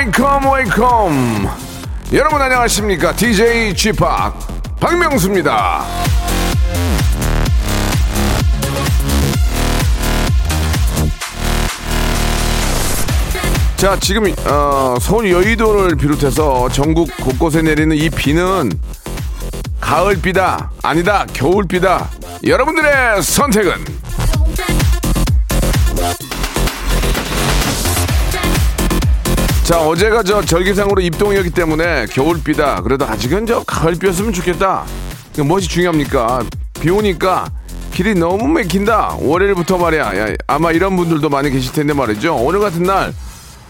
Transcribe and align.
Wake 0.00 0.29
up, 0.29 0.50
wake 0.50 1.06
up. 1.06 1.48
여러분 2.14 2.40
안녕하십니까? 2.40 3.14
DJ 3.14 3.74
지팍 3.74 4.34
박명수입니다. 4.80 5.84
자, 13.76 13.98
지금 14.00 14.34
어, 14.46 14.96
서울 14.98 15.30
여의도를 15.30 15.96
비롯해서 15.96 16.70
전국 16.70 17.14
곳곳에 17.18 17.60
내리는 17.60 17.94
이 17.94 18.08
비는 18.08 18.72
가을비다, 19.80 20.70
아니다, 20.82 21.26
겨울비다. 21.34 22.08
여러분들의 22.46 23.22
선택은 23.22 23.99
자, 29.70 29.78
어제가 29.86 30.24
저 30.24 30.42
절기상으로 30.42 31.00
입동이었기 31.00 31.50
때문에 31.50 32.06
겨울비다. 32.06 32.82
그래도 32.82 33.04
아직은 33.04 33.46
저 33.46 33.62
가을비였으면 33.62 34.32
좋겠다. 34.32 34.84
그 35.32 35.42
무엇이 35.42 35.68
중요합니까? 35.68 36.42
비 36.80 36.90
오니까 36.90 37.48
길이 37.92 38.16
너무 38.16 38.48
막힌다. 38.48 39.18
월요일부터 39.20 39.78
말이야. 39.78 40.18
야, 40.18 40.34
아마 40.48 40.72
이런 40.72 40.96
분들도 40.96 41.28
많이 41.28 41.50
계실 41.50 41.72
텐데 41.72 41.92
말이죠. 41.92 42.34
오늘 42.34 42.58
같은 42.58 42.82
날 42.82 43.14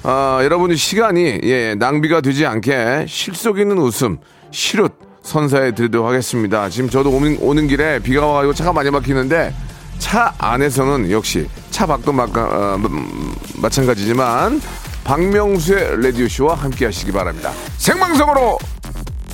아, 0.02 0.40
여러분의 0.42 0.78
시간이 0.78 1.40
예, 1.42 1.74
낭비가 1.74 2.22
되지 2.22 2.46
않게 2.46 3.04
실속 3.06 3.58
있는 3.58 3.76
웃음, 3.76 4.16
시룻 4.52 4.94
선사해 5.22 5.74
드리도록 5.74 6.06
하겠습니다. 6.06 6.70
지금 6.70 6.88
저도 6.88 7.10
오는, 7.10 7.36
오는 7.42 7.68
길에 7.68 7.98
비가 7.98 8.24
와가지고 8.24 8.54
차가 8.54 8.72
많이 8.72 8.90
막히는데 8.90 9.52
차 9.98 10.32
안에서는 10.38 11.10
역시 11.10 11.46
차 11.70 11.84
밖도 11.84 12.10
마, 12.10 12.22
어, 12.22 12.76
음, 12.76 13.34
마찬가지지만 13.56 14.62
박명수의 15.10 16.02
라디오쇼와 16.04 16.54
함께 16.54 16.84
하시기 16.84 17.10
바랍니다. 17.10 17.50
생방송으로 17.78 18.58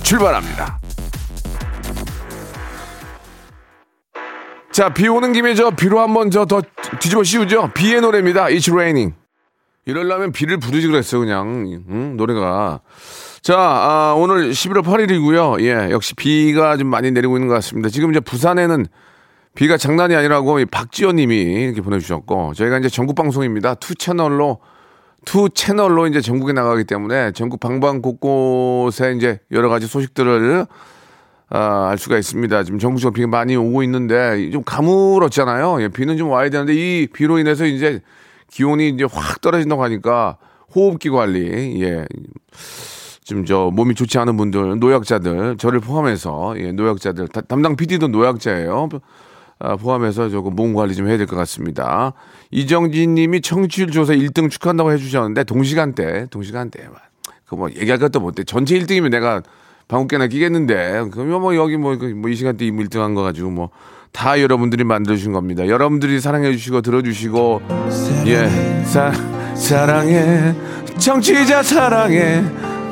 출발합니다. 0.03 0.81
자, 4.73 4.89
비 4.95 5.07
오는 5.07 5.35
김에 5.35 5.55
저 5.55 5.71
비로 5.71 6.01
한번 6.01 6.31
저 6.31 6.47
더 6.47 6.63
뒤집어 6.99 7.23
씌우죠. 7.23 7.73
비의 7.75 8.01
노래입니다. 8.01 8.47
It's 8.47 8.73
raining. 8.73 9.15
이럴라면 9.85 10.33
비를 10.33 10.57
부르지 10.57 10.87
그랬어 10.87 11.19
그냥 11.19 11.85
응? 11.91 12.17
노래가 12.17 12.81
자 13.43 13.55
아, 13.59 14.15
오늘 14.17 14.53
11월 14.53 14.83
8일이고요 14.83 15.61
예 15.61 15.91
역시 15.93 16.15
비가 16.15 16.77
좀 16.79 16.89
많이 16.89 17.13
내리고 17.13 17.37
있는 17.37 17.47
것 17.47 17.55
같습니다 17.55 17.89
지금 17.89 18.11
이제 18.11 18.19
부산에는 18.19 18.87
비가 19.55 19.77
장난이 19.77 20.17
아니라고 20.17 20.59
박지호님이 20.69 21.37
이렇게 21.37 21.83
보내주셨고 21.83 22.55
저희가 22.55 22.79
이제 22.79 22.89
전국 22.89 23.15
방송입니다 23.15 23.75
two 23.77 23.95
채널로 23.95 24.59
two 25.27 25.51
채널로 25.51 26.07
이제 26.07 26.21
전국에 26.23 26.55
나가기 26.55 26.85
때문에 26.85 27.33
전국 27.33 27.61
방방 27.61 28.01
곳곳에 28.01 29.13
이제 29.13 29.41
여러 29.51 29.69
가지 29.69 29.87
소식들을 29.87 30.67
아, 31.49 31.89
알 31.91 31.99
수가 31.99 32.17
있습니다. 32.17 32.63
지금 32.63 32.79
전국적으로 32.79 33.13
비가 33.13 33.27
많이 33.27 33.57
오고 33.57 33.83
있는데 33.83 34.51
좀 34.51 34.63
가물었잖아요. 34.65 35.83
예, 35.83 35.89
비는 35.89 36.17
좀 36.17 36.31
와야 36.31 36.49
되는데 36.49 36.75
이 36.75 37.09
비로 37.13 37.39
인해서 37.39 37.67
이제 37.67 38.01
기온이 38.49 38.89
이제 38.89 39.05
확 39.11 39.41
떨어진다고 39.41 39.83
하니까 39.83 40.39
호흡기 40.75 41.11
관리, 41.11 41.83
예. 41.83 42.07
지금 43.25 43.45
저 43.45 43.71
몸이 43.73 43.97
좋지 43.97 44.19
않은 44.19 44.37
분들, 44.37 44.79
노약자들, 44.79 45.57
저를 45.59 45.81
포함해서, 45.81 46.55
예, 46.59 46.71
노약자들, 46.71 47.29
다, 47.29 47.41
담당 47.41 47.75
PD도 47.75 48.09
노약자예요. 48.09 48.89
아, 49.59 49.77
포함해서 49.77 50.29
조금 50.29 50.55
몸 50.55 50.75
관리 50.75 50.95
좀 50.95 51.09
해야 51.09 51.17
될 51.17 51.27
것 51.27 51.37
같습니다. 51.37 52.13
이정진 52.51 53.15
님이 53.15 53.41
청취율 53.41 53.91
조사 53.91 54.13
1등 54.15 54.51
축하한다고 54.51 54.93
해주셨는데, 54.93 55.45
동시간대, 55.45 56.27
동시간대. 56.31 56.81
그뭐 57.47 57.71
얘기할 57.71 57.99
것도 57.99 58.21
못해. 58.21 58.45
전체 58.45 58.79
1등이면 58.79 59.11
내가 59.11 59.43
방귀깨나 59.89 60.27
끼겠는데, 60.27 61.05
그러면 61.13 61.41
뭐 61.41 61.57
여기 61.57 61.77
뭐, 61.77 61.97
그 61.97 62.05
뭐이 62.07 62.35
시간대 62.37 62.65
1등 62.67 62.99
한거 62.99 63.23
가지고 63.23 63.51
뭐, 63.51 63.71
다 64.13 64.41
여러분들이 64.41 64.85
만들어주신 64.85 65.33
겁니다. 65.33 65.67
여러분들이 65.69 66.21
사랑해 66.21 66.53
주시고, 66.53 66.83
들어주시고, 66.83 67.63
예, 68.27 68.49
사, 68.85 69.13
사랑해. 69.55 70.55
정치자 70.99 71.63
사랑해. 71.63 72.43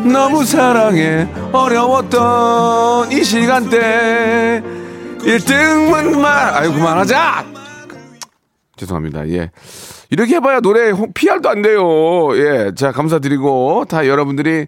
너무 0.04 0.44
사랑해. 0.44 1.26
어려웠던 1.52 3.12
이 3.12 3.22
시간대. 3.24 4.62
1등만 5.24 6.20
말, 6.20 6.54
아유, 6.54 6.72
그만하자! 6.72 7.46
죄송합니다. 8.76 9.28
예. 9.30 9.50
이렇게 10.10 10.36
해봐야 10.36 10.60
노래 10.60 10.92
PR도 11.14 11.48
안 11.48 11.62
돼요. 11.62 12.36
예. 12.36 12.72
자, 12.74 12.92
감사드리고, 12.92 13.86
다 13.88 14.06
여러분들이 14.06 14.66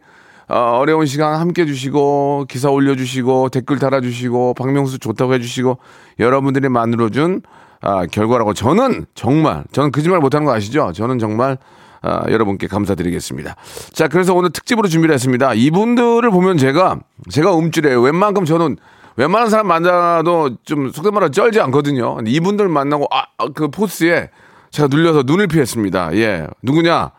어, 0.48 0.78
어려운 0.78 1.06
시간 1.06 1.40
함께 1.40 1.62
해주시고, 1.62 2.46
기사 2.48 2.70
올려주시고, 2.70 3.48
댓글 3.48 3.80
달아주시고, 3.80 4.54
박명수 4.54 5.00
좋다고 5.00 5.34
해주시고, 5.34 5.78
여러분들이 6.20 6.68
만들어준, 6.68 7.42
아, 7.82 8.06
결과라고 8.06 8.54
저는 8.54 9.06
정말, 9.14 9.64
저는 9.72 9.90
거짓말 9.90 10.20
못하는 10.20 10.46
거 10.46 10.54
아시죠? 10.54 10.92
저는 10.94 11.18
정말, 11.18 11.58
아, 12.00 12.22
여러분께 12.30 12.68
감사드리겠습니다. 12.68 13.56
자, 13.92 14.06
그래서 14.06 14.34
오늘 14.34 14.50
특집으로 14.50 14.86
준비를 14.86 15.12
했습니다. 15.14 15.52
이분들을 15.52 16.30
보면 16.30 16.58
제가, 16.58 17.00
제가 17.28 17.58
음줄이에요. 17.58 18.00
웬만큼 18.00 18.44
저는, 18.44 18.76
웬만한 19.16 19.50
사람 19.50 19.66
만나도 19.68 20.58
좀 20.64 20.90
속된 20.90 21.12
말로 21.14 21.30
쩔지 21.30 21.60
않거든요. 21.60 22.18
이분들 22.26 22.68
만나고, 22.68 23.08
아, 23.10 23.48
그 23.54 23.68
포스에 23.68 24.30
제가 24.70 24.88
눌려서 24.88 25.22
눈을 25.24 25.46
피했습니다. 25.46 26.14
예. 26.16 26.46
누구냐? 26.62 27.12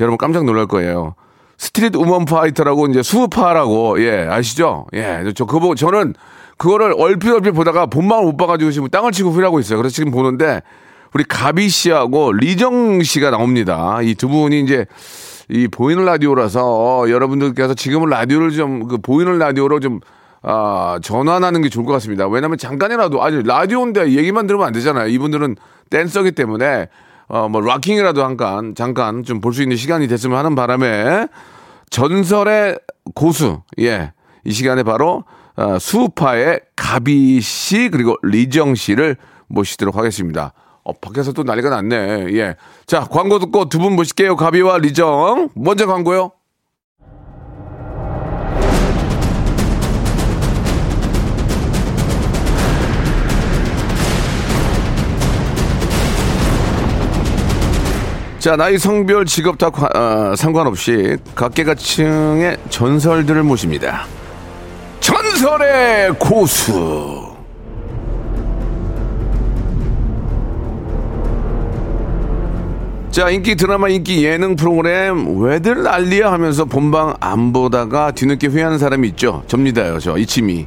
여러분 0.00 0.16
깜짝 0.18 0.44
놀랄 0.44 0.66
거예요. 0.66 1.14
스트리트 1.58 1.98
우먼 1.98 2.24
파이터라고 2.24 2.86
이제 2.86 3.02
스우파라고 3.02 4.02
예 4.02 4.26
아시죠? 4.28 4.86
예 4.94 5.22
저 5.34 5.44
그거 5.44 5.74
저는 5.74 6.14
그거를 6.56 6.94
얼핏 6.96 7.30
얼핏 7.30 7.50
보다가 7.52 7.84
본방을 7.86 8.24
못 8.24 8.36
봐가지고 8.38 8.70
지금 8.70 8.88
땅을 8.88 9.12
치고 9.12 9.30
후회하고 9.30 9.60
있어요. 9.60 9.76
그래서 9.78 9.94
지금 9.94 10.10
보는데 10.10 10.62
우리 11.12 11.22
가비 11.24 11.68
씨하고 11.68 12.32
리정 12.32 13.02
씨가 13.02 13.30
나옵니다. 13.30 14.00
이 14.02 14.14
두 14.14 14.28
분이 14.28 14.60
이제 14.60 14.86
이 15.50 15.68
보이는 15.68 16.02
라디오라서 16.04 17.10
여러분들께서 17.10 17.74
지금은 17.74 18.08
라디오를 18.08 18.52
좀 18.52 18.88
그 18.88 18.96
보이는 18.96 19.38
라디오로 19.38 19.80
좀 19.80 20.00
아, 20.42 20.98
전환하는 21.02 21.62
게 21.62 21.68
좋을 21.68 21.84
것 21.84 21.92
같습니다. 21.94 22.26
왜냐면 22.28 22.56
잠깐이라도 22.58 23.22
아니 23.22 23.42
라디오인데 23.42 24.12
얘기만 24.12 24.46
들으면 24.46 24.66
안 24.66 24.72
되잖아요. 24.72 25.08
이분들은 25.08 25.56
댄서기 25.90 26.32
때문에 26.32 26.88
어, 27.28 27.48
뭐, 27.48 27.60
락킹이라도 27.60 28.20
잠깐, 28.20 28.74
잠깐 28.74 29.22
좀 29.22 29.40
볼 29.40 29.52
수 29.54 29.62
있는 29.62 29.76
시간이 29.76 30.08
됐으면 30.08 30.36
하는 30.36 30.56
바람에 30.56 31.28
전설의 31.90 32.78
고수, 33.14 33.62
예. 33.80 34.12
이 34.44 34.52
시간에 34.52 34.82
바로, 34.82 35.24
어, 35.56 35.78
수파의 35.78 36.60
가비 36.74 37.40
씨, 37.40 37.88
그리고 37.90 38.16
리정 38.22 38.74
씨를 38.74 39.16
모시도록 39.48 39.96
하겠습니다. 39.96 40.52
어, 40.82 40.92
밖에서 40.92 41.32
또 41.32 41.42
난리가 41.44 41.68
났네. 41.70 42.28
예. 42.34 42.56
자, 42.86 43.06
광고 43.08 43.38
듣고 43.38 43.68
두 43.68 43.78
분 43.78 43.94
모실게요. 43.94 44.34
가비와 44.36 44.78
리정. 44.78 45.50
먼저 45.54 45.86
광고요. 45.86 46.32
자, 58.40 58.56
나이, 58.56 58.78
성별, 58.78 59.26
직업 59.26 59.58
다 59.58 59.66
어, 59.68 60.34
상관없이 60.34 61.18
각계각층의 61.34 62.56
전설들을 62.70 63.42
모십니다. 63.42 64.06
전설의 65.00 66.14
고수. 66.18 67.34
자, 73.10 73.28
인기 73.28 73.56
드라마, 73.56 73.90
인기 73.90 74.24
예능 74.24 74.56
프로그램 74.56 75.42
왜들 75.42 75.82
난리야 75.82 76.32
하면서 76.32 76.64
본방 76.64 77.16
안 77.20 77.52
보다가 77.52 78.12
뒤늦게 78.12 78.46
후회하는 78.46 78.78
사람이 78.78 79.06
있죠. 79.08 79.42
접니다요, 79.48 79.98
저 79.98 80.16
이치미. 80.16 80.66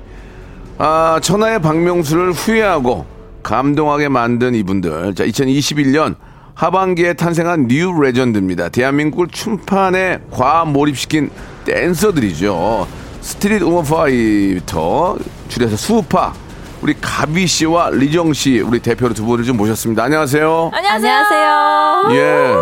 아, 0.78 1.20
천하의 1.24 1.60
박명수를 1.60 2.34
후회하고 2.34 3.08
감동하게 3.42 4.10
만든 4.10 4.54
이분들. 4.54 5.16
자, 5.16 5.26
2021년 5.26 6.18
하반기에 6.56 7.14
탄생한 7.14 7.68
new 7.68 7.92
legend입니다. 8.00 8.70
대한민국을 8.70 9.28
춤판에 9.28 10.20
과몰입시킨 10.32 11.30
댄서들이죠. 11.66 12.88
스트릿 13.22 13.62
우먼 13.62 13.84
파이터 13.84 15.18
줄여서 15.48 15.76
스우파 15.78 16.34
우리 16.82 16.94
가비 17.00 17.48
씨와 17.48 17.92
리정 17.92 18.34
씨 18.34 18.60
우리 18.60 18.80
대표로 18.80 19.14
두 19.14 19.24
분을 19.26 19.46
좀 19.46 19.58
모셨습니다. 19.58 20.04
안녕하세요. 20.04 20.72
안녕하세요. 20.74 22.10
예. 22.12 22.54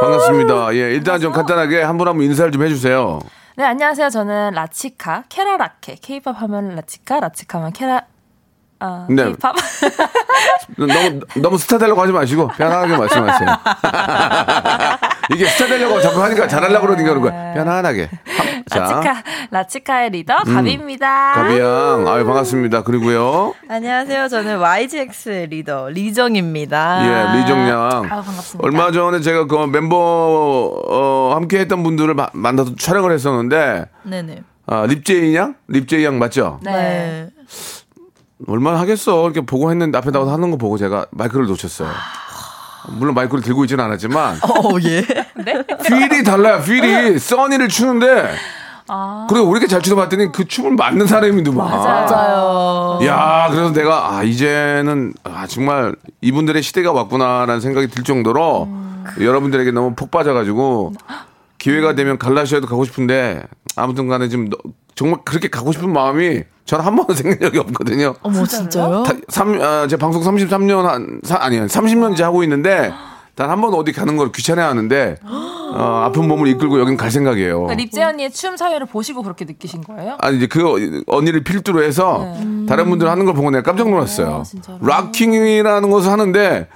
반갑습니다. 0.00 0.74
예, 0.74 0.78
일단 0.92 1.20
좀 1.20 1.32
간단하게 1.32 1.82
한 1.82 1.96
분 1.98 2.06
한 2.06 2.16
분 2.16 2.24
인사를 2.26 2.52
좀 2.52 2.62
해주세요. 2.62 3.18
네, 3.56 3.64
안녕하세요. 3.64 4.10
저는 4.10 4.50
라치카, 4.52 5.24
케라라케. 5.30 5.96
케이팝 6.02 6.40
하면 6.42 6.74
라치카, 6.76 7.20
라치카 7.20 7.58
하면 7.58 7.72
케라, 7.72 8.02
아, 8.78 9.06
네. 9.08 9.32
너무 10.76 11.20
너무 11.36 11.58
스타 11.58 11.78
되려고 11.78 12.02
하지 12.02 12.12
마시고 12.12 12.48
편안하게 12.48 12.96
말씀하세요. 12.96 13.48
이게 15.34 15.46
스타 15.46 15.66
되려고 15.66 16.00
자꾸 16.00 16.22
하니까 16.22 16.46
잘하려고 16.46 16.86
그러니까 16.86 17.08
그런 17.08 17.22
거야. 17.22 17.54
편안하게. 17.54 18.10
한- 18.36 18.64
자, 18.68 18.80
라치카, 18.80 19.22
라치카의 19.50 20.10
리더 20.10 20.36
가비입니다. 20.38 21.32
가비양, 21.34 22.04
아유 22.08 22.24
반갑습니다. 22.26 22.82
그리고요, 22.82 23.54
안녕하세요. 23.68 24.28
저는 24.28 24.58
YGX의 24.58 25.46
리더 25.48 25.88
리정입니다. 25.88 27.00
예, 27.34 27.38
리정 27.38 27.68
양. 27.68 28.02
아유, 28.02 28.22
반갑습니다. 28.22 28.58
얼마 28.66 28.90
전에 28.90 29.20
제가 29.20 29.46
그 29.46 29.54
멤버 29.66 29.96
어, 30.88 31.32
함께 31.34 31.60
했던 31.60 31.82
분들을 31.82 32.14
마- 32.14 32.28
만나서 32.32 32.74
촬영을 32.76 33.12
했었는데, 33.12 33.86
네네. 34.02 34.42
아, 34.66 34.84
립제이 34.86 35.34
양? 35.36 35.54
립제이 35.68 36.04
양 36.04 36.18
맞죠? 36.18 36.58
네. 36.62 37.28
얼마나 38.46 38.78
하겠어. 38.80 39.24
이렇게 39.24 39.40
보고 39.40 39.70
했는데 39.70 39.96
앞에 39.98 40.10
나가서 40.10 40.32
하는 40.32 40.50
거 40.50 40.56
보고 40.56 40.76
제가 40.76 41.06
마이크를 41.10 41.46
놓쳤어요. 41.46 41.88
물론 42.90 43.14
마이크를 43.14 43.42
들고 43.42 43.64
있지는 43.64 43.84
않았지만, 43.84 44.36
어, 44.44 44.78
예. 44.84 45.04
feel이 45.86 46.22
달라요, 46.22 46.62
feel이. 46.62 47.18
써니를 47.18 47.68
추는데, 47.68 48.32
그리고 49.28 49.46
우리가 49.48 49.66
잘 49.66 49.82
추다 49.82 49.96
봤더니 49.96 50.30
그 50.30 50.46
춤을 50.46 50.76
맞는 50.76 51.06
사람이더만. 51.08 51.68
맞아요. 51.68 53.00
야, 53.04 53.48
그래서 53.50 53.72
내가 53.72 54.14
아 54.16 54.22
이제는 54.22 55.14
아 55.24 55.46
정말 55.48 55.96
이분들의 56.20 56.62
시대가 56.62 56.92
왔구나라는 56.92 57.60
생각이 57.60 57.88
들 57.88 58.04
정도로 58.04 58.68
여러분들에게 59.20 59.72
너무 59.72 59.94
푹 59.96 60.12
빠져가지고 60.12 60.92
기회가 61.58 61.96
되면 61.96 62.18
갈라시아도 62.18 62.68
가고 62.68 62.84
싶은데 62.84 63.42
아무튼 63.74 64.06
간에 64.06 64.28
지금 64.28 64.48
너- 64.48 64.56
정말 64.96 65.20
그렇게 65.24 65.48
가고 65.48 65.70
싶은 65.72 65.92
마음이 65.92 66.42
저는 66.64 66.84
한 66.84 66.96
번도 66.96 67.14
생긴 67.14 67.38
적이 67.38 67.58
없거든요. 67.60 68.14
어머, 68.22 68.44
진짜요? 68.44 69.04
다, 69.04 69.12
삼, 69.28 69.60
아, 69.62 69.86
제 69.88 69.96
방송 69.96 70.22
33년 70.22 70.82
한, 70.82 71.20
사, 71.22 71.36
아니요, 71.40 71.66
30년째 71.66 72.22
하고 72.22 72.42
있는데, 72.42 72.92
단 73.36 73.50
한 73.50 73.60
번 73.60 73.74
어디 73.74 73.92
가는 73.92 74.16
걸 74.16 74.32
귀찮아 74.32 74.66
하는데, 74.66 75.16
어, 75.22 76.02
아픈 76.06 76.26
몸을 76.26 76.48
이끌고 76.48 76.80
여긴 76.80 76.96
갈 76.96 77.10
생각이에요. 77.10 77.58
그러니까 77.64 77.74
립제 77.74 78.02
언니의 78.02 78.30
춤 78.32 78.56
사회를 78.56 78.86
보시고 78.86 79.22
그렇게 79.22 79.44
느끼신 79.44 79.82
거예요? 79.82 80.16
아니, 80.20 80.38
이제 80.38 80.46
그 80.46 81.02
언니를 81.06 81.44
필두로 81.44 81.82
해서 81.84 82.34
다른 82.66 82.88
분들 82.88 83.08
하는 83.08 83.26
걸 83.26 83.34
보고 83.34 83.50
내가 83.50 83.62
깜짝 83.62 83.90
놀랐어요. 83.90 84.42
진짜로? 84.46 84.78
락킹이라는 84.80 85.90
것을 85.90 86.10
하는데, 86.10 86.68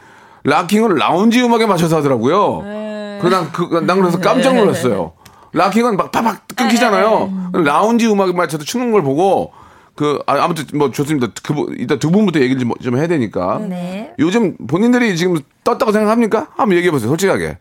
락킹을 0.44 0.96
라운지 0.96 1.42
음악에 1.42 1.64
맞춰서 1.66 1.96
하더라고요. 1.96 2.62
네. 2.64 3.18
그래서 3.22 3.40
난, 3.40 3.52
그, 3.52 3.74
난 3.86 3.98
그래서 4.00 4.18
깜짝 4.20 4.54
놀랐어요. 4.54 5.12
락킹은 5.52 5.96
막 5.96 6.12
팍팍 6.12 6.48
끊기잖아요. 6.56 7.50
라운지 7.64 8.06
음악에 8.06 8.32
맞춰서 8.32 8.64
추는 8.64 8.92
걸 8.92 9.02
보고, 9.02 9.52
그, 9.96 10.18
아, 10.26 10.34
아무튼 10.44 10.66
뭐 10.78 10.90
좋습니다. 10.90 11.28
그, 11.42 11.52
분- 11.54 11.76
이따 11.78 11.96
두 11.98 12.10
분부터 12.10 12.40
얘기를 12.40 12.60
좀, 12.60 12.72
좀 12.82 12.96
해야 12.96 13.06
되니까. 13.06 13.58
네. 13.58 14.12
요즘 14.18 14.56
본인들이 14.66 15.16
지금 15.16 15.38
떴다고 15.64 15.92
생각합니까? 15.92 16.48
한번 16.56 16.76
얘기해 16.76 16.90
보세요. 16.90 17.08
솔직하게. 17.10 17.58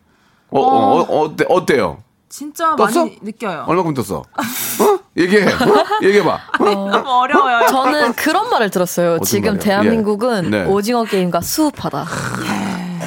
어, 0.51 0.59
어, 0.61 0.99
어, 1.01 1.21
어때, 1.23 1.45
어때요? 1.49 1.97
진짜 2.29 2.75
떴어? 2.75 2.85
많이 3.05 3.17
느껴요. 3.23 3.65
얼마큼 3.67 3.93
떴어? 3.95 4.19
어? 4.19 4.99
얘기해. 5.17 5.45
어? 5.47 5.85
얘기해봐. 6.03 6.39
너무 6.59 7.09
어려워요. 7.09 7.67
저는 7.67 8.13
그런 8.13 8.49
말을 8.51 8.69
들었어요. 8.69 9.19
지금 9.19 9.53
말이요? 9.55 9.59
대한민국은 9.63 10.45
예. 10.45 10.49
네. 10.49 10.65
오징어 10.65 11.03
게임과 11.03 11.41
수업하다. 11.41 12.05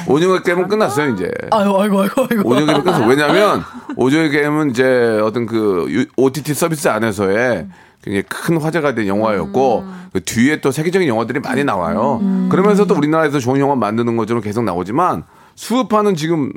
오징어 0.07 0.39
게임은 0.41 0.67
끝났어요, 0.67 1.09
이제. 1.13 1.31
아이고, 1.51 1.81
아이고, 1.81 2.01
아이고, 2.01 2.27
아이고. 2.29 2.49
오징어 2.49 2.65
게임은 2.67 2.83
끝났어. 2.83 3.05
왜냐면, 3.07 3.63
오징어 3.95 4.27
게임은 4.29 4.71
이제 4.71 5.19
어떤 5.23 5.45
그 5.45 5.85
유- 5.89 6.05
OTT 6.17 6.53
서비스 6.53 6.87
안에서의 6.87 7.67
굉장히 8.03 8.23
큰 8.23 8.61
화제가 8.61 8.95
된 8.95 9.07
영화였고, 9.07 9.85
그 10.13 10.23
뒤에 10.23 10.61
또 10.61 10.71
세계적인 10.71 11.07
영화들이 11.07 11.39
많이 11.39 11.63
나와요. 11.63 12.21
그러면서 12.49 12.85
또 12.85 12.95
우리나라에서 12.95 13.39
좋은 13.39 13.59
영화 13.59 13.75
만드는 13.75 14.17
것처럼 14.17 14.41
계속 14.43 14.63
나오지만, 14.63 15.23
수업하는 15.55 16.15
지금, 16.15 16.51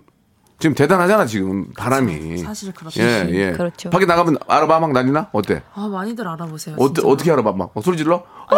지금 0.58 0.74
대단하잖아, 0.74 1.26
지금, 1.26 1.66
바람이. 1.76 2.38
사실 2.38 2.72
그렇죠. 2.72 3.00
예, 3.02 3.28
예. 3.30 3.52
그렇죠. 3.52 3.90
밖에 3.90 4.06
나가면 4.06 4.38
알아봐 4.48 4.80
막 4.80 4.90
난리나? 4.92 5.28
어때? 5.32 5.62
아, 5.74 5.86
많이들 5.86 6.26
알아보세요. 6.26 6.76
어때. 6.78 7.02
어떻게 7.04 7.30
알아봐? 7.30 7.52
막 7.52 7.72
소리 7.82 7.96
질러? 7.98 8.22
아! 8.48 8.56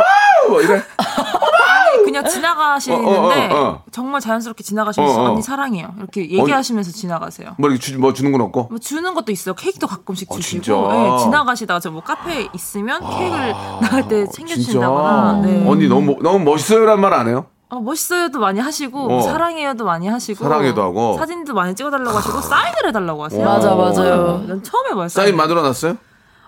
막 0.51 0.63
이래? 0.63 0.81
그냥 2.05 2.25
지나가시는데 2.29 3.07
어, 3.07 3.11
어, 3.11 3.27
어, 3.29 3.67
어. 3.69 3.83
정말 3.93 4.21
자연스럽게 4.21 4.63
지나가시면서 4.65 5.21
어, 5.21 5.25
어. 5.25 5.31
언니 5.33 5.43
사랑해요. 5.43 5.89
이렇게 5.99 6.23
얘기하시면서 6.31 6.91
지나가세요. 6.93 7.55
뭐 7.59 7.71
이렇게 7.71 7.83
주, 7.85 7.99
뭐 7.99 8.13
주는 8.13 8.33
건 8.33 8.41
없고? 8.43 8.69
뭐 8.71 8.79
주는 8.79 9.13
것도 9.15 9.33
있어요. 9.33 9.55
케이크도 9.55 9.87
가끔씩 9.87 10.29
아, 10.31 10.35
주시고. 10.35 10.93
네, 10.93 11.19
지나가시다가 11.25 11.81
저 11.81 11.91
뭐 11.91 12.03
카페에 12.03 12.49
있으면 12.55 13.01
케이크를 13.01 13.53
나갈 13.81 14.09
때 14.09 14.27
챙겨주신다거나. 14.29 15.09
아? 15.09 15.33
네. 15.45 15.67
언니 15.69 15.89
너무, 15.89 16.17
너무 16.23 16.39
멋있어요란 16.41 17.01
말 17.01 17.13
안 17.15 17.27
해요? 17.29 17.47
어, 17.71 17.81
멋있어요도 17.81 18.39
많이 18.39 18.61
하시고 18.61 19.19
어. 19.19 19.21
사랑해요도 19.23 19.85
많이 19.85 20.07
하시고 20.09 20.43
사랑해도 20.45 20.81
하고. 20.83 21.17
사진도 21.19 21.53
많이 21.55 21.75
찍어달라고 21.75 22.17
하시고 22.17 22.41
사인을 22.41 22.89
해달라고 22.89 23.25
하세요. 23.25 23.45
맞아, 23.45 23.75
맞아요. 23.75 24.43
난 24.47 24.63
처음 24.63 24.87
해봐요. 24.91 25.09
사인 25.09 25.37
만들어 25.37 25.61
놨어요? 25.63 25.97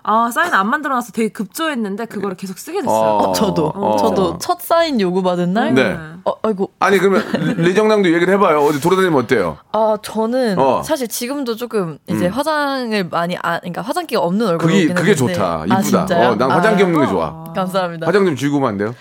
아 0.03 0.31
사인 0.33 0.53
안 0.53 0.69
만들어놔서 0.69 1.11
되게 1.11 1.29
급조했는데 1.29 2.05
그거를 2.05 2.35
계속 2.35 2.57
쓰게 2.57 2.81
됐어요. 2.81 2.93
어. 3.17 3.33
저도. 3.33 3.67
어. 3.75 3.97
저도 3.97 4.37
첫 4.39 4.59
사인 4.61 4.99
요구 4.99 5.21
받은 5.23 5.53
날. 5.53 5.73
네. 5.73 5.97
어, 6.25 6.33
아이고. 6.43 6.71
아니, 6.79 6.97
그러면 6.99 7.23
리- 7.57 7.63
리정량도 7.69 8.11
얘기를 8.13 8.33
해봐요. 8.35 8.59
어디 8.61 8.79
돌아다니면 8.79 9.23
어때요? 9.23 9.57
아, 9.71 9.97
저는 10.01 10.57
어. 10.59 10.81
사실 10.83 11.07
지금도 11.07 11.55
조금 11.55 11.97
이제 12.07 12.27
화장을 12.27 13.07
많이 13.09 13.37
안, 13.41 13.59
그러니까 13.59 13.81
화장기가 13.81 14.21
없는 14.21 14.47
얼굴로 14.47 14.71
그게, 14.73 14.93
그게 14.93 15.11
했는데. 15.11 15.33
좋다. 15.33 15.65
아, 15.69 15.79
이쁘다. 15.79 16.03
어, 16.31 16.35
난 16.35 16.51
화장기 16.51 16.83
아, 16.83 16.85
없는 16.85 17.01
게 17.01 17.07
좋아. 17.07 17.43
감사합니다. 17.55 18.07
화장 18.07 18.25
좀 18.25 18.35
지우고 18.35 18.65
안 18.67 18.77
돼요? 18.77 18.93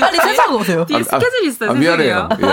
빨리 0.00 0.16
세차고 0.18 0.56
오세요. 0.58 0.84
뒤에 0.86 1.02
스케줄이 1.02 1.48
있어요. 1.48 1.70
아, 1.70 1.74
미안해요. 1.74 2.28
예. 2.42 2.46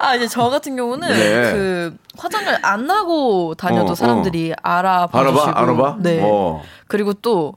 아 0.00 0.14
이제 0.14 0.26
저 0.26 0.48
같은 0.48 0.76
경우는 0.76 1.08
네. 1.08 1.52
그 1.52 1.96
화장을 2.16 2.58
안 2.62 2.90
하고 2.90 3.54
다녀도 3.54 3.92
어, 3.92 3.94
사람들이 3.94 4.54
알아봐 4.62 5.18
알아봐? 5.18 5.38
주시고 5.38 5.58
알아봐? 5.58 5.96
네. 6.00 6.20
어. 6.22 6.62
그리고 6.88 7.12
또 7.12 7.54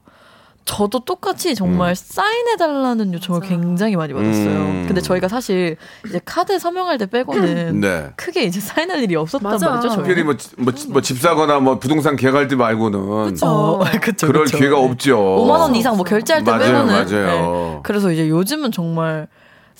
저도 0.66 1.04
똑같이 1.04 1.54
정말 1.54 1.94
사인해 1.94 2.56
달라는 2.56 3.12
요청을 3.14 3.40
굉장히 3.42 3.96
많이 3.96 4.12
받았어요. 4.14 4.46
음. 4.50 4.84
근데 4.86 5.00
저희가 5.00 5.28
사실 5.28 5.76
이제 6.06 6.20
카드 6.24 6.58
서명할 6.58 6.96
때 6.98 7.06
빼고는 7.06 7.80
네. 7.80 8.10
크게 8.16 8.44
이제 8.44 8.60
사인할 8.60 9.02
일이 9.02 9.14
없었단 9.16 9.50
맞아. 9.52 9.68
말이죠. 9.70 9.88
저희. 9.88 9.96
특별히 9.98 10.22
뭐, 10.22 10.34
뭐, 10.58 10.72
뭐, 10.88 11.00
집 11.02 11.18
사거나 11.18 11.60
뭐 11.60 11.78
부동산 11.78 12.16
계약할 12.16 12.48
때 12.48 12.56
말고는 12.56 13.24
그쵸. 13.32 13.46
어, 13.46 13.84
그쵸, 14.00 14.26
그럴 14.26 14.44
그쵸. 14.44 14.58
기회가 14.58 14.78
없죠. 14.78 15.18
5만 15.18 15.60
원 15.60 15.74
이상 15.76 15.96
뭐 15.96 16.04
결제할 16.04 16.44
때 16.44 16.50
맞아요, 16.50 16.66
빼고는 16.66 16.86
맞아요. 16.86 17.72
네. 17.74 17.80
그래서 17.82 18.10
이제 18.10 18.28
요즘은 18.28 18.72
정말 18.72 19.28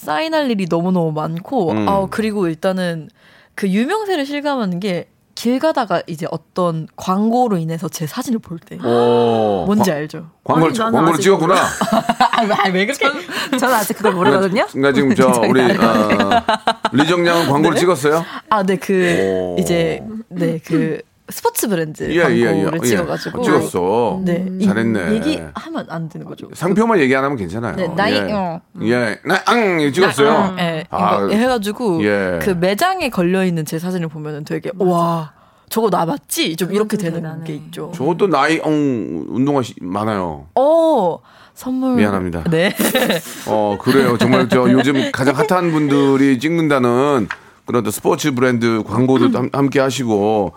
사인할 0.04 0.50
일이 0.50 0.66
너무너무 0.68 1.12
많고 1.12 1.72
음. 1.72 1.88
아 1.88 2.06
그리고 2.10 2.46
일단은 2.46 3.08
그 3.54 3.68
유명세를 3.68 4.26
실감하는 4.26 4.80
게 4.80 5.08
길 5.34 5.58
가다가 5.58 6.00
이제 6.06 6.26
어떤 6.30 6.86
광고로 6.96 7.56
인해서 7.56 7.88
제 7.88 8.06
사진을 8.06 8.38
볼때 8.38 8.76
오. 8.76 9.64
뭔지 9.66 9.90
알죠? 9.90 10.30
광고를, 10.44 10.80
아니, 10.80 10.92
광고를 10.92 11.18
찍었구나. 11.18 11.54
아 12.30 12.68
왜 12.72 12.86
그렇게 12.86 13.04
저는 13.58 13.74
아직 13.74 13.94
그걸 13.94 14.12
모르거든요. 14.12 14.66
그러니까 14.70 14.92
지금 14.92 15.14
저 15.14 15.40
우리 15.48 15.60
어, 15.60 16.42
리정량은 16.92 17.48
광고를 17.50 17.76
찍었어요? 17.78 18.24
아 18.48 18.62
네 18.62 18.76
그 18.76 19.18
오. 19.20 19.56
이제 19.58 20.02
네 20.28 20.60
그 20.64 21.00
스포츠 21.30 21.68
브랜드 21.68 22.02
예, 22.02 22.16
예, 22.36 22.44
광고를 22.46 22.80
예. 22.82 22.86
찍어가지고 22.86 23.38
예. 23.40 23.44
찍었어. 23.44 24.20
네 24.24 24.46
잘했네. 24.62 25.14
얘기하면 25.14 25.86
안 25.88 26.08
되는 26.10 26.26
거죠. 26.26 26.48
상표만 26.52 26.98
얘기 27.00 27.16
안 27.16 27.24
하면 27.24 27.38
괜찮아요. 27.38 27.76
네, 27.76 27.88
나이, 27.88 28.14
예. 28.14 28.32
어. 28.32 28.60
예. 28.82 29.18
나앙 29.24 29.90
찍었어요. 29.92 30.56
예, 30.58 30.84
아, 30.90 31.26
해가지고 31.26 32.04
예. 32.04 32.40
그 32.42 32.50
매장에 32.50 33.08
걸려 33.08 33.42
있는 33.44 33.64
제 33.64 33.78
사진을 33.78 34.08
보면은 34.08 34.44
되게 34.44 34.70
와 34.76 35.32
저거 35.70 35.88
나 35.88 36.04
맞지? 36.04 36.56
좀 36.56 36.72
이렇게 36.72 36.98
좀 36.98 37.04
되는 37.06 37.22
대단해. 37.22 37.44
게 37.46 37.54
있죠. 37.54 37.90
저것도 37.94 38.26
나이 38.26 38.60
엉 38.62 39.24
운동화 39.30 39.62
시- 39.62 39.74
많아요. 39.80 40.46
어 40.54 41.18
선물 41.54 41.96
미안합니다. 41.96 42.44
네. 42.50 42.74
어 43.48 43.78
그래요. 43.80 44.18
정말 44.18 44.46
저 44.50 44.70
요즘 44.70 45.10
가장 45.10 45.34
핫한 45.36 45.72
분들이 45.72 46.38
찍는다는 46.38 47.28
그런 47.64 47.82
또 47.82 47.90
스포츠 47.90 48.32
브랜드 48.34 48.82
광고도 48.86 49.36
함- 49.38 49.48
함께 49.54 49.80
하시고 49.80 50.52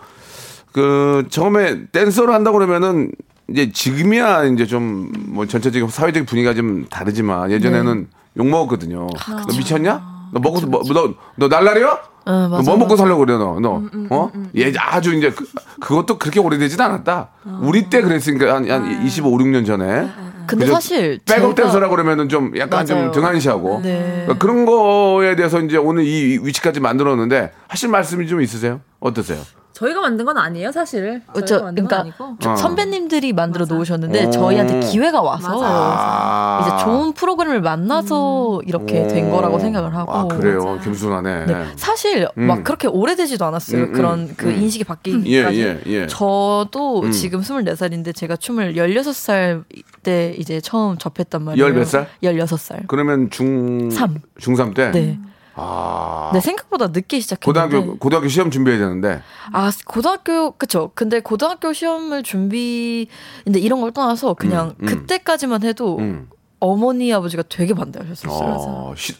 그 0.78 1.24
처음에 1.30 1.86
댄서를 1.92 2.32
한다고 2.32 2.58
그러면은 2.58 3.10
이제 3.50 3.72
지금이야 3.72 4.44
이제 4.44 4.64
좀 4.66 5.10
뭐 5.28 5.46
전체적인 5.46 5.88
사회적인 5.88 6.26
분위기가 6.26 6.54
좀 6.54 6.86
다르지만 6.90 7.50
예전에는 7.50 8.08
욕 8.38 8.46
먹었거든요. 8.46 9.06
너 9.06 9.56
미쳤냐? 9.56 10.18
너 10.32 10.40
먹고 10.40 10.60
뭐, 10.66 10.82
너, 10.92 11.14
너 11.36 11.48
날라리야? 11.48 11.98
어, 12.26 12.48
뭐 12.62 12.76
먹고. 12.76 12.96
살려고 12.96 13.24
그래 13.24 13.36
너? 13.38 13.58
너 13.60 13.82
어? 14.10 14.30
얘 14.56 14.72
아주 14.78 15.14
이제 15.14 15.30
그, 15.30 15.44
그것도 15.80 16.18
그렇게 16.18 16.40
오래되진 16.40 16.80
않았다. 16.80 17.28
우리 17.62 17.88
때 17.88 18.00
그랬으니까 18.02 18.54
한, 18.54 18.70
한 18.70 19.06
25, 19.06 19.36
6년 19.38 19.66
전에 19.66 20.08
근데 20.46 20.64
그죠? 20.64 20.74
사실 20.74 21.20
백업 21.26 21.54
댄서라 21.54 21.88
그러면은 21.88 22.28
좀 22.28 22.52
약간 22.58 22.84
좀 22.86 22.96
맞아요. 22.98 23.10
등한시하고 23.12 23.80
네. 23.82 24.22
그러니까 24.26 24.38
그런 24.38 24.64
거에 24.66 25.36
대해서 25.36 25.60
이제 25.60 25.76
오늘 25.76 26.04
이 26.04 26.38
위치까지 26.42 26.80
만들었는데 26.80 27.52
하실 27.68 27.90
말씀이 27.90 28.26
좀 28.26 28.40
있으세요? 28.40 28.80
어떠세요? 29.00 29.40
저희가 29.78 30.00
만든 30.00 30.24
건 30.24 30.36
아니에요, 30.38 30.72
사실. 30.72 31.22
저희가 31.32 31.46
저, 31.46 31.62
만든 31.62 31.86
그러니까 31.86 32.16
건 32.18 32.26
아니고. 32.28 32.36
저- 32.40 32.50
어. 32.50 32.56
선배님들이 32.56 33.32
만들어 33.32 33.64
놓으셨는데 33.64 34.24
어. 34.24 34.30
저희한테 34.30 34.80
기회가 34.80 35.22
와서 35.22 35.60
아. 35.62 36.60
이제 36.66 36.84
좋은 36.84 37.12
프로그램을 37.12 37.60
만나서 37.60 38.62
이렇게 38.66 39.06
된 39.06 39.30
거라고 39.30 39.60
생각을 39.60 39.94
하고 39.94 40.12
아 40.12 40.26
그래요, 40.26 40.80
겸손하네. 40.82 41.46
네. 41.46 41.64
사실 41.76 42.26
막 42.34 42.64
그렇게 42.64 42.88
오래되지도 42.88 43.44
않았어요. 43.44 43.84
음, 43.84 43.92
그런 43.92 44.18
음, 44.20 44.34
그 44.36 44.48
음. 44.48 44.56
인식이 44.62 44.82
바뀌기까지. 44.82 45.60
예, 45.62 45.64
예, 45.64 45.80
예. 45.86 46.06
저도 46.08 47.02
음. 47.04 47.12
지금 47.12 47.40
24살인데 47.42 48.12
제가 48.16 48.34
춤을 48.34 48.74
16살 48.74 49.62
때 50.02 50.34
이제 50.38 50.60
처음 50.60 50.98
접했단 50.98 51.42
말이에요. 51.44 51.64
열몇 51.66 51.86
살? 51.86 52.08
16살. 52.24 52.88
그러면 52.88 53.30
중 53.30 53.90
삼. 53.90 54.16
중3 54.40 54.74
때. 54.74 54.90
네. 54.90 55.18
아. 55.58 56.30
네, 56.32 56.40
생각보다 56.40 56.88
늦게 56.88 57.20
시작했는데. 57.20 57.76
고등학교 57.76 57.98
고등학교 57.98 58.28
시험 58.28 58.50
준비해야 58.50 58.80
되는데. 58.80 59.22
아, 59.52 59.70
고등학교, 59.86 60.52
그쵸. 60.52 60.92
근데 60.94 61.20
고등학교 61.20 61.72
시험을 61.72 62.22
준비, 62.22 63.08
근데 63.44 63.58
이런 63.58 63.80
걸 63.80 63.92
떠나서 63.92 64.34
그냥 64.34 64.74
음, 64.80 64.82
음. 64.82 64.86
그때까지만 64.86 65.64
해도 65.64 65.98
음. 65.98 66.28
어머니, 66.60 67.12
아버지가 67.12 67.44
되게 67.48 67.74
반대하셨었어요. 67.74 68.54
어, 68.58 68.94
시, 68.96 69.14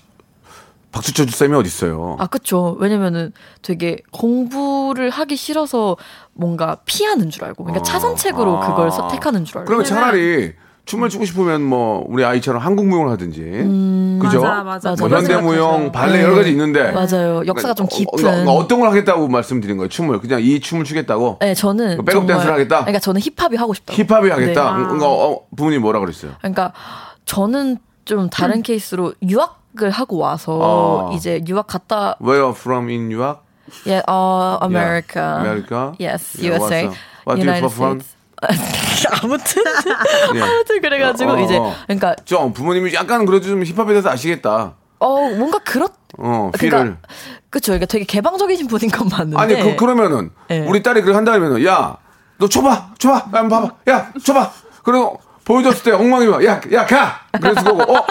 박수 0.91 1.13
쳐줄 1.13 1.33
쌤이 1.33 1.55
어디 1.55 1.69
있어요? 1.69 2.17
아, 2.19 2.27
그쵸. 2.27 2.77
왜냐면은 2.81 3.33
되게 3.63 3.99
공부를 4.11 5.11
하기 5.11 5.37
싫어서 5.37 5.97
뭔가 6.33 6.79
피하는 6.87 7.31
줄 7.31 7.45
알고. 7.45 7.65
그러니까 7.65 7.85
차선책으로 7.85 8.59
아. 8.59 8.67
그걸 8.69 8.91
선택하는 8.91 9.45
줄 9.45 9.59
알고. 9.59 9.67
그러면 9.67 9.85
차라리 9.85 10.55
춤을 10.89 11.11
추고 11.11 11.27
싶으면 11.27 11.63
뭐 11.63 12.03
우리 12.09 12.25
아이처럼 12.25 12.63
한국무용을 12.63 13.11
하든지. 13.13 13.41
그죠? 14.23 14.41
맞아, 14.41 14.63
맞아. 14.65 14.95
뭐 14.99 15.09
맞아. 15.09 15.17
현대무용, 15.35 15.93
발레 15.93 16.17
네. 16.17 16.23
여러 16.25 16.35
가지 16.35 16.51
있는데. 16.51 16.91
맞아요. 16.93 17.43
역사가 17.47 17.75
좀 17.75 17.87
그러니까 17.87 18.17
깊은. 18.17 18.49
어, 18.49 18.51
어, 18.51 18.55
어떤 18.57 18.81
걸 18.81 18.89
하겠다고 18.89 19.29
말씀드린 19.29 19.77
거예요? 19.77 19.89
춤을 19.91 20.19
그냥 20.21 20.41
이 20.43 20.59
춤을 20.61 20.85
추겠다고? 20.85 21.39
네, 21.43 21.53
저는. 21.53 21.99
백업 22.07 22.11
정말- 22.13 22.27
댄스를 22.29 22.53
하겠다? 22.55 22.81
그러니까 22.81 23.01
저는 23.01 23.21
힙합이 23.21 23.57
하고 23.57 23.75
싶다. 23.75 23.93
힙합이 23.93 24.31
하겠다. 24.31 24.77
네. 24.79 24.85
그러니까 24.85 25.07
어, 25.09 25.41
부모님 25.55 25.83
뭐라 25.83 26.01
그랬어요? 26.01 26.33
그러니까 26.39 26.73
저는 27.27 27.77
좀 28.07 28.31
다른 28.31 28.63
케이스로 28.63 29.13
유학을 29.23 29.91
하고 29.91 30.17
와서 30.17 31.11
아. 31.11 31.15
이제 31.15 31.45
유학 31.47 31.67
갔다 31.67 32.17
Where 32.23 32.53
from 32.57 32.89
in 32.89 33.13
유학? 33.13 33.45
예, 33.87 34.01
어, 34.09 34.59
America. 34.63 35.23
America? 35.41 35.93
Yes, 36.01 36.41
Yeah, 36.41 36.57
USA. 36.65 36.85
What 37.27 37.37
do 37.37 37.47
you 37.47 37.53
United 37.53 37.75
from? 37.75 38.01
States. 38.53 39.09
아무튼 39.23 39.63
예. 40.35 40.41
아무튼 40.43 40.81
그래가지고 40.81 41.31
어, 41.33 41.35
어, 41.35 41.41
이제 41.41 41.57
어. 41.57 41.75
그러니까 41.87 42.15
좀 42.25 42.53
부모님이 42.53 42.95
약간 42.95 43.25
그래도 43.27 43.47
좀 43.47 43.63
힙합에 43.65 43.89
대해서 43.93 44.11
아시겠다. 44.11 44.75
어 45.01 45.29
뭔가 45.31 45.59
그렇 45.59 45.89
어. 46.19 46.51
그러니까 46.59 46.99
그쵸 47.51 47.71
그러니까 47.73 47.87
되게 47.87 48.05
개방적이신 48.05 48.67
분인 48.67 48.91
건 48.91 49.09
맞는데 49.09 49.37
아니 49.37 49.55
그 49.63 49.77
그러면은 49.77 50.31
네. 50.49 50.67
우리 50.67 50.83
딸이 50.83 51.03
그렇게 51.03 51.15
한다면은 51.15 51.65
야너 51.65 52.49
줘봐 52.51 52.95
줘봐 52.99 53.15
야, 53.15 53.29
한번 53.33 53.49
봐봐 53.49 53.75
야 53.93 54.13
줘봐 54.25 54.51
그리고 54.83 55.21
보여줬을 55.45 55.85
때 55.85 55.93
엉망이 55.93 56.27
와야야 56.27 56.59
가 56.61 57.21
그래서 57.41 57.63
그거 57.63 58.05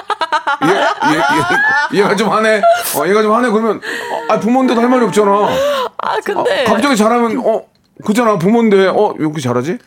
어얘얘 0.64 2.00
얘가 2.00 2.16
좀 2.16 2.30
하네 2.30 2.62
어 2.96 3.08
얘가 3.08 3.22
좀 3.22 3.34
하네 3.34 3.50
그러면 3.50 3.78
어, 3.78 4.34
아 4.34 4.40
부모인데도 4.40 4.80
할 4.80 4.88
말이 4.90 5.06
없잖아 5.06 5.32
아 5.98 6.16
근데 6.24 6.64
어, 6.64 6.74
갑자기 6.74 6.96
잘하면 6.96 7.38
어 7.46 7.64
그잖아 8.06 8.38
부모인데 8.38 8.88
어 8.88 9.10
왜 9.18 9.26
이렇게 9.26 9.42
잘하지 9.42 9.78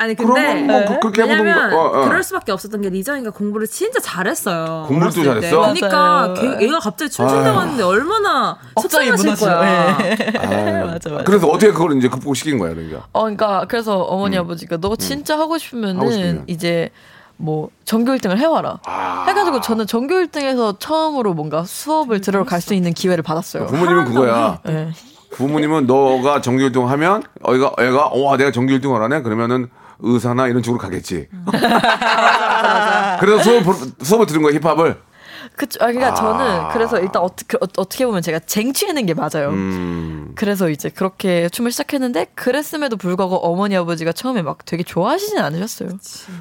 아니 0.00 0.14
근데 0.14 0.32
그러면 0.32 0.66
뭐 0.66 0.80
그- 0.86 1.00
그렇게 1.00 1.22
해보던 1.22 1.44
왜냐면 1.44 1.70
거- 1.70 1.76
어, 1.78 2.00
어. 2.00 2.04
그럴 2.08 2.22
수밖에 2.22 2.52
없었던 2.52 2.80
게 2.80 2.88
리정이가 2.88 3.30
공부를 3.32 3.66
진짜 3.66 4.00
잘했어요. 4.00 4.86
공부를 4.88 5.12
또. 5.12 5.22
잘했어? 5.24 5.60
그러니까. 5.60 6.34
걔, 6.38 6.64
얘가 6.64 6.78
갑자기 6.78 7.10
춤춘다고 7.10 7.48
아유. 7.50 7.58
하는데 7.58 7.82
얼마나 7.82 8.56
속상하실. 8.80 9.36
거야. 9.36 9.98
예. 10.00 10.16
아유, 10.40 10.86
맞아, 10.88 11.10
맞아. 11.10 11.24
그래서 11.24 11.46
어떻게 11.48 11.70
그걸 11.72 11.98
이제 11.98 12.08
극복 12.08 12.34
시킨 12.34 12.58
거야 12.58 12.72
그러니까 12.72 13.06
어 13.12 13.20
그러니까 13.24 13.66
그래서 13.68 13.98
어머니 14.00 14.38
아버지가 14.38 14.78
너 14.78 14.96
진짜 14.96 15.38
하고 15.38 15.58
싶으면은 15.58 15.96
음. 15.96 16.00
하고 16.00 16.10
싶으면. 16.10 16.44
이제 16.46 16.88
뭐 17.36 17.68
전교 17.84 18.12
1등을 18.12 18.38
해와라. 18.38 18.78
아. 18.86 19.24
해가지고 19.28 19.60
저는 19.60 19.86
전교 19.86 20.14
1등에서 20.14 20.76
처음으로 20.78 21.34
뭔가 21.34 21.64
수업을 21.64 22.22
들으러 22.22 22.44
갈 22.44 22.62
수 22.62 22.72
있는 22.72 22.92
기회를 22.94 23.22
받았어요. 23.22 23.66
부모님은 23.66 24.04
그거야 24.06 24.60
네. 24.64 24.90
부모님은 25.32 25.86
너가 25.86 26.40
정규 26.40 26.62
1등 26.70 26.86
하면 26.86 27.22
어, 27.42 27.54
애가 27.54 27.72
애가 27.78 28.10
와 28.14 28.36
내가 28.38 28.50
정규 28.50 28.72
1등을 28.78 28.98
하네 29.00 29.22
그러면은 29.22 29.68
의사나 30.02 30.48
이런 30.48 30.62
쪽으로 30.62 30.80
가겠지. 30.80 31.28
그래서 33.20 33.42
수업 33.42 33.64
수업을 34.02 34.26
들은 34.26 34.42
거야 34.42 34.52
힙합을. 34.58 35.10
그쵸. 35.56 35.78
아, 35.82 35.86
그러니까 35.88 36.14
저는 36.14 36.68
그래서 36.72 36.98
일단 37.00 37.22
어떻게 37.22 37.56
어, 37.58 37.66
어떻게 37.76 38.06
보면 38.06 38.22
제가 38.22 38.38
쟁취하는 38.40 39.04
게 39.04 39.14
맞아요. 39.14 39.50
음. 39.50 40.32
그래서 40.34 40.70
이제 40.70 40.88
그렇게 40.88 41.48
춤을 41.50 41.70
시작했는데 41.70 42.28
그랬음에도 42.34 42.96
불구하고 42.96 43.36
어머니 43.36 43.76
아버지가 43.76 44.12
처음에 44.12 44.42
막 44.42 44.64
되게 44.64 44.82
좋아하시진 44.82 45.38
않으셨어요. 45.38 45.90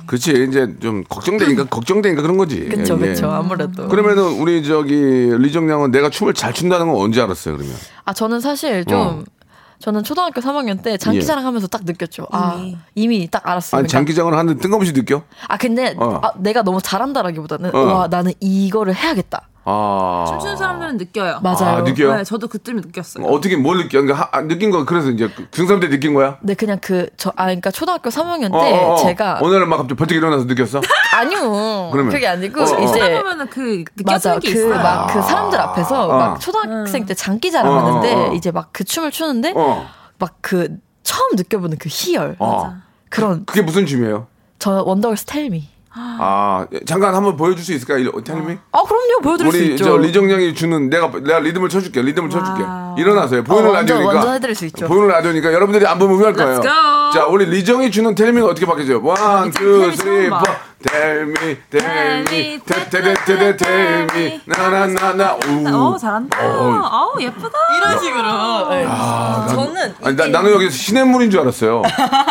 그렇지 0.06 0.46
이제 0.48 0.74
좀 0.80 1.04
걱정되니까 1.04 1.66
걱정되니까 1.66 2.22
그런 2.22 2.38
거지. 2.38 2.70
그쵸 2.70 2.98
예, 3.02 3.08
예. 3.08 3.08
그쵸 3.10 3.30
아무래도. 3.30 3.88
그러면은 3.90 4.40
우리 4.40 4.64
저기 4.64 4.94
리정 4.94 5.70
양은 5.70 5.92
내가 5.92 6.10
춤을 6.10 6.34
잘 6.34 6.54
춘다는 6.54 6.88
건 6.88 6.96
언제 7.02 7.22
알았어요 7.22 7.58
그러면? 7.58 7.76
아 8.06 8.14
저는 8.14 8.40
사실 8.40 8.86
좀 8.86 8.98
어. 9.00 9.24
저는 9.80 10.04
초등학교 10.04 10.42
3학년 10.42 10.82
때 10.84 10.92
예. 10.94 10.98
장기자랑 10.98 11.46
하면서 11.46 11.68
딱 11.68 11.84
느꼈죠. 11.86 12.28
아 12.32 12.72
이미 12.96 13.28
딱 13.30 13.48
알았어요. 13.48 13.80
아니 13.80 13.88
그러니까 13.88 13.92
장기장을 13.92 14.34
하는데 14.34 14.60
뜬금없이 14.62 14.94
느껴? 14.94 15.24
아 15.48 15.58
근데 15.58 15.96
어. 15.98 16.20
아, 16.22 16.34
내가 16.38 16.64
너무 16.64 16.82
잘한다라기보다는 16.82 17.74
어. 17.74 17.80
와 17.80 18.08
나는 18.08 18.34
이거를 18.40 18.94
해야겠다. 18.96 19.49
아. 19.66 20.26
춤추는 20.28 20.58
사람들은 20.58 20.98
느껴요. 20.98 21.40
맞아요. 21.44 21.78
아, 21.78 21.82
느껴요? 21.82 22.16
네, 22.16 22.24
저도 22.24 22.48
그때는 22.48 22.82
느꼈어요. 22.82 23.26
어떻게 23.28 23.56
뭘 23.56 23.78
느껴? 23.78 24.02
그러니까 24.02 24.16
하- 24.20 24.30
아, 24.32 24.42
느낀 24.42 24.72
거 24.72 24.86
그래서 24.86 25.10
이제 25.10 25.28
중3 25.52 25.82
때 25.82 25.90
느낀 25.90 26.14
거야? 26.14 26.38
네 26.42 26.54
그냥 26.56 26.80
그 26.82 27.08
저 27.18 27.30
아 27.36 27.46
그러니까 27.46 27.70
초등학교 27.72 28.10
3학년 28.10 28.52
때 28.52 28.58
어, 28.58 28.90
어, 28.90 28.94
어. 28.94 28.98
제가 28.98 29.40
오늘 29.42 29.66
막 29.66 29.78
갑자기 29.78 29.96
벌떡 29.96 30.18
일어나서 30.18 30.46
느꼈어? 30.46 30.82
아니요. 31.16 31.90
그러면? 31.92 32.12
그게 32.12 32.28
아니고 32.28 32.62
어, 32.62 32.64
어. 32.64 32.84
이제 32.84 33.18
보면은 33.18 33.48
그 33.50 33.84
맞아 34.06 34.36
느껴지는 34.36 34.40
게그 34.40 34.60
있어요. 34.60 34.84
막그 34.84 35.22
사람들 35.22 35.60
앞에서 35.60 36.08
어. 36.08 36.18
막 36.18 36.40
초등학생 36.40 37.06
때 37.06 37.14
장기자랑 37.14 37.78
하는데 37.78 38.14
어. 38.14 38.34
이제 38.34 38.52
막 38.52 38.70
그 38.72 38.84
춤을 38.84 39.12
추는데 39.12 39.54
어. 39.56 39.86
막그 40.20 40.78
처음 41.04 41.36
느껴보는 41.36 41.78
그 41.80 41.90
희열 41.92 42.36
어. 42.40 42.76
그런 43.10 43.46
그게 43.46 43.62
무슨 43.62 43.86
춤이에요? 43.86 44.28
저 44.60 44.84
원더걸스 44.84 45.26
텔미 45.26 45.68
아 46.22 46.66
잠깐 46.86 47.14
한번 47.16 47.36
보여줄 47.38 47.64
수 47.64 47.74
있을까? 47.74 48.02
요 48.04 48.12
tell 48.24 48.43
me? 48.43 48.58
아 48.72 48.84
그럼요 48.84 49.22
보여드릴 49.22 49.52
수 49.52 49.58
우리 49.58 49.68
있죠 49.72 49.84
저 49.86 49.98
리정양이 49.98 50.54
주는 50.54 50.90
내가 50.90 51.12
내가 51.12 51.40
리듬을 51.40 51.70
쳐줄게 51.70 52.02
리듬을 52.02 52.30
쳐줄게. 52.30 52.64
일어나세요 52.98 53.44
보이는 53.44 53.70
어, 53.70 53.74
라디오니까 53.74 54.08
완전 54.14 54.34
해드릴 54.36 54.56
수 54.56 54.66
있죠 54.66 54.88
보이는 54.88 55.08
라디오니까 55.08 55.54
여러분들이 55.54 55.86
안 55.86 55.98
보면 56.00 56.18
후회할 56.18 56.34
거예요. 56.34 56.62
자 56.62 57.26
우리 57.30 57.46
리정이 57.46 57.92
주는 57.92 58.14
tell 58.16 58.27
me는 58.27 58.44
어떻게 58.48 58.66
바뀌죠 58.66 59.02
원, 59.04 59.52
투, 59.52 59.92
쓰리. 59.96 60.30
포 60.30 60.36
텔미 60.82 61.36
텔미 61.70 62.26
텔미, 62.26 62.60
테테테테 62.66 63.58
텔미 63.58 64.42
나나나나 64.46 65.38
어 65.76 65.98
잘한다. 65.98 66.40
어. 66.42 66.90
아우 66.90 67.22
예쁘다. 67.22 67.58
이런 67.78 68.00
식으로 68.00 68.70
네. 68.70 68.86
저는 69.54 69.94
아니 70.04 70.16
나, 70.16 70.28
나는 70.28 70.52
여기 70.54 70.70
시냇물인 70.70 71.30
줄 71.32 71.42
알았어요 71.42 71.82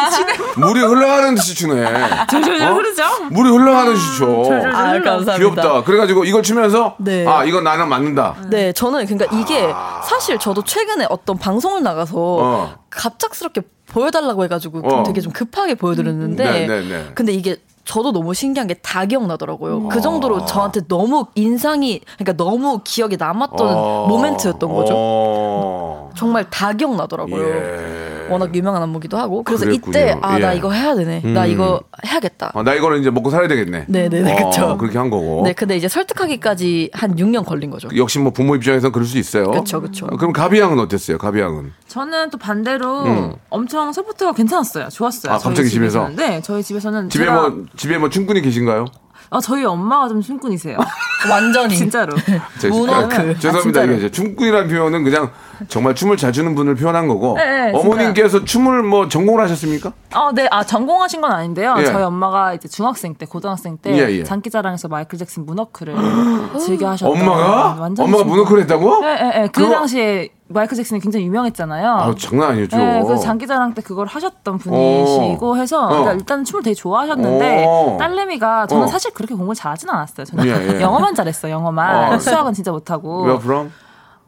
물이 0.56 0.80
흘러가는 0.80 1.34
듯이 1.34 1.54
추네 1.54 2.26
졸졸졸 2.30 2.62
어? 2.68 2.74
흐르죠? 2.74 3.02
물이 3.30 3.50
흘러가는 3.50 3.92
듯이 3.92 4.18
춰 4.18 4.24
졸졸졸. 4.26 4.74
아 4.74 4.82
감사합니다 5.02 5.36
귀엽다 5.36 5.84
그래가지고 5.84 6.24
이걸 6.24 6.42
추면서 6.42 6.96
네. 6.98 7.26
아 7.26 7.44
이건 7.44 7.64
나랑 7.64 7.88
맞는다 7.90 8.34
네, 8.48 8.72
저는 8.72 9.04
그러니까 9.06 9.36
이게 9.36 9.68
사실 10.04 10.38
저도 10.38 10.64
최근에 10.64 11.06
어떤 11.10 11.36
방송을 11.38 11.82
나가서 11.82 12.14
어. 12.16 12.74
갑작스럽게 12.88 13.60
보여달라고 13.88 14.44
해가지고 14.44 14.80
어. 14.84 15.02
되게 15.02 15.20
좀 15.22 15.32
급하게 15.32 15.74
보여드렸는데, 15.74 16.44
네, 16.44 16.66
네, 16.66 16.80
네. 16.86 17.10
근데 17.14 17.32
이게 17.32 17.56
저도 17.88 18.12
너무 18.12 18.34
신기한 18.34 18.66
게 18.68 18.74
다 18.82 19.06
기억나더라고요. 19.06 19.78
음. 19.78 19.88
그 19.88 20.00
정도로 20.02 20.44
저한테 20.44 20.86
너무 20.88 21.26
인상이, 21.34 22.00
그러니까 22.18 22.32
너무 22.42 22.80
기억에 22.84 23.16
남았던 23.16 23.66
어. 23.66 24.06
모멘트였던 24.08 24.72
거죠. 24.74 24.92
어. 24.94 26.10
정말 26.14 26.48
다 26.50 26.72
기억나더라고요. 26.74 27.42
예. 27.42 27.97
워낙 28.30 28.54
유명한 28.54 28.82
안무기도 28.82 29.16
하고. 29.16 29.42
그래서 29.42 29.64
그랬군요. 29.64 29.90
이때, 29.98 30.18
아, 30.22 30.38
나 30.38 30.54
예. 30.54 30.58
이거 30.58 30.70
해야 30.72 30.94
되네. 30.94 31.20
나 31.32 31.44
음. 31.44 31.50
이거 31.50 31.80
해야겠다. 32.06 32.52
아, 32.54 32.62
나 32.62 32.74
이거는 32.74 33.00
이제 33.00 33.10
먹고 33.10 33.30
살아야 33.30 33.48
되겠네. 33.48 33.86
네네네, 33.88 34.32
어, 34.32 34.50
그쵸. 34.50 34.78
그렇게 34.78 34.98
한 34.98 35.10
거고. 35.10 35.42
네, 35.44 35.52
근데 35.52 35.76
이제 35.76 35.88
설득하기까지 35.88 36.90
한 36.92 37.16
6년 37.16 37.44
걸린 37.44 37.70
거죠. 37.70 37.88
역시 37.96 38.18
뭐 38.18 38.32
부모 38.32 38.56
입장에서는 38.56 38.92
그럴 38.92 39.06
수 39.06 39.18
있어요. 39.18 39.50
그쵸. 39.50 39.78
어, 40.10 40.16
그럼 40.16 40.32
가비양은 40.32 40.78
어땠어요? 40.78 41.18
가비양은? 41.18 41.72
저는 41.86 42.30
또 42.30 42.38
반대로 42.38 43.04
음. 43.04 43.34
엄청 43.50 43.92
support가 43.92 44.32
괜찮았어요. 44.32 44.88
좋았어요. 44.88 45.32
아, 45.32 45.38
갑자기 45.38 45.68
집에서? 45.68 46.08
네, 46.10 46.40
저희 46.42 46.62
집에서는 46.62 47.08
집에 47.10 47.24
제가 47.24 47.48
뭐 47.48 47.64
집에 47.76 47.98
뭐 47.98 48.08
충분히 48.08 48.40
계신가요? 48.42 48.86
아, 49.30 49.40
저희 49.40 49.64
엄마가 49.64 50.08
좀 50.08 50.20
춤꾼이세요. 50.22 50.78
완전히 51.30 51.76
진짜로. 51.76 52.16
제- 52.58 52.68
문워크. 52.68 53.14
아, 53.16 53.20
아, 53.20 53.34
죄송합니다. 53.38 53.84
이게 53.84 54.10
춤꾼이라는 54.10 54.68
표현은 54.68 55.04
그냥 55.04 55.30
정말 55.68 55.94
춤을 55.94 56.16
잘 56.16 56.32
추는 56.32 56.54
분을 56.54 56.76
표현한 56.76 57.08
거고 57.08 57.34
네, 57.36 57.70
네, 57.72 57.78
어머님께서 57.78 58.44
춤을 58.44 58.84
뭐 58.84 59.08
전공을 59.08 59.42
하셨습니까? 59.44 59.92
어, 60.14 60.30
네, 60.32 60.46
아, 60.50 60.62
전공하신 60.64 61.20
건 61.20 61.32
아닌데요. 61.32 61.74
예. 61.78 61.84
저희 61.84 62.02
엄마가 62.04 62.54
이제 62.54 62.68
중학생 62.68 63.14
때, 63.16 63.26
고등학생 63.26 63.76
때, 63.76 63.92
예, 63.92 64.10
예. 64.18 64.24
장기자랑에서 64.24 64.88
마이클 64.88 65.18
잭슨 65.18 65.44
moonwalk를 65.44 65.94
즐겨 66.64 66.88
하셨던. 66.90 67.20
엄마가 67.20 67.76
완전 67.80 68.04
엄마가 68.06 68.22
춤- 68.22 68.30
moonwalk를 68.30 68.62
했다고? 68.62 69.00
예, 69.04 69.08
예, 69.08 69.42
예. 69.42 69.46
그 69.52 69.60
그거- 69.62 69.74
당시에 69.74 70.28
마이클 70.50 70.76
잭슨이 70.76 71.00
굉장히 71.00 71.26
유명했잖아요. 71.26 71.90
아, 71.90 72.14
장난 72.18 72.50
아니었죠. 72.52 72.76
네, 72.76 73.02
그래서 73.04 73.20
장기자랑 73.22 73.74
때 73.74 73.82
그걸 73.82 74.06
하셨던 74.06 74.58
분이시고 74.58 75.56
해서 75.58 75.84
어. 75.84 75.88
그러니까 75.88 76.12
일단 76.14 76.44
춤을 76.44 76.62
되게 76.62 76.74
좋아하셨는데 76.74 77.64
어. 77.68 77.96
딸내미가 77.98 78.66
저는 78.66 78.84
어. 78.84 78.86
사실 78.86 79.12
그렇게 79.12 79.34
공부를 79.34 79.54
잘하진 79.54 79.90
않았어요. 79.90 80.24
저는 80.24 80.46
예, 80.46 80.76
예. 80.76 80.80
영어만 80.82 81.14
잘했어요. 81.14 81.52
영어만 81.52 82.14
어. 82.14 82.18
수학은 82.18 82.54
진짜 82.54 82.70
못하고. 82.72 83.24
Where 83.26 83.42
from? 83.42 83.70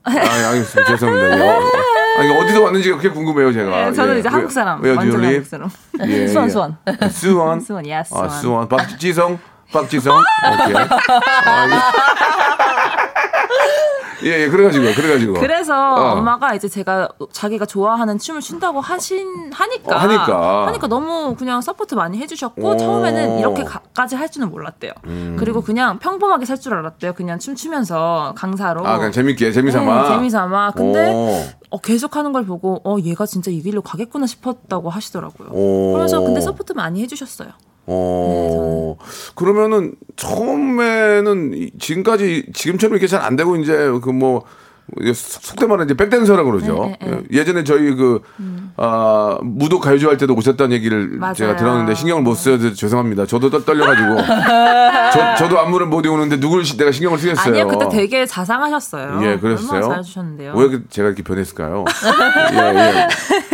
아, 0.05 0.11
알겠습니다. 0.13 0.85
죄송합니다. 0.97 1.47
여- 1.47 1.61
아니, 2.19 2.37
어디서 2.39 2.63
왔는지가 2.65 2.99
그렇게 2.99 3.15
궁금해요, 3.15 3.53
제가. 3.53 3.71
네, 3.87 3.93
저는 3.93 4.17
예. 4.17 4.19
이제 4.21 4.29
한국 4.29 4.51
사람 4.51 4.83
Where 4.83 4.99
do 4.99 5.07
you 5.09 5.15
완전 5.15 5.21
live? 5.25 5.59
한국 5.59 5.71
사람. 5.99 6.11
예, 6.11 6.27
수원 6.29 6.47
예. 6.47 6.51
수원. 6.51 6.77
수원. 7.11 7.61
수원, 7.61 7.87
예, 7.87 7.95
아, 7.97 8.03
수원. 8.03 8.29
수원. 8.31 8.69
박지성. 8.69 9.39
박지성. 9.73 10.17
오케이. 10.19 10.75
아, 11.47 11.67
예, 14.25 14.43
예, 14.43 14.49
그래가지고요, 14.49 14.95
그래가지고. 14.95 15.35
그래서 15.35 15.95
어. 15.95 16.13
엄마가 16.13 16.55
이제 16.55 16.69
제가 16.69 17.09
자기가 17.33 17.67
좋아하는 17.67 18.19
춤을 18.19 18.41
춘다고 18.41 18.81
하신 18.81 19.53
하니까 19.53 19.95
어, 19.97 19.99
하니까. 19.99 20.67
하니까 20.69 20.87
너무 20.87 21.35
그냥 21.37 21.61
support 21.61 21.95
많이 21.95 22.19
해주셨고 22.19 22.63
오. 22.63 22.73
음. 22.73 22.79
처음에는 22.79 23.39
이렇게까지 23.39 24.17
할 24.17 24.31
줄은 24.31 24.51
몰랐대요. 24.51 24.93
그리고 25.39 25.61
그냥 25.63 25.99
평범하게 25.99 26.45
살 26.45 26.61
줄 26.61 26.75
알았대요. 26.75 27.15
그냥 27.15 27.39
춤추면서 27.39 28.35
강사로. 28.37 28.87
아, 28.87 28.99
그냥 28.99 29.13
재밌게, 29.13 29.51
재미삼아. 29.53 30.03
네, 30.03 30.09
재미삼아. 30.17 30.73
근데 30.73 31.11
오. 31.13 31.43
어, 31.71 31.79
계속 31.81 32.17
하는 32.17 32.33
걸 32.33 32.45
보고 32.45 32.81
어 32.85 32.99
얘가 33.01 33.25
진짜 33.25 33.51
이 33.51 33.63
길로 33.63 33.81
가겠구나 33.81 34.27
싶었다고 34.27 34.91
하시더라고요. 34.91 35.49
오. 35.53 35.95
그래서 35.95 36.21
근데 36.21 36.41
support 36.43 36.73
많이 36.75 37.01
해주셨어요. 37.03 37.49
어, 37.93 38.97
그러면은 39.35 39.95
처음에는 40.17 41.53
이- 41.55 41.71
지금까지 41.79 42.47
지금처럼 42.55 42.95
이렇게 42.95 43.07
잘 43.07 43.21
안 43.21 43.37
되고 43.37 43.57
이제 43.57 43.91
그뭐 44.03 44.45
속되게 45.15 45.67
말하는 45.67 45.85
이제 45.85 45.95
백댄서라고 45.95 46.51
그러죠. 46.51 46.85
네, 46.85 46.99
네, 47.01 47.11
네. 47.11 47.23
예, 47.33 47.39
예전에 47.39 47.63
저희 47.65 47.95
그 47.95 48.23
아, 48.77 49.39
무도 49.43 49.79
가요제 49.79 50.07
할 50.07 50.17
때도 50.17 50.35
오셨다는 50.35 50.73
얘기를 50.75 51.11
맞아요. 51.19 51.35
제가 51.35 51.57
들었는데 51.57 51.95
신경을 51.95 52.23
못 52.23 52.35
써서 52.35 52.73
죄송합니다. 52.73 53.27
저도 53.27 53.51
떨- 53.51 53.65
떨려가지고 53.65 54.17
저, 55.13 55.35
저도 55.37 55.61
안무를 55.61 55.87
못 55.87 56.05
외우는데 56.07 56.41
누굴 56.41 56.65
시- 56.65 56.77
내가 56.77 56.91
신경을 56.93 57.19
쓰겠어요. 57.19 57.53
아니요 57.53 57.69
그때 57.69 57.89
되게 57.91 58.27
자상하셨어요. 58.27 59.21
예, 59.25 59.37
그랬어요. 59.39 59.83
잘해주셨는데요. 59.83 60.55
왜 60.57 60.69
그- 60.69 60.85
제가 60.89 61.09
이렇게 61.09 61.23
변했을까요? 61.23 61.85
예, 62.55 62.59
예. 62.59 63.09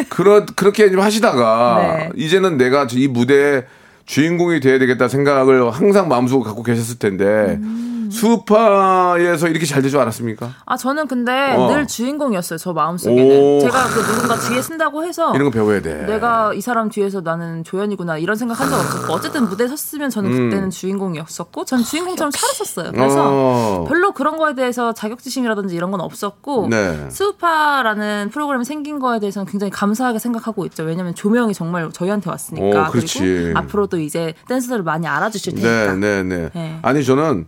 그렇, 0.09 0.47
그렇게 0.55 0.91
좀 0.91 1.01
하시다가, 1.01 1.79
네. 1.99 2.11
이제는 2.17 2.57
내가 2.57 2.87
이 2.93 3.09
무대의 3.09 3.65
주인공이 4.07 4.61
돼야 4.61 4.79
되겠다 4.79 5.09
생각을 5.09 5.71
항상 5.71 6.09
마음속에 6.09 6.45
갖고 6.45 6.63
계셨을 6.63 6.99
텐데, 6.99 7.59
음. 7.61 7.96
수파에서 8.11 9.49
이렇게 9.49 9.67
잘될줄 9.67 9.99
알았습니까? 10.01 10.53
아 10.65 10.77
저는 10.77 11.07
근데 11.09 11.55
어. 11.57 11.69
늘 11.73 11.87
주인공이었어요. 11.87 12.59
저 12.59 12.73
마음속에는 12.73 13.41
오. 13.43 13.61
제가 13.61 13.85
그 13.89 14.01
누군가 14.03 14.37
뒤에 14.37 14.61
쓴다고 14.63 15.05
해서 15.05 15.33
이런 15.35 15.45
거 15.45 15.51
배워야 15.51 15.81
돼. 15.81 16.05
내가 16.07 16.53
이 16.55 16.61
사람 16.61 16.89
뒤에서 16.89 17.21
나는 17.21 17.65
조연이구나 17.65 18.19
이런 18.19 18.37
생각 18.37 18.61
한 18.61 18.67
적 18.67 18.75
없었고 18.81 19.13
어쨌든 19.13 19.49
무대에 19.49 19.69
섰으면 19.69 20.11
저는 20.11 20.31
그때는 20.51 20.71
주인공이었었고 20.71 21.65
전 21.65 21.83
주인공처럼 21.85 22.33
살았었어요. 22.33 22.91
그래서 22.93 23.17
음. 23.21 23.33
어. 23.33 23.85
별로 23.89 24.13
그런 24.13 24.39
거에 24.39 24.55
대해서 24.55 24.93
자격지심이라든지 24.93 25.75
이런 25.77 25.91
건 25.93 26.01
없었고 26.01 26.67
네. 26.69 27.09
스우파라는 27.11 28.31
프로그램이 28.33 28.65
생긴 28.65 28.99
거에 28.99 29.21
대해서는 29.21 29.47
굉장히 29.47 29.71
감사하게 29.71 30.19
생각하고 30.19 30.65
있죠. 30.67 30.83
왜냐하면 30.83 31.15
조명이 31.15 31.55
정말 31.55 31.91
저희한테 31.93 32.29
왔으니까 32.31 32.89
오. 32.89 32.91
그리고 32.91 33.59
앞으로도 33.59 34.01
이제 34.01 34.35
댄서들을 34.49 34.83
많이 34.83 35.07
알아주실 35.07 35.55
테니까. 35.55 35.95
네, 35.95 35.97
네, 35.97 36.23
네, 36.23 36.51
네. 36.53 36.79
아니, 36.83 37.05
저는 37.05 37.47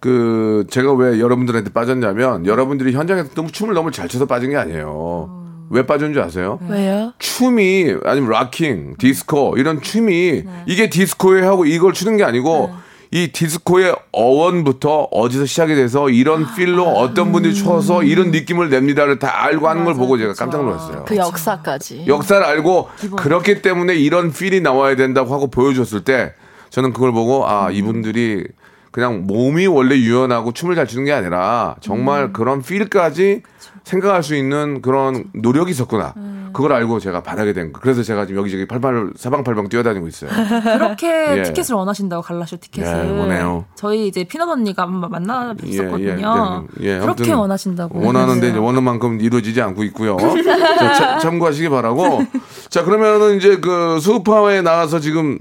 그, 0.00 0.64
제가 0.70 0.92
왜 0.92 1.18
여러분들한테 1.18 1.70
빠졌냐면, 1.72 2.46
여러분들이 2.46 2.92
현장에서 2.92 3.30
너무 3.34 3.50
춤을 3.50 3.74
너무 3.74 3.90
잘 3.90 4.08
춰서 4.08 4.26
빠진 4.26 4.50
게 4.50 4.56
아니에요. 4.56 5.38
왜 5.70 5.84
빠진 5.84 6.12
줄 6.14 6.22
아세요? 6.22 6.58
왜요? 6.68 7.12
춤이 7.18 7.94
아니면 8.04 8.30
locking, 8.30 8.94
디스코 8.98 9.56
이런 9.58 9.82
춤이 9.82 10.44
이게 10.66 10.88
디스코에 10.88 11.42
하고 11.42 11.66
이걸 11.66 11.92
추는 11.92 12.16
게 12.16 12.24
아니고 12.24 12.70
이 13.10 13.28
디스코의 13.32 13.94
어원부터 14.12 15.08
어디서 15.10 15.44
시작이 15.44 15.74
돼서 15.74 16.08
이런 16.08 16.46
feel로 16.54 16.84
어떤 16.86 17.32
분들이 17.32 17.54
춰서 17.54 18.02
이런 18.02 18.30
느낌을 18.30 18.70
냅니다를 18.70 19.18
다 19.18 19.44
알고 19.44 19.68
하는 19.68 19.84
걸 19.84 19.92
보고 19.94 20.16
제가 20.16 20.32
깜짝 20.32 20.62
놀랐어요. 20.62 21.04
그 21.06 21.16
역사까지. 21.16 22.04
역사를 22.06 22.42
알고 22.42 22.88
그렇기 23.18 23.60
때문에 23.60 23.94
이런 23.94 24.32
필이 24.32 24.62
나와야 24.62 24.96
된다고 24.96 25.34
하고 25.34 25.48
보여줬을 25.48 26.02
때 26.02 26.32
저는 26.70 26.94
그걸 26.94 27.12
보고 27.12 27.46
아 27.46 27.70
이분들이 27.70 28.44
그냥 28.90 29.26
몸이 29.26 29.66
원래 29.66 29.96
유연하고 29.96 30.52
춤을 30.52 30.74
잘 30.74 30.86
추는 30.86 31.04
게 31.04 31.12
아니라 31.12 31.76
정말 31.80 32.32
그런 32.32 32.62
필까지 32.62 33.42
생각할 33.84 34.22
수 34.22 34.34
있는 34.34 34.82
그런 34.82 35.24
노력이 35.34 35.70
있었구나. 35.70 36.14
그걸 36.52 36.72
알고 36.72 36.98
제가 36.98 37.22
반하게 37.22 37.52
된 37.52 37.72
거. 37.72 37.80
그래서 37.80 38.02
제가 38.02 38.26
지금 38.26 38.40
여기저기 38.40 38.66
팔팔 38.66 39.12
사방팔방 39.16 39.68
뛰어다니고 39.68 40.08
있어요. 40.08 40.30
그렇게 40.64 41.38
예. 41.38 41.42
티켓을 41.42 41.74
원하신다고 41.76 42.22
갈라쇼 42.22 42.56
티켓을 42.56 43.04
예, 43.06 43.10
원해요. 43.18 43.64
저희 43.74 44.08
이제 44.08 44.24
피넛 44.24 44.48
언니가 44.48 44.82
한번 44.84 45.10
만나 45.10 45.54
뵀었거든요. 45.54 46.66
예, 46.80 46.84
예, 46.84 46.98
그렇게 46.98 47.22
아무튼 47.24 47.34
원하신다고 47.36 48.00
원하는데 48.04 48.48
이제 48.48 48.58
원하는 48.58 48.82
만큼 48.82 49.20
이루어지지 49.20 49.60
않고 49.60 49.84
있고요. 49.84 50.16
자, 50.78 50.92
차- 50.94 51.18
참고하시기 51.18 51.68
바라고. 51.68 52.24
자 52.70 52.82
그러면은 52.84 53.36
이제 53.36 53.58
그 53.58 53.98
수파에 54.00 54.62
나와서 54.62 55.00
지금 55.00 55.38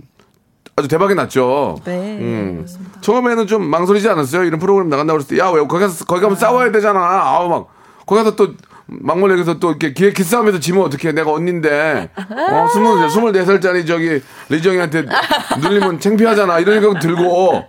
아주 0.79 0.87
대박이 0.87 1.15
났죠. 1.15 1.75
네. 1.85 2.19
음. 2.21 2.67
처음에는 3.01 3.47
좀 3.47 3.63
망설이지 3.67 4.07
않았어요? 4.09 4.43
이런 4.43 4.59
프로그램 4.59 4.89
나간다고 4.89 5.17
그랬을 5.17 5.35
때, 5.35 5.41
야, 5.43 5.49
왜 5.49 5.59
거기 5.61 5.79
가서, 5.79 6.05
거기 6.05 6.21
가면 6.21 6.37
싸워야 6.37 6.71
되잖아. 6.71 6.99
아우, 6.99 7.49
막. 7.49 7.67
거기 8.05 8.23
가서 8.23 8.35
또, 8.35 8.49
막물역에서 8.85 9.57
또 9.57 9.71
이렇게 9.71 9.93
기, 9.93 10.13
기싸움에서 10.13 10.59
지면 10.59 10.83
어떡해. 10.83 11.13
내가 11.13 11.31
언닌데. 11.31 12.11
어, 12.15 12.67
스물, 12.71 13.09
스물네 13.09 13.43
살짜리 13.43 13.87
저기, 13.87 14.21
리정이한테 14.49 15.05
눌리면 15.59 15.99
창피하잖아. 15.99 16.59
이런 16.59 16.79
생각 16.79 16.99
들고, 16.99 17.63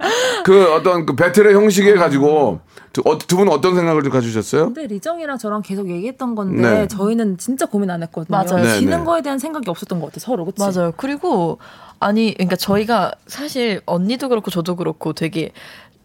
그 0.45 0.75
어떤 0.75 1.07
그 1.07 1.17
배틀의 1.17 1.55
형식에 1.55 1.95
가지고, 1.95 2.61
두, 2.93 3.03
어, 3.05 3.19
두 3.19 3.37
분은 3.37 3.53
어떤 3.53 3.75
생각을 3.75 4.03
좀 4.03 4.13
가지셨어요? 4.13 4.67
근데 4.67 4.87
리정이랑 4.87 5.39
저랑 5.39 5.63
계속 5.63 5.91
얘기했던 5.91 6.35
건데 6.35 6.63
네. 6.63 6.89
저희는 6.89 7.39
진짜 7.39 7.67
고민 7.67 7.91
안 7.91 8.03
했거든요. 8.03 8.37
맞아요. 8.37 8.65
네, 8.65 8.79
지는 8.79 8.99
네. 9.01 9.05
거에 9.05 9.23
대한 9.23 9.39
생각이 9.39 9.69
없었던 9.69 10.01
것 10.01 10.07
같아 10.07 10.21
서로 10.21 10.45
그치? 10.45 10.61
맞아요. 10.61 10.93
그리고 10.97 11.59
아니 12.01 12.35
그러니까 12.35 12.57
저희가 12.57 13.13
사실 13.27 13.81
언니도 13.87 14.29
그렇고 14.29 14.51
저도 14.51 14.77
그렇고 14.77 15.13
되게 15.13 15.53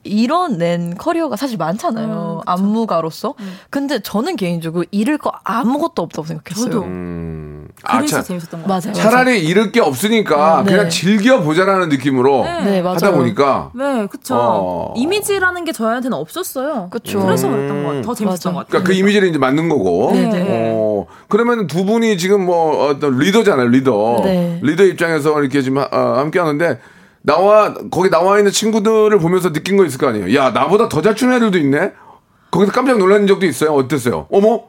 이뤄낸 0.03 0.95
커리어가 0.95 1.35
사실 1.35 1.57
많잖아요. 1.57 2.41
안무가로서. 2.45 3.35
근데 3.69 3.99
저는 4.01 4.35
개인적으로 4.35 4.85
잃을 4.91 5.17
거 5.17 5.31
아무것도 5.43 6.01
없다고 6.01 6.27
생각했어요. 6.27 6.65
저도. 6.71 6.83
음. 6.83 7.67
아, 7.83 7.97
그래서 7.97 8.17
차, 8.17 8.23
재밌었던 8.23 8.61
것 8.61 8.67
맞아요. 8.67 8.81
같아요. 8.81 9.03
차라리 9.03 9.43
잃을 9.43 9.71
게 9.71 9.79
없으니까 9.81 10.63
네. 10.65 10.71
그냥 10.71 10.89
즐겨 10.89 11.41
보자라는 11.41 11.89
느낌으로 11.89 12.43
네. 12.43 12.63
네, 12.63 12.81
맞아요. 12.81 12.95
하다 12.95 13.11
보니까 13.11 13.71
네, 13.73 14.05
그쵸. 14.07 14.35
어. 14.37 14.93
이미지라는 14.95 15.65
게 15.65 15.71
저희한테는 15.71 16.17
없었어요. 16.17 16.87
그쵸. 16.91 17.19
그래서 17.21 17.49
그랬던 17.49 17.77
것 17.83 17.87
같아요. 17.89 18.01
더 18.03 18.13
재밌었던 18.13 18.25
맞아. 18.33 18.51
것 18.51 18.57
같아요. 18.59 18.69
그러니까 18.69 18.87
그 18.87 18.93
이미지를 18.93 19.27
이제 19.29 19.37
만든 19.37 19.69
거고. 19.69 20.11
네, 20.13 20.27
네. 20.27 20.71
어, 20.75 21.05
그러면 21.27 21.67
두 21.67 21.83
분이 21.85 22.17
지금 22.17 22.45
뭐 22.45 22.87
어떤 22.89 23.17
리더잖아요, 23.17 23.67
리더. 23.69 24.21
네. 24.23 24.59
리더 24.61 24.83
입장에서 24.83 25.39
이렇게 25.41 25.61
지금 25.61 25.79
하- 25.79 25.89
어, 25.91 26.17
함께 26.19 26.39
하는데 26.39 26.79
나와 27.23 27.73
거기 27.89 28.09
나와 28.09 28.37
있는 28.37 28.51
친구들을 28.51 29.17
보면서 29.19 29.51
느낀 29.53 29.77
거 29.77 29.85
있을 29.85 29.97
거 29.97 30.07
아니에요. 30.09 30.35
야, 30.35 30.51
나보다 30.51 30.89
더 30.89 31.01
잘 31.01 31.15
추는 31.15 31.35
애들도 31.37 31.57
있네. 31.57 31.91
거기서 32.51 32.71
깜짝 32.71 32.97
놀란 32.97 33.25
적도 33.27 33.45
있어요. 33.45 33.71
어땠어요? 33.73 34.27
어머, 34.31 34.61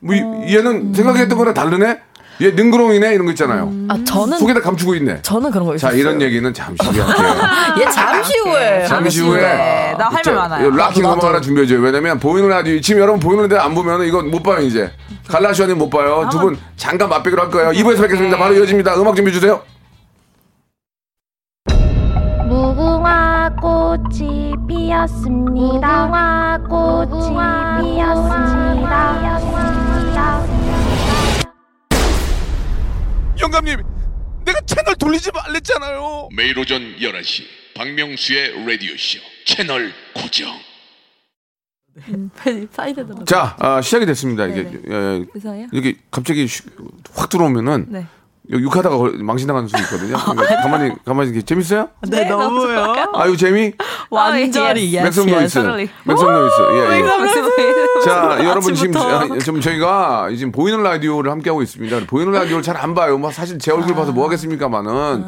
뭐 0.00 0.14
이- 0.14 0.54
얘는 0.56 0.94
생각했던 0.94 1.36
거랑 1.38 1.54
다르네. 1.54 1.98
얘 2.42 2.50
능그렁이네 2.52 3.12
이런 3.12 3.26
거 3.26 3.32
있잖아요. 3.32 3.70
아 3.88 3.98
저는 4.02 4.38
속에다 4.38 4.60
감추고 4.62 4.94
있네. 4.94 5.20
저는 5.20 5.50
그런 5.50 5.66
거 5.66 5.72
자, 5.76 5.88
있었어요. 5.88 6.00
이런 6.00 6.22
얘기는 6.22 6.54
잠시 6.54 6.88
후에 6.88 7.02
할게요. 7.02 7.34
얘 7.80 7.90
잠시 7.90 8.32
후에. 8.38 8.84
잠시 8.86 9.20
후에 9.20 9.40
네, 9.42 9.94
나할말 9.98 10.22
저, 10.22 10.32
많아요. 10.32 10.70
락킹 10.70 11.04
음악. 11.04 11.22
하나 11.22 11.38
준비해줘요. 11.42 11.80
왜냐면 11.80 12.18
보이는 12.18 12.48
라디오 12.48 12.80
지금 12.80 13.02
여러분 13.02 13.20
보이는 13.20 13.42
라디오 13.44 13.58
안 13.58 13.74
보면 13.74 14.04
이거 14.04 14.22
못 14.22 14.42
봐요 14.42 14.60
이제. 14.62 14.90
갈라시아님 15.28 15.76
못 15.76 15.90
봐요. 15.90 16.26
두 16.32 16.38
분 16.40 16.56
잠깐 16.78 17.10
맛보기로 17.10 17.42
할 17.42 17.50
거예요. 17.50 17.70
2부에서 17.72 18.00
뵙겠습니다. 18.00 18.38
바로 18.38 18.54
이어집니다. 18.54 18.96
음악 18.98 19.16
준비해 19.16 19.34
주세요. 19.34 19.60
무궁화 22.60 23.56
꽃이 23.62 24.52
피었습니다. 24.68 26.06
무궁화 26.06 26.58
꽃이 26.68 27.30
피었습니다. 27.96 29.40
영감님, 33.40 33.78
내가 34.44 34.60
채널 34.66 34.94
돌리지 34.96 35.30
말랬잖아요. 35.32 36.28
매일 36.36 36.58
오전 36.58 36.82
11시 36.98 37.44
박명수의 37.76 38.66
라디오 38.66 38.94
쇼 38.98 39.18
채널 39.46 39.90
고정. 40.14 40.50
사이드로. 42.72 43.24
자, 43.24 43.56
아, 43.58 43.80
시작이 43.80 44.04
됐습니다. 44.04 44.46
이게. 44.46 44.60
예, 44.86 45.24
그래서요? 45.32 45.66
이렇게 45.72 45.96
갑자기 46.10 46.46
쉬- 46.46 46.62
확 47.14 47.30
들어오면은 47.30 47.86
네. 47.88 48.06
욕하다가 48.52 48.96
걸- 48.96 49.12
망신당하는 49.18 49.68
수 49.68 49.76
있거든요. 49.82 50.16
그러니까 50.18 50.62
가만히 50.62 50.92
가만히 51.04 51.30
이렇게 51.30 51.44
재밌어요? 51.44 51.88
네, 52.08 52.24
너무요. 52.24 52.94
아유 53.14 53.36
재미? 53.36 53.72
완전히 54.10 54.96
yes, 54.96 55.02
make 55.20 55.23
some 55.23 55.26
noise. 55.30 55.54
totally. 55.54 55.88
make 56.04 56.18
some 56.18 56.32
noise. 56.32 56.54
예, 56.72 56.98
예. 56.98 58.04
자, 58.04 58.38
여러분 58.44 58.74
지금. 58.74 59.00
아, 59.00 59.28
지금 59.38 59.60
저희가 59.60 60.28
지금 60.36 60.50
보이는 60.52 60.82
라디오를 60.82 61.30
함께 61.30 61.50
하고 61.50 61.62
있습니다. 61.62 62.06
보이는 62.08 62.32
라디오를 62.32 62.62
잘 62.62 62.76
안 62.76 62.94
봐요. 62.94 63.18
뭐 63.18 63.30
사실 63.30 63.58
제 63.58 63.70
얼굴 63.72 63.94
봐서 63.94 64.10
뭐 64.12 64.24
하겠습니까만은 64.24 65.24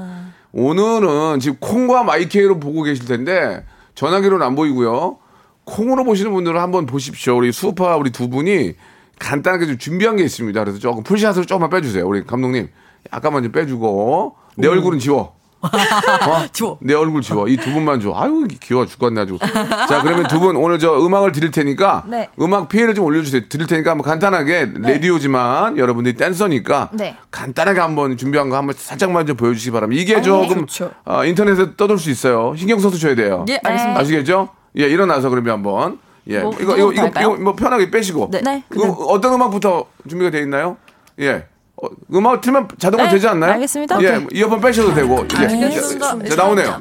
오늘은 0.52 1.40
지금 1.40 1.56
콩과 1.60 2.02
my 2.04 2.26
K로 2.26 2.58
보고 2.60 2.82
계실 2.82 3.06
텐데 3.06 3.64
전화기로는 3.94 4.44
안 4.44 4.54
보이고요. 4.54 5.18
콩으로 5.64 6.04
보시는 6.04 6.32
분들은 6.32 6.60
한번 6.60 6.86
보십시오. 6.86 7.36
우리 7.36 7.52
스우파 7.52 7.96
우리 7.96 8.10
두 8.10 8.28
분이 8.28 8.74
간단하게 9.18 9.66
좀 9.66 9.78
준비한 9.78 10.16
게 10.16 10.24
있습니다. 10.24 10.58
그래서 10.60 10.78
조금 10.78 11.02
full 11.04 11.19
shot을 11.19 11.46
조금만 11.46 11.70
빼주세요. 11.70 12.06
우리 12.06 12.24
감독님 12.24 12.68
약간만 13.12 13.42
좀 13.44 13.52
빼주고 13.52 14.36
내 14.56 14.68
얼굴은 14.68 14.98
지워. 14.98 15.34
어? 15.62 16.44
지워. 16.52 16.76
내 16.80 16.92
얼굴 16.92 17.22
지워. 17.22 17.46
이 17.46 17.56
두 17.56 17.72
분만 17.72 18.00
줘. 18.00 18.12
아유, 18.16 18.48
귀여워 18.60 18.84
죽겠네, 18.84 19.20
아주. 19.20 19.38
자, 19.88 20.02
그러면 20.02 20.26
두 20.26 20.40
분 20.40 20.56
오늘 20.56 20.80
저 20.80 20.98
음악을 20.98 21.30
드릴 21.30 21.52
테니까. 21.52 22.02
네. 22.08 22.28
음악 22.40 22.68
피해를 22.68 22.96
좀 22.96 23.04
올려주세요. 23.04 23.42
드릴 23.48 23.68
테니까 23.68 23.92
한번 23.92 24.04
간단하게 24.04 24.72
라디오지만 24.80 25.78
여러분들이 25.78 26.16
댄서니까. 26.16 26.90
네. 26.94 27.16
간단하게 27.30 27.78
한번 27.78 28.16
준비한 28.16 28.48
거 28.50 28.56
한번 28.56 28.74
살짝만 28.76 29.24
좀 29.26 29.36
보여주시기 29.36 29.70
바랍니다. 29.70 30.02
이게 30.02 30.20
조금 30.20 30.66
좋죠. 30.66 30.90
어, 31.04 31.24
인터넷에 31.24 31.76
떠돌 31.76 31.96
수 31.98 32.10
있어요. 32.10 32.54
신경 32.56 32.80
써서 32.80 32.96
줘야 32.98 33.14
돼요. 33.14 33.44
예, 33.48 33.60
알겠습니다. 33.62 34.00
아시겠죠? 34.00 34.48
예, 34.78 34.88
일어나서 34.88 35.28
그러면 35.30 35.52
한번. 35.54 35.98
예, 36.26 36.40
뭐, 36.40 36.52
이거, 36.60 36.76
이거, 36.76 36.92
이거? 36.92 37.06
이거 37.20 37.36
뭐 37.36 37.54
편하게 37.54 37.88
빼시고. 37.88 38.30
네. 38.32 38.40
네. 38.42 38.64
음, 38.76 38.92
어떤 39.08 39.32
음악부터 39.34 39.84
준비가 40.08 40.32
되어 40.32 40.40
있나요? 40.42 40.76
예. 41.20 41.46
어, 41.82 41.88
음악 42.14 42.40
틀면 42.40 42.68
자동으로 42.78 43.08
네, 43.08 43.14
되지 43.14 43.26
않나요? 43.26 43.52
알겠습니다. 43.54 44.00
예, 44.02 44.16
오케이. 44.16 44.38
이어폰 44.38 44.60
빼셔도 44.60 44.94
되고. 44.94 45.26
예. 45.40 45.64
알겠습니다. 45.64 46.24
자, 46.28 46.36
나오네요. 46.36 46.80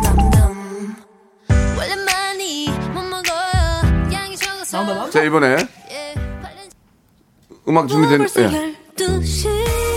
덤덤덤 0.00 0.96
원래 1.78 1.94
많이 2.04 2.68
못 2.92 3.02
먹어요 3.02 4.12
양이 4.12 4.36
적어서 4.36 5.10
자, 5.10 5.22
이번에 5.22 5.56
음악 7.68 7.88
준비된. 7.88 8.26
예. 8.38 9.95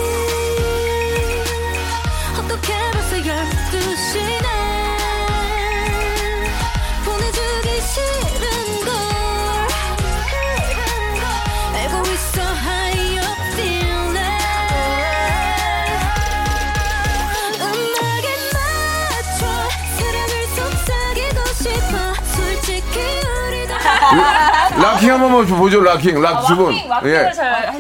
locking 24.82 25.12
한 25.12 25.20
번만 25.22 25.46
보죠, 25.46 25.82
locking. 25.82 26.22
락 26.22 26.46
두 26.48 26.56
분. 26.56 26.74
예. 27.06 27.32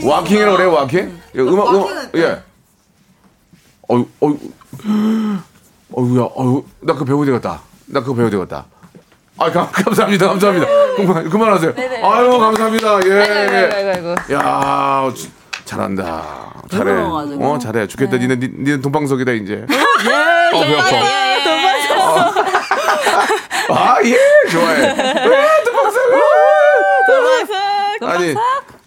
waacking이라고 0.03 0.57
그래요, 0.57 0.73
waacking? 0.73 1.19
예, 1.35 1.39
음악, 1.41 1.73
음악, 1.73 1.87
예. 2.15 2.41
어유, 3.91 4.05
어유, 4.21 4.37
어유야, 5.95 6.23
어유, 6.37 6.63
나 6.81 6.93
그거 6.93 7.05
배워야 7.05 7.25
되겠다. 7.25 7.61
나 7.87 7.99
그거 8.01 8.13
배워야 8.13 8.29
되겠다. 8.29 8.65
아, 9.37 9.51
감, 9.51 9.67
감사합니다, 9.71 10.27
감사합니다. 10.27 10.67
그만, 10.97 11.29
그만하세요. 11.29 11.73
아유, 12.03 12.37
감사합니다. 12.37 12.99
예, 13.05 13.09
예. 14.29 14.33
야, 14.35 15.11
지- 15.15 15.31
잘한다. 15.65 16.51
잘해. 16.71 16.91
어, 16.93 17.57
잘해. 17.59 17.87
좋겠다. 17.87 18.17
니네, 18.17 18.35
니- 18.35 18.49
니네 18.63 18.81
돈방석이다, 18.81 19.31
이제. 19.31 19.65
예, 19.69 20.57
어, 20.57 20.61
배 20.61 20.77
아파. 20.77 20.97
어. 21.99 22.33
아, 23.71 23.97
예, 24.03 24.17
좋아해. 24.49 24.95
아니 28.19 28.35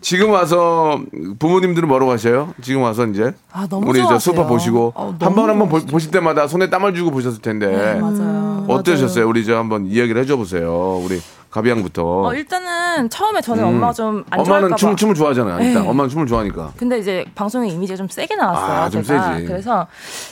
지금 0.01 0.31
와서 0.31 1.01
부모님들은 1.39 1.89
뭐로 1.89 2.07
가셔요? 2.07 2.55
지금 2.63 2.83
와서 2.83 3.07
이제 3.07 3.33
아, 3.53 3.67
너무 3.69 3.89
우리 3.89 3.99
저 4.01 4.07
좋아하세요. 4.07 4.19
수파 4.19 4.47
보시고 4.47 4.93
어, 4.97 5.15
한번 5.21 5.49
한번 5.51 5.69
보실 5.69 6.11
때마다 6.11 6.47
손에 6.49 6.69
땀을 6.71 6.95
주고 6.95 7.11
보셨을 7.11 7.41
텐데 7.41 7.67
네, 7.67 7.95
맞아요. 8.01 8.65
어떠셨어요? 8.69 9.29
우리 9.29 9.45
저 9.45 9.57
한번 9.57 9.87
이야기를 9.87 10.21
해줘 10.23 10.37
보세요. 10.37 11.01
우리 11.05 11.21
가비양부터. 11.51 12.03
어, 12.23 12.35
일단은 12.35 13.11
처음에 13.11 13.41
저는 13.43 13.63
엄마 13.65 13.93
좀 13.93 14.25
안 14.31 14.43
좋아할까 14.43 14.43
음. 14.43 14.49
엄마는 14.49 14.69
봐. 14.71 14.77
춤, 14.77 14.97
춤을 14.97 15.15
좋아하잖아요. 15.15 15.61
일단 15.67 15.83
네. 15.83 15.89
엄마는 15.89 16.09
춤을 16.09 16.27
좋아하니까. 16.27 16.73
근데 16.79 16.99
이제 16.99 17.25
방송에 17.35 17.69
이미지가 17.69 17.97
좀 17.99 18.09
세게 18.09 18.35
나왔어요. 18.37 18.73
아, 18.81 18.89
좀 18.89 19.03
제가. 19.03 19.35
세지. 19.35 19.47
그래서 19.47 19.87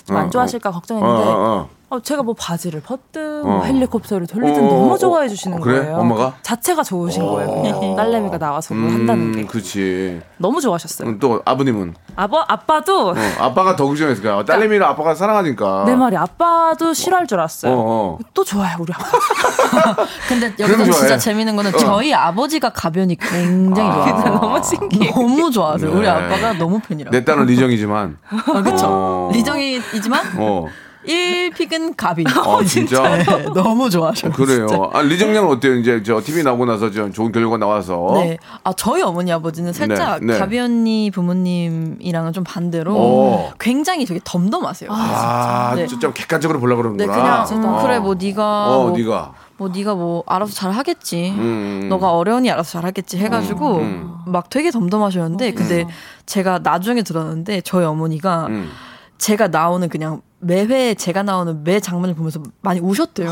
좀 0.07 0.17
어, 0.17 0.21
안 0.21 0.31
좋아하실까 0.31 0.71
어. 0.71 0.73
걱정했는데 0.73 1.23
어, 1.27 1.69
어, 1.91 1.97
어. 1.97 1.97
어, 1.97 2.01
제가 2.01 2.23
뭐 2.23 2.35
바지를 2.35 2.81
벗든 2.81 3.43
뭐 3.43 3.59
어. 3.59 3.63
헬리콥터를 3.65 4.27
돌리든 4.27 4.65
어, 4.65 4.69
너무 4.69 4.95
어, 4.95 4.99
좋아해 4.99 5.27
어, 5.27 5.29
주시는 5.29 5.61
그래? 5.61 5.81
거예요. 5.81 5.97
엄마가? 5.97 6.35
자체가 6.43 6.83
좋으신 6.83 7.27
거예요. 7.27 7.63
그냥 7.63 7.97
딸내미가 7.97 8.39
나와서 8.39 8.75
뭐 8.75 8.91
한다는 8.91 9.33
게 9.33 9.41
음, 9.41 9.47
그렇지. 9.47 10.21
너무 10.39 10.61
좋아하셨어요. 10.61 11.09
음, 11.09 11.19
또 11.19 11.43
아버님은 11.45 11.95
아버 12.17 12.45
아빠도 12.49 13.11
어, 13.11 13.15
아빠가 13.39 13.77
더 13.77 13.87
걱정했을까? 13.87 14.45
딸내미를 14.45 14.85
아빠가 14.85 15.15
사랑하니까. 15.15 15.85
내 15.87 15.97
말이 15.97 16.17
아빠도 16.17 16.95
싫어할 16.95 17.27
줄 17.27 17.39
알았어요. 17.41 17.73
어, 17.73 17.77
어. 17.79 18.19
또 18.33 18.45
좋아요 18.45 18.77
우리 18.79 18.93
아빠. 18.93 19.05
근데 20.29 20.47
여기서 20.59 20.77
좋아해. 20.77 20.93
진짜 20.93 21.19
재밌는 21.19 21.57
거는 21.57 21.75
어. 21.75 21.79
저희 21.79 22.15
아버지가 22.15 22.71
가변이 22.71 23.17
굉장히 23.17 23.91
좋아해요. 23.91 24.39
너무 24.41 24.63
신기해. 24.63 25.11
너무 25.11 25.51
좋아하세요. 25.51 25.91
우리 25.91 26.03
네. 26.03 26.09
아빠가 26.09 26.53
너무 26.53 26.81
팬이라고. 26.81 27.17
내 27.17 27.25
딸은 27.25 27.47
리정이지만. 27.47 28.19
아. 28.31 28.77
어. 28.85 29.31
리정이지만 29.33 30.25
어. 30.39 30.67
1픽은 31.07 31.95
가빈. 31.97 32.27
아, 32.29 32.63
진짜? 32.65 33.03
네, 33.17 33.25
너무 33.55 33.89
좋아하셔요. 33.89 34.33
그래요. 34.33 34.67
진짜. 34.67 34.91
아, 34.93 35.03
리정량은 35.03 35.49
어때요? 35.49 35.75
이제 35.77 36.03
저 36.03 36.21
TV 36.21 36.43
나오고 36.43 36.67
나서 36.67 36.91
좀 36.91 37.13
좋은 37.13 37.33
결과 37.33 37.57
나와서. 37.57 38.13
네. 38.15 38.39
아, 38.65 38.73
저희 38.75 39.03
어머니 39.03 39.33
아버지는 39.33 39.73
살짝 39.73 40.21
네, 40.21 40.33
네. 40.35 40.39
가비 40.39 40.59
언니 40.59 41.11
부모님이랑은 41.11 42.33
좀 42.33 42.45
반대로 42.45 42.95
오. 42.95 43.51
굉장히 43.59 44.05
되게 44.05 44.21
덤덤하세요. 44.23 44.91
아, 44.93 45.75
네. 45.75 45.87
좀 45.87 46.13
객관적으로 46.13 46.61
보려고 46.61 46.83
네, 46.83 47.07
그러는구나. 47.07 47.45
그냥 47.45 47.65
음, 47.65 47.75
어. 47.75 47.83
그래 47.83 47.99
뭐 47.99 48.15
네가 48.15 48.67
어, 48.69 48.89
뭐, 48.89 48.97
네가. 48.97 49.33
뭐 49.57 49.69
네가 49.69 49.95
뭐 49.95 50.25
알아서 50.27 50.53
잘 50.53 50.71
하겠지. 50.73 51.35
음. 51.37 51.87
너가 51.89 52.13
어려우니 52.13 52.51
알아서 52.51 52.73
잘 52.73 52.85
하겠지 52.85 53.19
해 53.19 53.29
가지고 53.29 53.77
음. 53.79 54.15
막 54.27 54.49
되게 54.51 54.71
덤덤하셨는데 54.71 55.53
근데 55.53 55.87
제가 56.27 56.61
나중에 56.63 57.03
들었는데 57.03 57.61
저희 57.63 57.85
어머니가 57.85 58.47
음. 58.47 58.71
제가 59.19 59.49
나오는 59.49 59.87
그냥 59.89 60.23
매회 60.41 60.95
제가 60.95 61.23
나오는 61.23 61.63
매 61.65 61.81
장면을 61.81 62.15
보면서 62.15 62.43
많이 62.63 62.81
우셨대요. 62.81 63.31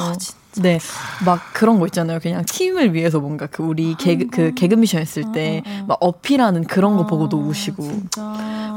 네, 0.57 0.79
막 1.25 1.41
그런 1.53 1.79
거 1.79 1.87
있잖아요. 1.87 2.19
그냥 2.21 2.43
팀을 2.45 2.95
위해서 2.95 3.21
뭔가 3.21 3.47
그 3.47 3.63
우리 3.63 3.95
계급 3.95 4.27
그 4.31 4.55
계급 4.55 4.75
미션 4.75 5.01
했을 5.01 5.31
때 5.33 5.63
막 5.87 5.97
어필하는 6.01 6.65
그런 6.65 6.97
거 6.97 7.07
보고도 7.07 7.39
우시고, 7.39 7.89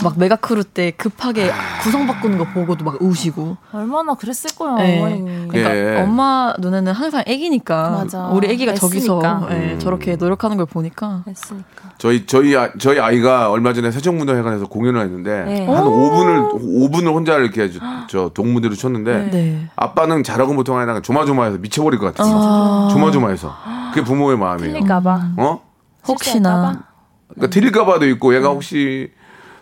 막 0.03 0.17
mega 0.17 0.35
crew 0.35 0.63
때 0.63 0.91
급하게 0.91 1.51
구성 1.83 2.07
바꾸는 2.07 2.37
거 2.37 2.45
보고도 2.45 2.85
막 2.85 3.01
우시고. 3.01 3.57
얼마나 3.71 4.13
그랬을 4.13 4.55
거예요 4.57 4.77
네. 4.77 4.97
어머니. 5.01 5.47
그러니까 5.47 5.75
예. 5.75 6.01
엄마 6.01 6.53
눈에는 6.59 6.91
항상 6.93 7.23
애기니까 7.25 7.89
맞아. 7.91 8.27
우리 8.27 8.49
애기가 8.49 8.73
저기서 8.75 9.19
애쓰니까. 9.19 9.47
예, 9.51 9.77
저렇게 9.79 10.15
노력하는 10.15 10.57
걸 10.57 10.65
보니까 10.65 11.23
했으니까. 11.27 11.91
저희 11.97 12.25
저희 12.25 12.55
아, 12.55 12.69
저희 12.79 12.99
아이가 12.99 13.49
얼마 13.51 13.73
전에 13.73 13.91
세종문화회관에서 13.91 14.67
공연을 14.67 15.01
했는데 15.01 15.43
네. 15.45 15.65
한 15.65 15.83
5분을 15.83 16.51
5분을 16.91 17.13
혼자 17.13 17.37
이렇게 17.37 17.69
저, 17.71 17.79
저 18.07 18.29
동무대로 18.33 18.75
쳤는데 18.75 19.29
네. 19.31 19.67
아빠는 19.75 20.23
잘하고 20.23 20.53
못하고 20.53 20.79
하다가 20.79 21.01
조마조마해서 21.01 21.57
미쳐버릴 21.61 21.99
것 21.99 22.07
같아. 22.07 22.23
진짜. 22.23 22.37
아. 22.39 22.89
조마조마해서. 22.91 23.53
그게 23.93 24.03
부모의 24.03 24.37
마음이에요. 24.37 24.73
틀릴까봐. 24.73 25.21
어? 25.37 25.61
혹시나 26.07 26.83
그러니까 27.29 27.53
틀릴까봐도 27.53 28.07
있고 28.09 28.35
얘가 28.35 28.49
혹시 28.49 29.11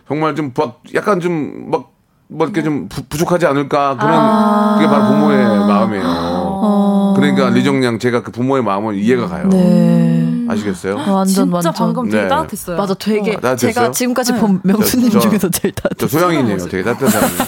정말 0.07 0.35
좀막 0.35 0.81
약간 0.95 1.19
좀막 1.19 1.91
뭐 2.31 2.45
이렇게 2.45 2.63
좀 2.63 2.87
부, 2.89 3.03
부족하지 3.03 3.45
않을까 3.47 3.97
그런 3.97 4.75
그게 4.75 4.87
바로 4.87 5.05
부모의 5.07 5.45
마음이에요. 5.67 7.13
그러니까 7.15 7.49
리정량 7.49 7.99
제가 7.99 8.21
그 8.23 8.31
부모의 8.31 8.63
마음은 8.63 8.95
이해가 8.95 9.27
가요. 9.27 9.47
네. 9.49 10.45
아시겠어요? 10.47 10.95
완전 10.95 11.25
진짜 11.27 11.53
완전 11.53 11.73
방금 11.73 12.09
되게 12.09 12.23
네. 12.23 12.27
따뜻했어요. 12.29 12.77
맞아 12.77 12.93
되게 12.95 13.37
어? 13.43 13.55
제가 13.55 13.91
지금까지 13.91 14.33
본 14.37 14.59
명수님 14.63 15.09
저- 15.11 15.19
저- 15.19 15.27
중에서 15.29 15.49
제일 15.49 15.73
저 15.75 15.89
따뜻했어요. 15.89 16.21
소양이네요. 16.21 16.57
되게 16.69 16.83
따뜻한 16.83 17.09
사람이에요. 17.09 17.39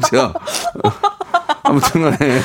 자, 0.10 0.32
아무튼 1.62 2.02
간에 2.02 2.40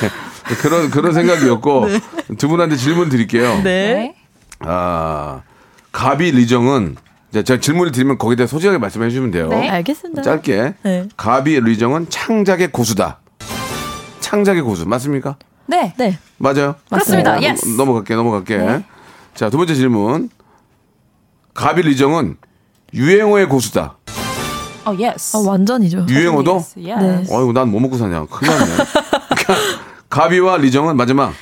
그런, 0.61 0.89
그런 0.89 1.13
생각이었고, 1.13 1.85
두 2.37 2.47
분한테 2.47 2.75
질문 2.75 3.09
드릴게요. 3.09 3.61
네. 3.63 4.15
아, 4.59 5.41
가비 5.91 6.31
리정은, 6.31 6.95
자, 7.33 7.43
제가 7.43 7.59
질문을 7.61 7.91
드리면 7.91 8.17
거기에 8.17 8.35
대해 8.35 8.47
소중하게 8.47 8.77
말씀해 8.79 9.09
주시면 9.09 9.31
돼요. 9.31 9.47
네. 9.49 9.69
알겠습니다. 9.69 10.21
짧게. 10.21 10.73
네. 10.83 11.07
가비 11.17 11.59
리정은 11.59 12.07
창작의 12.09 12.71
고수다. 12.71 13.19
창작의 14.19 14.61
고수, 14.61 14.87
맞습니까? 14.87 15.35
네. 15.67 15.93
네. 15.97 16.17
맞아요. 16.37 16.75
그렇습니다. 16.89 17.31
어, 17.33 17.41
Yes. 17.41 17.65
넘- 17.69 17.77
넘어갈게, 17.77 18.15
넘어갈게. 18.15 18.83
자, 19.35 19.49
두 19.49 19.57
번째 19.57 19.75
질문. 19.75 20.29
가비 21.53 21.81
리정은 21.83 22.37
유행어의 22.93 23.47
고수다. 23.47 23.97
어, 24.85 24.89
yes. 24.99 25.37
아, 25.37 25.39
완전이죠. 25.39 26.05
유행어도? 26.09 26.53
Yes. 26.53 26.73
yes. 26.79 27.33
어이구, 27.33 27.53
난뭐 27.53 27.79
먹고 27.81 27.97
사냐. 27.97 28.25
큰일 28.25 28.51
났네. 28.57 28.71
가비와 30.11 30.57
리정은 30.57 30.97
마지막 30.97 31.33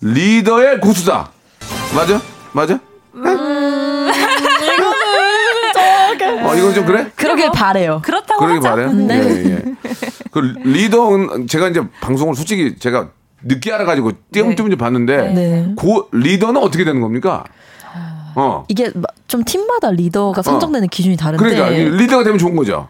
리더의 0.00 0.80
고수다. 0.80 1.30
맞아? 1.94 2.20
맞아? 2.52 2.80
어, 6.46 6.54
이건 6.56 6.74
좀 6.74 6.86
그래? 6.86 7.10
그러길 7.16 7.50
바래요. 7.52 8.00
그렇다고 8.02 8.44
하자. 8.46 8.70
말해요. 8.70 8.92
네. 8.92 9.14
예, 9.18 9.50
예. 9.50 9.62
그 10.30 10.38
리더는 10.38 11.46
제가 11.48 11.68
이제 11.68 11.82
방송을 12.00 12.34
솔직히 12.34 12.76
제가 12.78 13.08
늦게 13.42 13.72
알아가지고 13.72 14.12
띄엄띄엄 14.32 14.70
좀 14.70 14.78
봤는데 14.78 15.16
네. 15.34 15.74
고 15.76 16.08
리더는 16.12 16.60
어떻게 16.62 16.84
되는 16.84 17.00
겁니까? 17.02 17.44
어. 18.36 18.64
이게 18.68 18.90
마- 18.94 19.02
좀 19.28 19.44
팀마다 19.44 19.90
리더가 19.90 20.40
선정되는 20.42 20.88
기준이 20.88 21.16
다른데 21.16 21.42
그러니까 21.44 21.68
이 21.70 21.84
리더가 21.84 22.24
되면 22.24 22.38
좋은 22.38 22.56
거죠. 22.56 22.88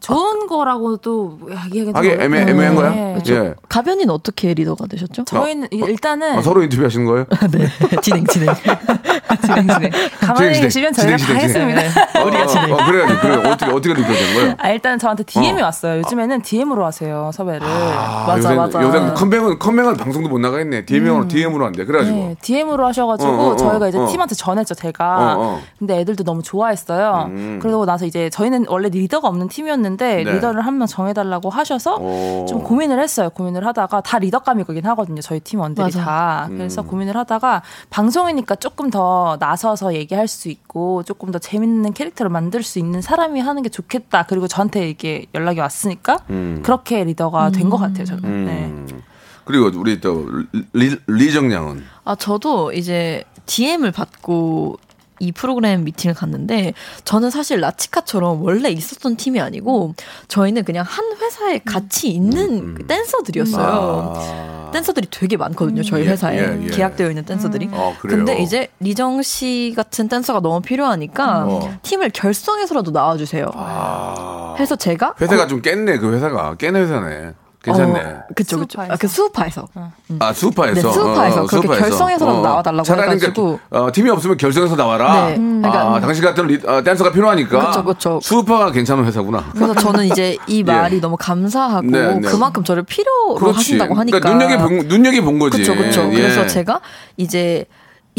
좋은 0.00 0.46
거라고도 0.46 1.38
이야기하기 1.50 1.92
하긴 1.94 2.20
애매 2.20 2.42
애매한 2.42 2.74
거야. 2.74 2.90
네. 2.90 3.18
예. 3.28 3.54
가변이는 3.68 4.10
어떻게 4.10 4.54
리더가 4.54 4.86
되셨죠? 4.86 5.24
저희는 5.24 5.68
일단은 5.70 6.38
아, 6.38 6.42
서로 6.42 6.62
인터뷰 6.62 6.84
하시는 6.84 7.04
거예요? 7.06 7.26
네. 7.50 7.68
진행 8.00 8.24
진행. 8.26 8.54
진행 9.44 9.68
진행. 9.68 9.90
가만히 10.20 10.54
진행, 10.54 10.62
계시면 10.62 10.92
저희가 10.92 11.16
진행, 11.16 11.40
다 11.40 11.46
진행, 11.48 11.68
했습니다. 11.70 12.22
우리가 12.24 12.46
진행. 12.46 12.72
어, 12.72 12.76
그래야지. 12.86 13.14
그래. 13.20 13.34
어떻게 13.50 13.70
어떻게 13.72 13.94
리더가 13.94 14.14
된 14.14 14.34
거예요? 14.34 14.54
아, 14.58 14.70
일단 14.70 14.98
저한테 14.98 15.24
DM이 15.24 15.60
어. 15.60 15.64
왔어요. 15.64 15.98
요즘에는 15.98 16.42
DM으로 16.42 16.84
하세요 16.84 17.30
섭외를. 17.34 17.66
아, 17.66 18.24
맞아, 18.26 18.38
요새, 18.38 18.54
맞아. 18.54 18.82
요새 18.82 19.14
컴맹은 19.14 19.58
컴맹은 19.58 19.96
방송도 19.96 20.28
못 20.28 20.38
나가겠네. 20.38 20.84
DM으로 20.86 21.28
DM으로 21.28 21.66
한대. 21.66 21.84
그래가지고. 21.84 22.16
네, 22.16 22.36
DM으로 22.40 22.86
하셔가지고 22.86 23.30
어, 23.30 23.34
어, 23.34 23.48
어, 23.52 23.56
저희가 23.56 23.88
이제 23.88 23.98
어. 23.98 24.06
팀한테 24.06 24.34
전했죠, 24.34 24.74
제가. 24.74 25.36
어, 25.36 25.40
어. 25.40 25.60
근데 25.78 25.98
애들도 26.00 26.24
너무 26.24 26.42
좋아했어요. 26.42 27.26
음. 27.30 27.58
그러고 27.60 27.84
나서 27.84 28.06
이제 28.06 28.30
저희는 28.30 28.66
원래 28.68 28.88
리더가 28.88 29.28
없는 29.28 29.48
팀이었는데 29.48 29.87
네. 29.96 30.24
리더를 30.24 30.64
한 30.66 30.78
명 30.78 30.86
정해달라고 30.86 31.50
하셔서 31.50 31.96
오. 31.96 32.46
좀 32.48 32.62
고민을 32.62 33.00
했어요. 33.00 33.30
고민을 33.30 33.66
하다가 33.66 34.00
다 34.02 34.18
리더감이 34.18 34.64
거긴 34.64 34.86
하거든요. 34.86 35.20
저희 35.20 35.40
팀원들이 35.40 35.84
맞아. 35.84 36.04
다. 36.04 36.46
음. 36.50 36.58
그래서 36.58 36.82
고민을 36.82 37.16
하다가 37.16 37.62
방송이니까 37.90 38.54
조금 38.56 38.90
더 38.90 39.36
나서서 39.40 39.94
얘기할 39.94 40.28
수 40.28 40.48
있고 40.48 41.02
조금 41.02 41.30
더 41.32 41.38
재밌는 41.38 41.92
캐릭터를 41.94 42.30
만들 42.30 42.62
수 42.62 42.78
있는 42.78 43.00
사람이 43.00 43.40
하는 43.40 43.62
게 43.62 43.68
좋겠다. 43.68 44.24
그리고 44.28 44.46
저한테 44.46 44.88
이게 44.88 45.26
연락이 45.34 45.58
왔으니까 45.60 46.18
음. 46.30 46.60
그렇게 46.64 47.02
리더가 47.04 47.50
된것 47.50 47.80
같아요. 47.80 48.04
저는. 48.04 48.24
음. 48.24 48.86
네. 48.88 48.96
그리고 49.44 49.70
우리 49.80 50.00
또 50.00 50.26
리, 50.74 50.94
리정 51.06 51.50
양은 51.50 51.82
아 52.04 52.14
저도 52.14 52.72
이제 52.72 53.24
DM을 53.46 53.92
받고 53.92 54.76
이 55.20 55.32
프로그램 55.32 55.84
미팅을 55.84 56.14
갔는데 56.14 56.74
저는 57.04 57.30
사실 57.30 57.60
라치카처럼 57.60 58.42
원래 58.42 58.70
있었던 58.70 59.16
팀이 59.16 59.40
아니고 59.40 59.94
저희는 60.28 60.64
그냥 60.64 60.84
한 60.86 61.04
회사에 61.16 61.60
같이 61.64 62.08
있는 62.08 62.74
그 62.74 62.86
댄서들이었어요. 62.86 64.14
아. 64.16 64.70
댄서들이 64.72 65.08
되게 65.10 65.36
많거든요. 65.36 65.82
저희 65.82 66.04
예, 66.04 66.08
회사에 66.08 66.38
예, 66.38 66.60
예. 66.62 66.66
계약되어 66.66 67.08
있는 67.08 67.24
댄서들이. 67.24 67.68
어, 67.72 67.94
그래요? 68.00 68.18
근데 68.18 68.42
이제 68.42 68.68
리정 68.80 69.22
씨 69.22 69.72
같은 69.76 70.08
댄서가 70.08 70.40
너무 70.40 70.60
필요하니까 70.60 71.44
어. 71.46 71.78
팀을 71.82 72.10
결성해서라도 72.10 72.90
나와주세요. 72.90 73.46
아. 73.54 74.56
해서 74.58 74.76
제가 74.76 75.14
회사가 75.20 75.46
좀 75.46 75.62
깼네. 75.62 75.98
그 75.98 76.12
회사가 76.12 76.56
깨는 76.56 76.82
회사네. 76.82 77.32
괜찮네. 77.72 78.00
어, 78.00 78.22
그쵸 78.34 78.58
그쵸. 78.58 78.78
수우파에서. 78.78 78.92
아, 78.92 78.96
그 78.96 79.08
수우파에서. 79.08 79.68
아 80.20 80.32
수파에서. 80.32 80.74
네, 80.74 80.80
수우파에서. 80.80 81.46
그렇게 81.46 81.66
수우파에서. 81.66 81.80
결성해서라도 81.88 82.42
나와달라고 82.42 82.82
차라리 82.84 83.10
해가지고. 83.10 83.58
그러니까, 83.68 83.82
어, 83.84 83.92
팀이 83.92 84.10
없으면 84.10 84.36
결성해서 84.36 84.76
나와라. 84.76 85.26
네. 85.28 85.36
음. 85.36 85.62
그러니까- 85.62 85.94
아, 85.96 86.00
당신 86.00 86.24
같은 86.24 86.46
리, 86.46 86.58
어, 86.66 86.82
댄서가 86.82 87.12
필요하니까. 87.12 87.66
그쵸, 87.68 87.84
그쵸. 87.84 88.20
수우파가 88.22 88.70
괜찮은 88.72 89.04
회사구나. 89.04 89.44
그래서 89.54 89.74
저는 89.74 90.06
이제 90.06 90.36
이 90.46 90.62
말이 90.64 91.00
너무 91.00 91.16
감사하고 91.18 91.86
예. 91.86 91.90
네, 91.90 92.14
네. 92.14 92.20
그만큼 92.28 92.64
저를 92.64 92.82
필요로 92.82 93.52
하신다고 93.52 93.94
하니까. 93.94 94.20
그러니까 94.20 94.46
눈여겨 94.46 94.62
본, 94.68 94.88
눈여겨 94.88 95.22
본 95.22 95.38
거지. 95.38 95.58
그쵸 95.58 95.74
그쵸. 95.76 96.08
예. 96.12 96.14
그래서 96.16 96.46
제가 96.46 96.80
이제 97.16 97.64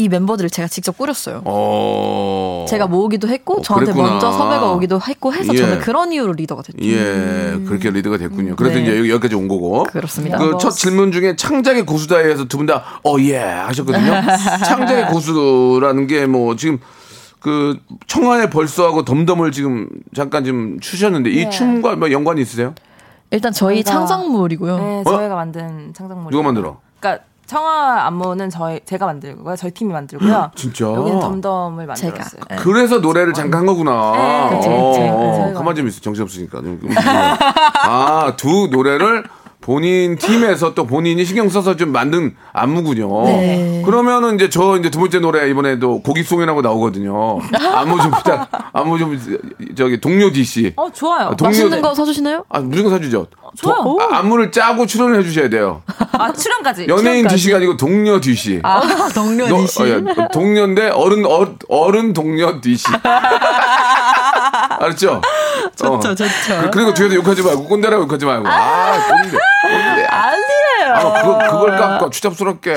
이 0.00 0.08
멤버들을 0.08 0.48
제가 0.48 0.66
직접 0.66 0.96
꾸렸어요. 0.96 1.42
어. 1.44 2.64
제가 2.66 2.86
모으기도 2.86 3.28
했고 3.28 3.58
어, 3.58 3.60
저한테 3.60 3.92
그랬구나. 3.92 4.12
먼저 4.12 4.32
섭외가 4.32 4.72
오기도 4.72 4.98
했고 4.98 5.34
해서 5.34 5.52
예. 5.52 5.58
저는 5.58 5.80
그런 5.80 6.10
이유로 6.10 6.32
리더가 6.32 6.62
됐죠. 6.62 6.78
예, 6.82 7.60
그렇게 7.66 7.90
리더가 7.90 8.16
됐군요. 8.16 8.56
그래서 8.56 8.76
네. 8.76 8.82
이제 8.82 8.98
여기- 8.98 9.10
여기까지 9.10 9.34
온 9.34 9.46
거고. 9.46 9.82
그렇습니다. 9.84 10.38
그 10.38 10.56
첫 10.58 10.70
질문 10.70 11.12
중에 11.12 11.36
창작의 11.36 11.84
고수다에 11.84 12.30
해서 12.30 12.44
두 12.46 12.56
분 12.56 12.64
다, 12.66 12.82
어, 13.04 13.16
예, 13.20 13.36
하셨거든요. 13.38 14.10
창작의 14.66 15.08
고수라는 15.08 16.06
게 16.06 16.24
뭐, 16.26 16.56
지금, 16.56 16.78
그, 17.38 17.78
청하의 18.06 18.48
벌써하고 18.50 19.04
덤덤을 19.04 19.52
지금 19.52 19.88
잠깐 20.14 20.44
좀 20.46 20.78
추셨는데, 20.80 21.30
이 21.30 21.44
네. 21.44 21.50
춤과 21.50 21.96
뭐 21.96 22.10
연관이 22.10 22.40
있으세요? 22.40 22.74
일단 23.30 23.52
저희 23.52 23.82
저희가- 23.82 23.86
창작물이고요. 23.86 24.78
네, 24.78 25.02
어? 25.04 25.04
저희가 25.04 25.34
만든 25.34 25.92
창작물. 25.94 26.30
누가 26.30 26.42
만들어? 26.42 26.80
그러니까 27.00 27.24
청아 27.54 28.06
안무는 28.06 28.48
저희 28.48 28.78
제가 28.84 29.06
만들고요. 29.06 29.56
저희 29.56 29.72
팀이 29.72 29.92
만들고요. 29.92 30.52
진짜? 30.54 30.84
여기는 30.84 31.18
덤덤을. 31.18 31.84
만들었어요. 31.86 32.40
네. 32.48 32.56
그래서 32.56 32.98
노래를 32.98 33.32
잠깐 33.32 33.60
한 33.60 33.66
거구나. 33.66 34.12
네, 34.50 34.56
그쵸, 34.56 34.70
어, 34.70 34.90
그쵸. 34.92 35.02
어, 35.02 35.34
저희가 35.42 35.58
가만 35.58 35.74
좀 35.74 35.88
있어. 35.88 36.00
정신 36.00 36.22
없으니까. 36.22 36.60
좀- 36.60 36.78
좀- 36.80 36.90
아, 37.82 38.34
두 38.36 38.68
노래를 38.70 39.24
본인 39.70 40.16
팀에서 40.16 40.74
또 40.74 40.84
본인이 40.84 41.24
신경 41.24 41.48
써서 41.48 41.76
좀 41.76 41.92
만든 41.92 42.34
안무군요. 42.52 43.22
네. 43.26 43.82
그러면은 43.86 44.34
이제 44.34 44.48
저 44.50 44.76
이제 44.76 44.90
두 44.90 44.98
번째 44.98 45.20
노래 45.20 45.48
이번에도 45.48 46.02
고깃송이라고 46.02 46.60
나오거든요. 46.60 47.38
안무 47.76 48.02
좀 48.02 48.10
부탁, 48.10 48.48
안무 48.72 48.98
좀 48.98 49.16
저기 49.76 50.00
동료 50.00 50.32
DC. 50.32 50.72
어 50.74 50.90
좋아요. 50.90 51.28
아, 51.28 51.36
동- 51.36 51.46
맛있는 51.46 51.70
동료- 51.70 51.82
거 51.82 51.94
사주시나요? 51.94 52.44
아, 52.48 52.58
무조건 52.58 52.90
사주죠. 52.90 53.28
좋아요. 53.62 53.82
도- 53.84 53.98
아, 54.02 54.18
안무를 54.18 54.50
짜고 54.50 54.86
출연을 54.86 55.20
해주셔야 55.20 55.48
돼요. 55.48 55.82
아 56.18 56.32
출연까지. 56.32 56.86
연예인 56.88 57.04
출연까지. 57.28 57.36
DC가 57.36 57.56
아니고 57.58 57.76
동료 57.76 58.20
DC. 58.20 58.60
아 58.64 58.80
동료 59.14 59.46
너- 59.46 59.56
DC. 59.60 59.82
어, 59.84 59.88
야, 59.88 60.28
동료인데 60.32 60.88
어른 60.88 61.24
어, 61.26 61.46
어른 61.68 62.12
동료 62.12 62.60
DC. 62.60 62.86
알았죠? 64.80 65.20
좋죠, 65.76 66.14
좋죠. 66.14 66.70
그, 66.70 66.78
리고 66.78 66.94
뒤에서 66.94 67.14
욕하지 67.14 67.42
말고 67.42 67.64
꼰대라고 67.66 68.02
욕하지 68.04 68.24
말고. 68.24 68.48
아, 68.48 69.06
꼰대. 69.06 69.30
꼰대. 69.30 70.06
아니에요. 70.06 70.94
아, 70.94 71.22
그거, 71.22 71.38
그걸 71.38 71.76
깎아 71.76 72.10
추잡스럽게. 72.10 72.74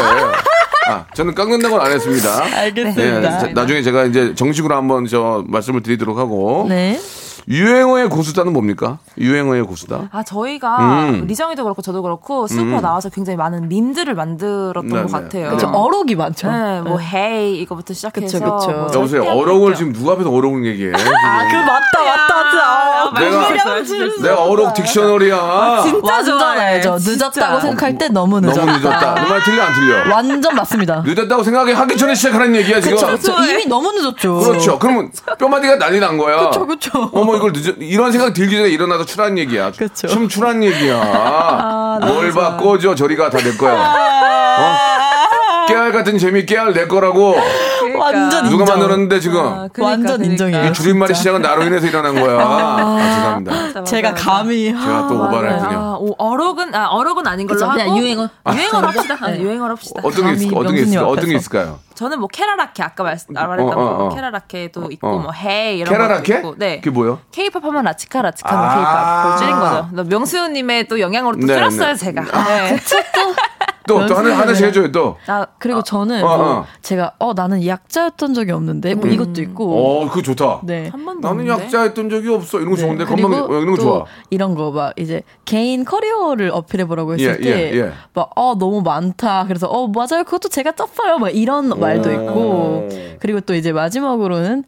아, 0.88 1.06
저는 1.14 1.34
깎는다는 1.34 1.78
건안 1.78 1.92
했습니다. 1.94 2.44
알겠습니다. 2.44 3.20
네, 3.20 3.22
자, 3.22 3.48
나중에 3.54 3.82
제가 3.82 4.04
이제 4.06 4.36
정식으로 4.36 4.76
한번 4.76 5.08
저 5.08 5.44
말씀을 5.48 5.82
드리도록 5.82 6.18
하고. 6.18 6.66
네. 6.68 7.00
유행어의 7.48 8.10
고수다는 8.10 8.54
뭡니까? 8.54 9.00
유행어의 9.18 9.64
고수다? 9.64 10.10
아 10.12 10.24
저희가 10.24 10.78
음. 11.10 11.26
리정이도 11.28 11.64
그렇고 11.64 11.82
저도 11.82 12.02
그렇고 12.02 12.48
슈퍼 12.48 12.80
나와서 12.82 13.10
굉장히 13.10 13.38
많은 13.38 13.68
밈들을 13.70 14.14
만들었던 14.16 14.88
네, 14.88 15.02
것 15.04 15.06
네. 15.06 15.12
같아요. 15.12 15.50
그쵸, 15.52 15.68
어록이 15.68 16.16
많죠. 16.16 16.50
네, 16.52 16.82
뭐 16.82 17.00
헤이 17.00 17.58
이거부터 17.62 17.94
시작해서 17.94 18.40
그쵸, 18.40 18.56
그쵸. 18.58 18.72
뭐 18.72 18.88
여보세요. 18.94 19.24
어록을. 19.24 19.76
지금 19.76 19.92
누가 19.94 20.14
앞에서 20.14 20.30
어록을 20.30 20.66
얘기해? 20.66 20.92
지금. 20.96 21.12
맞다, 21.14 22.04
맞다, 22.04 22.36
맞다. 22.36 23.20
내가- 23.20 23.82
내가 24.22 24.44
어록 24.44 24.74
딕셔너리야. 24.74 25.84
진짜 25.84 26.00
완전 26.14 26.40
좋아해. 26.40 26.60
알죠. 26.76 26.98
진짜. 26.98 27.26
늦었다고 27.30 27.60
생각할 27.60 27.98
때 27.98 28.08
너무 28.10 28.40
늦었다. 28.40 28.66
너무 28.66 28.78
늦었다. 28.78 29.14
내말 29.16 29.44
틀려 29.44 29.64
안 29.64 29.74
틀려? 29.74 30.14
완전 30.14 30.56
맞습니다. 30.56 31.04
늦었다고 31.06 31.44
생각이 31.44 31.72
하기 31.74 31.98
전에 31.98 32.16
시작하는 32.16 32.56
얘기야 32.56 32.80
지금. 32.80 32.96
그쵸, 32.98 33.08
그쵸. 33.08 33.44
이미 33.44 33.66
너무 33.66 33.92
늦었죠. 33.92 34.40
그렇죠. 34.40 34.80
그러면 34.80 35.12
뼈마디가 35.38 35.78
난리 35.78 36.00
난 36.00 36.18
거야. 36.18 36.48
그쵸, 36.50 36.66
그쵸. 36.66 37.10
어머 37.14 37.33
이걸 37.38 37.52
늦어 37.54 37.72
이런 37.80 38.12
생각 38.12 38.34
들기 38.34 38.56
전에 38.58 38.70
일어나서 38.70 39.06
추란 39.06 39.38
얘기야. 39.38 39.72
그쵸. 39.72 40.08
춤 40.08 40.28
추란 40.28 40.64
얘기야. 40.64 40.96
아, 41.02 42.00
뭘 42.02 42.32
바꿔줘 42.32 42.96
저리가 42.96 43.30
다 43.30 43.38
내 43.44 43.52
거야. 43.58 43.74
어? 44.60 44.94
깨알 45.68 45.92
같은 45.94 46.18
재미 46.18 46.46
깨알 46.46 46.74
내 46.74 46.88
거라고. 46.88 47.36
그러니까. 47.80 48.00
완전 48.00 48.44
누가 48.50 48.64
인정. 48.64 48.66
만들었는데 48.80 49.20
지금 49.20 49.40
아, 49.40 49.68
그러니까, 49.72 49.84
완전 49.86 50.24
인정이에요. 50.26 50.66
이 50.66 50.74
줄임말이 50.74 51.14
시작은 51.14 51.42
나로 51.42 51.64
인해서 51.64 51.88
일어난 51.88 52.14
거야. 52.16 52.38
아, 52.40 53.14
죄송합니다. 53.16 53.52
맞아, 53.52 53.84
제가 53.84 54.12
맞아. 54.12 54.24
감히 54.32 54.66
제가 54.74 55.08
또 55.08 55.16
오바를. 55.24 55.54
했군요. 55.54 55.78
아, 55.78 55.98
오, 56.00 56.14
어록은 56.18 56.76
아 56.76 56.88
어록은 56.90 57.26
아닌 57.28 57.48
걸로 57.48 57.58
그쵸, 57.60 57.66
하고 57.70 57.78
그냥 57.80 57.98
유행어. 57.98 58.30
유행어로 58.54 58.88
합시다. 58.88 59.18
아, 59.22 59.32
네. 59.32 59.40
유행어로 59.42 59.72
합시다. 59.72 60.02
어떤 60.04 60.26
게 60.28 60.32
있을까? 60.34 60.60
어떤 60.60 60.76
게 60.76 60.82
명수님 60.82 60.88
있을까? 60.90 61.08
어떤 61.08 61.26
게. 61.30 61.36
있을까요? 61.36 61.80
저는 61.96 62.20
뭐 62.20 62.28
케라라케 62.28 62.82
아까 62.84 63.04
말씀 63.04 63.36
아, 63.38 63.46
말했던 63.48 63.78
어, 63.78 63.82
어, 63.82 63.98
거 63.98 64.06
어. 64.06 64.10
케라라케도 64.10 64.90
있고 64.92 65.08
어. 65.08 65.18
뭐 65.20 65.32
hey 65.32 65.80
이런 65.80 65.92
케라라케? 65.94 66.34
것도 66.36 66.48
있고 66.50 66.56
네. 66.58 66.76
그게 66.78 66.90
뭐요? 66.90 67.20
케이팝 67.32 67.64
하면 67.64 67.84
라치카 67.86 68.22
라치카 68.22 68.52
는 68.52 68.60
아. 68.64 68.76
케이팝 68.76 69.38
줄인 69.40 69.60
거죠. 69.60 69.90
너 69.94 70.04
명수님의 70.04 70.88
또 70.88 71.00
영향으로 71.00 71.40
또 71.40 71.48
네, 71.48 71.54
줄였어요 71.54 71.94
네. 71.94 71.96
제가. 71.96 72.22
네. 72.22 72.78
또, 73.86 74.06
또 74.06 74.16
하나, 74.16 74.38
하나씩 74.38 74.66
해줘요, 74.68 74.94
또. 74.94 75.18
아, 75.28 75.46
그리고 75.60 75.82
저는 75.84 76.24
어, 76.24 76.38
뭐 76.38 76.48
어. 76.60 76.66
제가 76.82 77.16
어 77.20 77.34
나는 77.34 77.66
약자였던 77.68 78.34
적이 78.34 78.52
없는데 78.54 78.96
뭐 78.96 79.10
이것도 79.10 79.42
있고 79.42 80.04
어, 80.06 80.10
그거 80.10 80.22
좋다. 80.22 80.62
네. 80.64 80.88
한 80.88 81.04
번도 81.04 81.28
나는 81.28 81.42
없는데? 81.42 81.66
약자했던 81.66 82.10
적이 82.10 82.30
없어. 82.30 82.60
이런 82.60 82.72
거 82.72 82.78
좋은데. 82.78 83.04
그리고 83.04 83.28
건방, 83.30 83.44
어, 83.44 83.60
이런 83.60 83.72
거또 83.72 83.82
좋아. 83.82 84.06
이런 84.30 84.56
거 84.56 84.72
막 84.72 84.94
이제 84.98 85.22
개인 85.44 85.84
커리어를 85.84 86.50
어필해 86.54 86.86
보라고 86.86 87.14
했을 87.14 87.38
예, 87.42 87.44
때 87.44 87.74
예, 87.74 87.78
예. 87.78 87.92
막 88.14 88.30
어 88.38 88.56
너무 88.58 88.82
많다. 88.82 89.44
그래서 89.50 89.68
어 89.68 89.88
맞아요. 89.90 90.24
그것도 90.24 90.48
제가 90.48 90.72
떴어요. 90.72 91.18
막 91.20 91.30
이런 91.36 91.68
말도 91.84 92.12
있고 92.12 92.90
그리고 93.20 93.40
또 93.42 93.54
이제 93.56 93.72
마지막으로는 93.72 94.64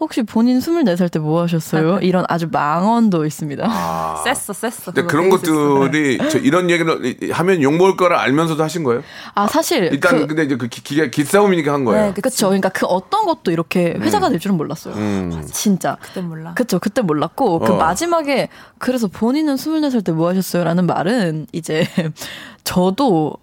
혹시 0.00 0.24
본인 0.24 0.58
24살 0.58 1.10
때 1.10 1.20
뭐 1.20 1.42
하셨어요? 1.42 2.00
이런 2.02 2.24
아주 2.28 2.48
망언도 2.50 3.24
있습니다. 3.24 4.22
셌어 4.24 4.52
셌어. 4.52 4.92
근데 4.92 5.02
그거 5.02 5.38
그런. 5.38 5.78
것들이 5.78 6.18
저 6.28 6.38
이런 6.38 6.68
얘기를 6.68 7.06
이- 7.22 7.30
하면 7.30 7.62
욕먹을 7.62 7.96
거를 7.96 8.16
알면서도 8.16 8.62
하신 8.62 8.82
거예요? 8.82 9.02
아 9.34 9.46
사실 9.46 9.84
일단 9.84 10.18
그, 10.18 10.26
근데 10.26 10.42
이제 10.42 10.56
그 10.56 10.66
기, 10.66 10.82
기가 10.82 11.06
기싸움이니까 11.06 11.72
한 11.72 11.84
거예요. 11.84 12.06
네, 12.08 12.12
그- 12.12 12.22
그쵸. 12.22 12.48
그러니까 12.48 12.70
그 12.70 12.86
어떤 12.86 13.24
것도 13.24 13.52
이렇게 13.52 13.96
회자가 13.98 14.28
될 14.30 14.40
줄은 14.40 14.56
몰랐어요. 14.56 14.94
음. 14.94 15.42
진짜. 15.46 15.96
그때 16.02 16.20
몰라. 16.20 16.52
그쵸. 16.54 16.80
그때 16.80 17.00
몰랐고, 17.00 17.60
그 17.60 17.72
어. 17.72 17.76
마지막에, 17.76 18.48
그래서 18.78 19.06
본인은 19.06 19.54
24살 19.54 20.04
때 20.04 20.10
뭐 20.12 20.28
하셨어요? 20.28 20.64
라는 20.64 20.86
말은, 20.86 21.46
이제, 21.52 21.86
저도, 22.64 23.34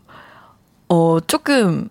어, 0.90 1.18
조금, 1.26 1.88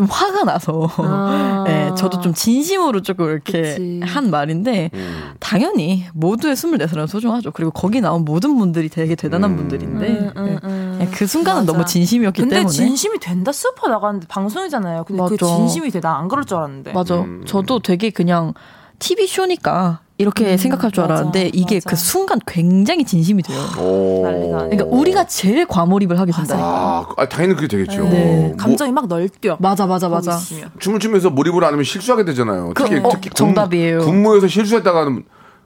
좀 0.00 0.06
화가 0.10 0.44
나서, 0.44 0.88
아. 0.96 1.62
네, 1.68 1.90
저도 1.94 2.22
좀 2.22 2.32
진심으로 2.32 3.02
조금 3.02 3.26
이렇게 3.26 3.60
그치. 3.60 4.00
한 4.02 4.30
말인데, 4.30 4.88
음. 4.94 5.32
당연히 5.40 6.06
모두의 6.14 6.56
24살은 6.56 7.06
소중하죠. 7.06 7.50
그리고 7.50 7.70
거기 7.70 8.00
나온 8.00 8.24
모든 8.24 8.56
분들이 8.56 8.88
되게 8.88 9.14
대단한 9.14 9.56
분들인데, 9.56 10.06
음, 10.08 10.32
음, 10.38 10.44
네, 10.46 10.58
음. 10.64 10.94
그냥 10.96 11.12
그 11.12 11.26
순간은 11.26 11.62
맞아. 11.62 11.72
너무 11.72 11.84
진심이었기 11.84 12.40
근데 12.40 12.56
때문에. 12.56 12.72
진심이 12.74 13.18
된다 13.18 13.52
슈퍼 13.52 13.88
나가는데 13.88 14.26
방송이잖아요. 14.28 15.04
근데 15.04 15.22
그 15.22 15.32
맞아. 15.34 15.46
진심이 15.56 15.90
돼. 15.90 16.00
나 16.00 16.16
안 16.16 16.28
그럴 16.28 16.46
줄 16.46 16.56
알았는데. 16.56 16.92
맞아. 16.94 17.16
음. 17.20 17.42
저도 17.46 17.80
되게 17.80 18.08
그냥 18.08 18.54
TV 19.00 19.26
쇼니까 19.26 20.00
이렇게 20.20 20.56
생각할 20.58 20.92
줄 20.92 21.02
맞아, 21.02 21.14
알았는데 21.14 21.50
이게 21.54 21.76
맞아. 21.76 21.88
그 21.90 21.96
순간 21.96 22.38
굉장히 22.46 23.04
진심이 23.04 23.42
돼요. 23.42 23.58
그러니까 23.74 24.84
우리가 24.84 25.24
제일 25.26 25.64
과몰입을 25.66 26.18
하게 26.20 26.30
된다니까. 26.32 26.66
아, 26.68 27.06
아, 27.16 27.26
당연히 27.28 27.54
그게 27.54 27.66
되겠죠. 27.68 28.04
네. 28.04 28.48
뭐, 28.48 28.56
감정이 28.56 28.92
막 28.92 29.08
널뛰어. 29.08 29.56
맞아, 29.60 29.86
맞아, 29.86 30.08
맞아. 30.10 30.38
춤을 30.78 31.00
추면서 31.00 31.30
몰입을 31.30 31.64
안 31.64 31.72
하면 31.72 31.84
실수하게 31.84 32.24
되잖아요. 32.26 32.72
그- 32.74 32.84
특히 32.84 33.00
어, 33.02 33.08
특히 33.12 33.30
군- 33.30 33.34
정답이에요. 33.34 34.00
군무에서 34.00 34.46
실수했다가는 34.46 35.24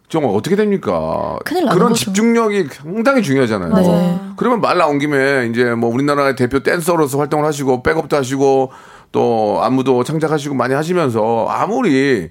정말 0.08 0.30
어떻게 0.36 0.54
됩니까? 0.54 1.38
그런 1.44 1.68
거죠. 1.88 1.94
집중력이 1.94 2.68
상당히 2.70 3.22
중요하잖아요. 3.22 3.74
네. 3.74 4.20
그러면 4.36 4.60
말 4.60 4.78
나온 4.78 5.00
김에 5.00 5.48
이제 5.50 5.64
뭐 5.74 5.92
우리나라의 5.92 6.36
대표 6.36 6.60
댄서로서 6.62 7.18
활동을 7.18 7.44
하시고 7.44 7.82
백업도 7.82 8.16
하시고 8.16 8.70
또 9.10 9.60
안무도 9.62 10.04
창작하시고 10.04 10.54
많이 10.54 10.74
하시면서 10.74 11.46
아무리 11.48 12.30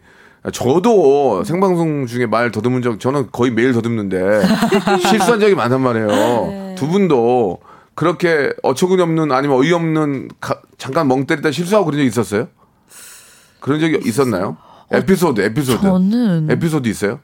저도 0.52 1.44
생방송 1.46 2.06
중에 2.06 2.26
말 2.26 2.52
더듬은 2.52 2.82
적 2.82 3.00
저는 3.00 3.30
거의 3.32 3.52
매일 3.52 3.72
더듬는데 3.74 4.42
실수한 5.10 5.40
적이 5.40 5.56
많단 5.56 5.80
말이에요. 5.82 6.08
네. 6.08 6.76
두 6.78 6.88
분도 6.88 7.60
그렇게 7.96 8.52
어처구니 8.64 9.02
없는 9.02 9.32
아니면 9.32 9.58
어이없는 9.58 10.30
가- 10.42 10.62
잠깐 10.78 11.08
멍 11.08 11.26
때리다 11.26 11.52
실수하고 11.52 11.86
그런 11.86 12.00
적 12.02 12.06
있었어요? 12.06 12.48
그런 13.62 13.80
적이 13.80 14.00
있었나요? 14.04 14.58
에피소드, 14.92 15.40
에피소드. 15.42 15.82
저는 15.82 16.52
에피소드 16.52 16.90
있어요? 16.90 17.20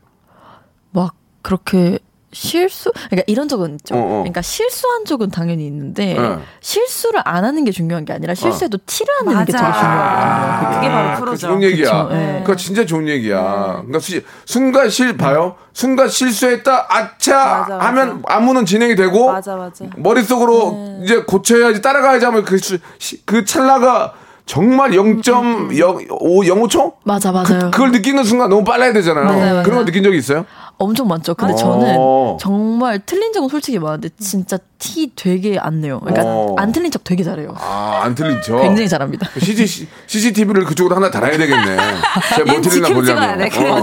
막 0.91 1.13
그렇게 1.41 1.99
실수, 2.31 2.91
그러니까 3.09 3.23
이런 3.27 3.47
적은 3.47 3.73
있죠. 3.75 3.95
어, 3.95 3.99
어. 3.99 4.09
그러니까 4.19 4.41
실수한 4.43 5.03
적은 5.05 5.31
당연히 5.31 5.65
있는데 5.65 6.13
네. 6.13 6.37
실수를 6.61 7.21
안 7.25 7.43
하는 7.43 7.65
게 7.65 7.71
중요한 7.71 8.05
게 8.05 8.13
아니라 8.13 8.35
실수해도 8.35 8.77
티를 8.85 9.13
안 9.21 9.25
내는 9.27 9.45
게 9.45 9.51
되게. 9.51 9.57
중요하거든요. 9.63 10.75
그게 10.75 10.89
바로 10.89 11.07
아, 11.09 11.13
그거 11.15 11.25
프로죠. 11.25 11.47
좋은 11.47 11.63
얘기야. 11.63 12.03
그쵸, 12.03 12.09
네. 12.13 12.41
그거 12.45 12.55
진짜 12.55 12.85
좋은 12.85 13.07
얘기야. 13.07 13.73
그러니까 13.77 13.99
시- 13.99 14.23
순간 14.45 14.89
실 14.89 15.17
봐요. 15.17 15.55
순간 15.73 16.07
실수했다. 16.07 16.87
아차 16.89 17.35
맞아, 17.35 17.75
맞아. 17.77 17.87
하면 17.87 18.23
안무는 18.27 18.65
진행이 18.65 18.95
되고 18.95 19.31
맞아 19.31 19.55
맞아. 19.55 19.85
머릿속으로 19.97 20.99
이제 21.03 21.23
고쳐야지 21.23 21.81
따라가야지 21.81 22.25
하면 22.25 22.45
그, 22.45 22.57
그 23.25 23.45
찰나가 23.45 24.13
정말 24.45 24.91
0.05초? 24.91 26.93
맞아, 27.03 27.31
맞아요. 27.31 27.71
그 27.71 27.79
걸 27.79 27.91
느끼는 27.91 28.23
순간 28.23 28.49
너무 28.49 28.63
빨라야 28.63 28.93
되잖아요. 28.93 29.25
맞아요, 29.25 29.39
맞아요. 29.39 29.63
그런 29.63 29.79
거 29.79 29.85
느낀 29.85 30.03
적이 30.03 30.17
있어요? 30.17 30.45
엄청 30.79 31.07
많죠. 31.09 31.35
근데 31.35 31.53
어. 31.53 31.57
저는 31.57 32.37
정말 32.39 32.99
틀린 33.05 33.33
적은 33.33 33.49
솔직히 33.49 33.77
많은데 33.79 34.07
진짜 34.17 34.57
티 34.77 35.11
되게 35.13 35.59
안 35.59 35.81
내요. 35.81 35.99
그러니까 35.99 36.23
어. 36.25 36.55
안 36.57 36.71
틀린 36.71 36.89
척 36.89 37.03
되게 37.03 37.21
잘해요. 37.21 37.53
아, 37.59 37.99
안 38.03 38.15
틀린 38.15 38.41
척. 38.41 38.61
굉장히 38.61 38.87
잘합니다. 38.87 39.27
CC, 39.37 39.87
CCTV를 40.07 40.63
그쪽으로 40.63 40.95
하나 40.95 41.11
달아야 41.11 41.37
되겠네. 41.37 41.77
제가 42.35 42.51
뭐 42.53 42.61
틀리나 42.61 42.87
보려면. 42.93 43.37
돼. 43.39 43.49
어. 43.69 43.73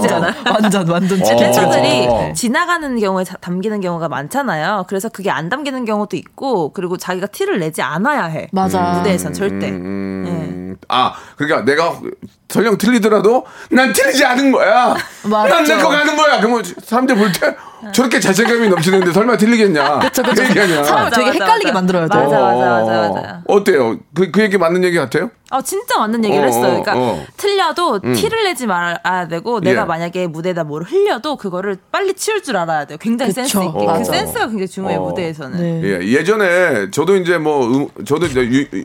완전 0.53 0.89
완전 0.89 1.21
어. 1.23 1.25
댄서들이 1.37 2.07
어. 2.09 2.33
지나가는 2.35 2.99
경우에 2.99 3.25
자- 3.25 3.37
담기는 3.43 3.79
경우가 3.83 4.09
많잖아요. 4.09 4.87
그래서 4.89 5.11
그게 5.11 5.31
안 5.31 5.51
담기는 5.51 5.85
경우도 5.85 6.17
있고, 6.17 6.73
그리고 6.73 6.97
자기가 6.97 7.27
티를 7.27 7.59
내지 7.59 7.83
않아야 7.83 8.25
해. 8.25 8.49
맞아. 8.53 8.95
무대에선 8.95 9.35
절대. 9.35 9.69
음, 9.69 10.77
아, 10.89 11.13
그러니까 11.37 11.63
내가 11.67 12.01
설령 12.49 12.79
틀리더라도 12.79 13.45
난 13.71 13.93
틀리지 13.93 14.25
않은 14.25 14.53
거야. 14.53 14.95
맞죠. 15.25 15.55
난내거 15.55 15.89
가는 15.89 16.17
거야. 16.17 16.39
그러면 16.41 16.63
사람들 16.85 17.17
볼 17.17 17.33
때 17.33 17.57
저렇게 17.93 18.19
자신감이 18.19 18.69
넘치는데 18.69 19.13
설마 19.13 19.37
틀리겠냐? 19.37 19.99
그쵸, 20.01 20.23
그쵸. 20.23 20.43
그 20.43 20.49
얘기 20.49 20.61
아니야. 20.61 20.83
사람을 20.83 21.11
되게 21.11 21.27
맞아, 21.27 21.33
헷갈리게 21.45 21.73
맞아. 21.73 21.87
돼. 21.87 21.99
맞아, 22.09 22.17
맞아, 22.41 22.41
맞아, 22.41 22.81
어, 23.09 23.15
맞아. 23.15 23.43
어때요? 23.47 23.99
그, 24.15 24.31
그 24.31 24.41
얘기 24.43 24.57
맞는 24.59 24.83
얘기 24.85 24.97
같아요? 24.97 25.31
아 25.51 25.63
진짜 25.63 25.99
맞는 25.99 26.25
얘기를 26.25 26.43
어, 26.43 26.47
했어요. 26.47 26.65
어, 26.79 26.83
그러니까 26.83 26.95
어. 26.97 27.25
틀려도 27.37 28.01
티를 28.01 28.45
내지 28.45 28.67
말아야 28.67 29.29
되고 29.29 29.61
예. 29.63 29.69
내가 29.69 29.85
만약에 29.85 30.27
무대에다 30.27 30.65
뭘 30.65 30.83
흘려도 30.83 31.37
그거를 31.37 31.77
빨리 31.93 32.15
치울 32.15 32.43
줄 32.43 32.57
알아야 32.57 32.85
돼요. 32.87 32.99
굉장히 33.01 33.33
그쵸. 33.33 33.43
센스 33.43 33.57
있게. 33.59 33.87
어. 33.87 33.99
그 33.99 34.05
센스가 34.05 34.47
굉장히 34.49 34.67
중요해요 34.69 35.01
어. 35.03 35.09
무대에서는. 35.11 35.59
네. 35.61 35.83
예, 36.01 36.09
예전에 36.09 36.91
저도 36.91 37.17
이제 37.17 37.39
뭐 37.39 37.65
음, 37.67 37.89
저도 38.05 38.27
이제 38.27 38.41
유- 38.41 38.67
유- 38.73 38.85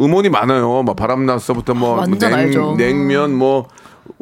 음원이 0.00 0.30
많아요. 0.30 0.82
막 0.84 0.96
바람났어부터 0.96 1.74
뭐 1.74 1.96
완전 1.98 2.32
알죠. 2.32 2.76
냉면 2.86 3.34
뭐, 3.34 3.68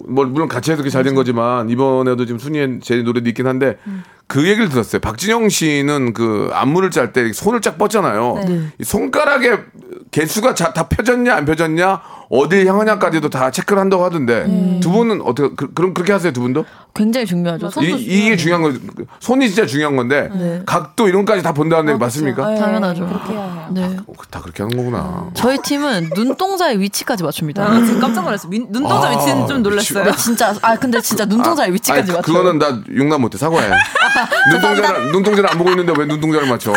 뭐 0.06 0.24
물론 0.26 0.48
같이 0.48 0.70
해서 0.70 0.82
그렇게 0.82 0.90
잘 0.90 1.02
된 1.04 1.14
거지만 1.14 1.70
이번에도 1.70 2.26
지금 2.26 2.38
순위에 2.38 2.80
제 2.82 3.02
노래도 3.02 3.28
있긴 3.28 3.46
한데 3.46 3.78
그 4.30 4.46
얘기를 4.46 4.68
들었어요. 4.68 5.00
박진영 5.00 5.48
씨는 5.48 6.12
그 6.12 6.50
안무를 6.52 6.90
짤 6.92 7.12
때 7.12 7.32
손을 7.32 7.60
쫙 7.60 7.76
뻗잖아요. 7.78 8.36
이 8.78 8.84
손가락에 8.84 9.58
개수가 10.12 10.54
자- 10.54 10.72
다 10.72 10.88
펴졌냐 10.88 11.34
안 11.34 11.44
펴졌냐 11.44 12.00
어딜 12.30 12.64
향하냐까지도 12.68 13.28
다 13.28 13.50
체크를 13.50 13.80
한다고 13.80 14.04
하던데 14.04 14.78
두 14.80 14.90
분은 14.90 15.20
어떻게 15.22 15.52
그, 15.56 15.68
럼 15.82 15.92
그렇게 15.94 16.12
하세요 16.12 16.32
두 16.32 16.40
분도? 16.42 16.64
굉장히 16.94 17.26
중요하죠. 17.26 17.70
손도 17.70 17.96
이, 17.96 18.02
이게 18.02 18.36
중요한 18.36 18.62
거 18.62 18.72
손이 19.18 19.48
진짜 19.48 19.66
중요한 19.66 19.96
건데 19.96 20.62
각도 20.64 21.08
이런 21.08 21.24
것까지 21.24 21.42
다 21.42 21.52
본다는 21.52 21.92
얘기 21.92 21.98
맞습니까? 22.00 22.50
네, 22.50 22.58
당연하죠. 22.60 23.06
그렇게 23.06 23.32
해야. 23.32 23.68
네. 23.72 23.96
어, 24.06 24.12
다 24.30 24.40
그렇게 24.40 24.62
하는 24.62 24.76
거구나. 24.76 25.30
저희 25.34 25.58
팀은 25.58 26.10
눈동자의 26.14 26.78
위치까지 26.80 27.22
맞춥니다. 27.24 27.64
아, 27.64 27.84
지금 27.84 28.00
깜짝 28.00 28.22
놀랐어요. 28.24 28.48
민- 28.50 28.66
눈동자 28.70 29.08
아, 29.08 29.10
위치는 29.10 29.46
좀 29.48 29.62
놀랐어요. 29.62 30.04
근데 30.04 30.16
진짜 30.16 30.54
아 30.62 30.76
근데 30.76 31.00
진짜 31.00 31.24
눈동자의 31.24 31.72
위치까지 31.74 32.10
아니, 32.12 32.16
맞춰요. 32.18 32.22
그거는 32.36 32.58
나 32.58 32.80
용납 32.96 33.20
못해 33.20 33.38
사과해. 33.38 33.70
눈동자를 34.52 35.12
눈동자를 35.12 35.50
안 35.50 35.58
보고 35.58 35.70
있는데 35.70 35.92
왜 35.96 36.06
눈동자를 36.06 36.48
맞춰? 36.48 36.72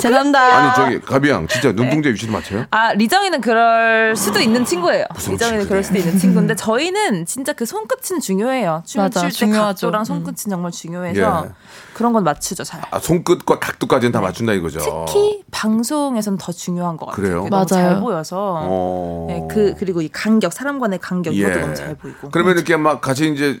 죄송합니다. 0.00 0.40
아니 0.40 0.74
저기 0.74 1.00
가비양 1.06 1.46
진짜 1.46 1.70
눈동자 1.72 2.08
위치를 2.08 2.32
맞춰요? 2.32 2.64
아 2.70 2.92
리정이는 2.94 3.40
그럴 3.40 4.16
수도 4.16 4.40
있는 4.40 4.64
친구예요. 4.64 5.04
리정이는. 5.28 5.68
그럴 5.68 5.84
수도 5.84 5.98
있는 5.98 6.18
친구인데 6.18 6.56
저희는 6.56 7.26
진짜 7.26 7.52
그 7.52 7.66
손끝은 7.66 8.20
중요해요. 8.20 8.82
춤을 8.86 9.04
맞아, 9.06 9.20
출때 9.20 9.34
중요하죠. 9.36 9.86
각도랑 9.86 10.02
음. 10.02 10.04
손끝은 10.04 10.34
정말 10.50 10.72
중요해서 10.72 11.44
예. 11.46 11.50
그런 11.92 12.12
건 12.14 12.24
맞추죠 12.24 12.64
잘. 12.64 12.80
아, 12.90 12.98
손끝과 12.98 13.58
각도까지는 13.60 14.12
다 14.12 14.20
맞춘다 14.20 14.54
이거죠. 14.54 15.04
특히 15.06 15.42
방송에서는 15.50 16.38
더 16.38 16.50
중요한 16.52 16.96
것 16.96 17.06
같아요. 17.06 17.22
그래요? 17.24 17.46
맞아요. 17.50 17.66
잘 17.66 18.00
보여서. 18.00 18.60
어. 18.62 19.26
네, 19.28 19.46
그 19.54 19.74
그리고 19.78 20.00
이 20.00 20.08
간격 20.08 20.52
사람 20.52 20.80
간의 20.80 20.98
간격 21.00 21.34
이것도 21.36 21.60
너무 21.60 21.74
잘 21.74 21.94
보이고. 21.94 22.30
그러면 22.30 22.56
이렇게 22.56 22.76
막 22.76 23.00
같이 23.02 23.30
이제 23.32 23.60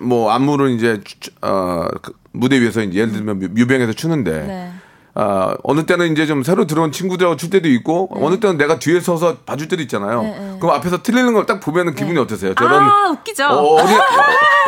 뭐 0.00 0.30
안무를 0.32 0.70
이제 0.70 1.00
추- 1.20 1.30
어, 1.42 1.86
그 2.02 2.12
무대 2.32 2.60
위에서 2.60 2.82
이제 2.82 2.98
예를 3.00 3.12
들면 3.12 3.38
뮤- 3.38 3.48
뮤뱅에서 3.52 3.92
추는데 3.92 4.30
네. 4.46 4.70
아, 5.16 5.54
어느 5.62 5.86
때는 5.86 6.10
이제 6.10 6.26
좀 6.26 6.42
새로 6.42 6.66
들어온 6.66 6.90
친구들하고 6.90 7.36
출 7.36 7.48
때도 7.50 7.68
있고 7.68 8.08
네. 8.14 8.20
어느 8.24 8.40
때는 8.40 8.56
내가 8.58 8.78
뒤에 8.80 8.98
서서 9.00 9.36
봐줄 9.46 9.68
때도 9.68 9.82
있잖아요. 9.82 10.58
그럼 10.60 10.74
앞에서 10.74 11.02
틀리는 11.02 11.32
걸 11.34 11.46
딱 11.46 11.60
보면은 11.60 11.94
기분이 11.94 12.18
어떠세요? 12.18 12.54
저런 12.54 12.82
아, 12.82 13.10
웃기죠? 13.10 13.44
어, 13.44 13.74
어디 13.76 13.92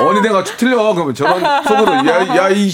어디 0.05 0.21
내가 0.21 0.45
틀려 0.45 0.93
그러면 0.95 1.15
저런 1.15 1.41
속으로 1.65 1.93
야야이 2.07 2.69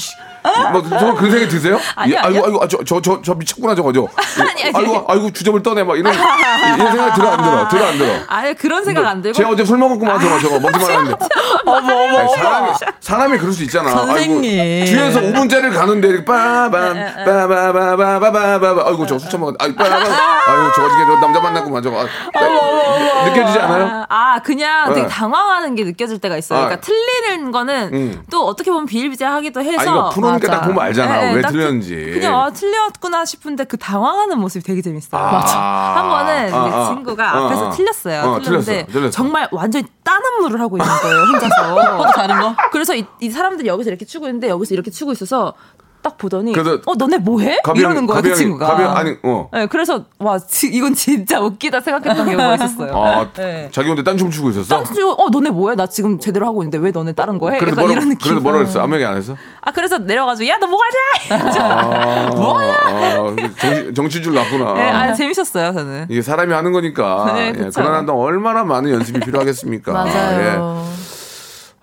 뭐 0.73 0.83
그런 0.83 1.17
생각이 1.31 1.49
드세요? 1.49 1.79
아니요, 1.95 2.17
야, 2.17 2.21
아이고 2.25 2.39
아니요. 2.39 2.43
아이고 2.47 2.63
아, 2.65 2.69
저저 2.69 3.01
저 3.01 3.21
저 3.23 3.35
미쳤구나 3.35 3.75
저거 3.75 3.93
저. 3.93 4.07
아니, 4.43 4.65
아니. 4.65 4.73
아이고 4.75 5.05
아이고 5.09 5.31
주접을 5.33 5.63
떠내 5.63 5.85
막 5.85 5.97
이런 5.97 6.13
이런 6.15 6.79
생각이 6.93 7.15
들어 7.15 7.31
안 7.31 7.43
들어 7.43 7.69
들어 7.69 7.87
안 7.87 7.99
들어. 7.99 8.13
아니, 8.29 8.55
그런 8.55 8.85
생각 8.85 9.07
안 9.07 9.23
들고. 9.23 9.37
제가 9.37 9.51
어제 9.51 9.65
술 9.65 9.79
먹었구만 9.79 10.21
저거 10.21 10.39
저거 10.41 10.59
먹기만 10.61 10.91
하는데. 10.91 11.13
어머 11.67 11.95
어머 11.95 12.29
사람이 12.35 12.71
사람이 13.01 13.39
그럴 13.39 13.53
수 13.53 13.63
있잖아. 13.65 13.91
선생님. 13.91 14.61
아이고, 14.61 14.87
뒤에서 14.87 15.21
5분짜리를 15.21 15.75
가는데 15.75 16.25
빠밤 16.25 16.95
빠바바바바바바 17.25 18.89
아이고 18.89 19.07
저거 19.07 19.19
술 19.19 19.31
처먹었. 19.31 19.55
아이고 19.59 19.77
빠밤 19.77 19.95
아이고 19.95 20.73
저거 20.75 20.89
저 20.89 21.21
남자 21.21 21.41
만났구만 21.41 21.83
저거. 21.83 22.01
아, 22.03 23.25
느껴지지 23.27 23.59
않아요? 23.61 24.05
아, 24.09 24.35
아, 24.35 24.39
그냥 24.43 24.89
네. 24.89 24.95
되게 24.97 25.07
당황하는 25.09 25.75
게 25.75 25.85
느껴질 25.85 26.19
때가 26.19 26.37
있어요. 26.37 26.59
아. 26.61 26.65
그러니까 26.65 26.81
틀리는 26.87 27.51
거는 27.53 27.91
음. 27.93 28.23
또 28.31 28.47
어떻게 28.47 28.71
보면 28.71 28.87
비일비재하기도 28.87 29.63
해서. 29.63 30.11
아, 30.33 30.39
맞아. 30.39 30.51
딱 30.61 30.67
보면 30.67 30.83
알잖아. 30.85 31.21
네, 31.21 31.35
왜딱 31.35 31.53
틀렸는지. 31.53 32.11
그냥 32.13 32.41
아, 32.41 32.51
틀렸구나 32.51 33.25
싶은데 33.25 33.65
그 33.65 33.77
당황하는 33.77 34.39
모습이 34.39 34.65
되게 34.65 34.83
재밌어요. 34.83 35.21
아. 35.21 35.95
한 35.97 36.09
번은 36.11 36.55
아, 36.55 36.67
아. 36.67 36.95
친구가 36.95 37.41
어, 37.41 37.47
앞에서 37.47 37.69
어. 37.69 37.71
틀렸어요. 37.71 38.21
어, 38.21 38.41
틀렸는데 38.41 38.87
틀렸어, 38.87 38.93
틀렸어. 38.93 39.11
정말 39.11 39.49
완전히 39.53 39.87
딴 40.03 40.21
안무를 40.25 40.61
하고 40.61 40.77
있는 40.77 40.89
거예요, 41.03 41.23
혼자서. 41.25 42.13
다른 42.15 42.41
거? 42.41 42.55
그래서 42.71 42.95
이, 42.95 43.05
이 43.21 43.31
사람들이 43.31 43.69
여기서 43.69 43.91
이렇게 43.91 44.05
추고 44.05 44.27
있는데 44.27 44.49
여기서 44.49 44.75
이렇게 44.75 44.91
추고 44.91 45.13
있어서 45.13 45.55
딱 46.03 46.19
보더니 46.19 46.53
그래서 46.53 46.81
어 46.87 46.95
너네 46.97 47.19
뭐해? 47.19 47.59
이러는 47.77 47.97
형, 47.99 48.07
거야 48.07 48.17
가비 48.17 48.31
그 48.31 48.35
친구가. 48.35 48.67
가비 48.67 48.83
형, 48.83 48.97
아니, 48.97 49.17
어. 49.23 49.49
네, 49.53 49.67
그래서 49.67 50.05
와 50.19 50.39
지- 50.39 50.67
이건 50.67 50.95
진짜 50.95 51.41
웃기다 51.41 51.81
생각했던 51.81 52.27
경우가 52.27 52.55
있었어요. 52.57 52.93
아, 52.97 53.29
네. 53.35 53.69
자기 53.73 53.89
혼자 53.89 54.03
딴 54.03 54.17
춤 54.19 54.31
추고 54.31 54.51
있었어? 54.51 54.83
딴어 54.83 55.29
너네 55.31 55.51
뭐해? 55.51 55.77
나 55.77 55.87
지금 55.87 56.19
제대로 56.19 56.47
하고 56.47 56.63
있는데 56.63 56.79
왜 56.79 56.91
너네 56.91 57.13
다른 57.13 57.39
거 57.39 57.51
해? 57.51 57.57
약간 57.59 57.75
뭐라, 57.77 57.93
이런 57.93 58.09
느낌. 58.09 58.19
그래도 58.19 58.41
뭐라 58.41 58.59
그랬어? 58.59 58.81
아무 58.83 58.95
얘기 58.97 59.05
안 59.05 59.17
했어? 59.17 59.37
아 59.61 59.71
그래서 59.71 59.99
내려가지고 59.99 60.49
야 60.49 60.59
너 60.59 60.67
뭐 60.67 60.81
하냐? 60.83 61.53
아, 61.55 62.31
아, 62.37 63.37
정치, 63.61 63.95
정치줄 63.95 64.35
났구나. 64.35 64.75
네, 64.75 64.91
아 64.91 65.13
재밌었어요 65.15 65.73
저는. 65.73 66.07
이게 66.09 66.23
사람이 66.23 66.53
하는 66.53 66.73
거니까. 66.73 67.33
네, 67.35 67.53
예. 67.57 67.71
그러나 67.75 67.99
한동 67.99 68.19
얼마나 68.21 68.65
많은 68.65 68.91
연습이 68.91 69.21
필요하겠습니까? 69.21 69.93
맞아요. 69.93 70.85
예. 70.89 71.02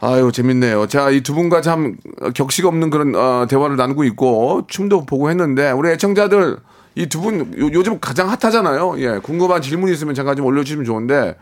아유, 0.02 0.32
재밌네요. 0.32 0.88
자, 0.88 1.10
이 1.10 1.22
두 1.22 1.34
분과 1.34 1.62
참 1.62 1.98
격식 2.34 2.66
없는 2.66 2.90
그런 2.90 3.16
어, 3.16 3.46
대화를 3.50 3.76
나누고 3.76 4.04
있고, 4.06 4.64
춤도 4.68 5.06
보고 5.06 5.30
했는데, 5.30 5.72
우리 5.72 5.90
애청자들, 5.90 6.58
이 6.96 7.06
두 7.08 7.22
분 7.22 7.54
요즘 7.58 8.00
가장 8.00 8.30
핫하잖아요. 8.30 8.96
예, 9.00 9.20
궁금한 9.22 9.62
질문 9.62 9.92
있으면 9.92 10.16
잠깐 10.16 10.36
좀 10.36 10.46
올려주시면 10.46 10.86
좋은데, 10.86 11.36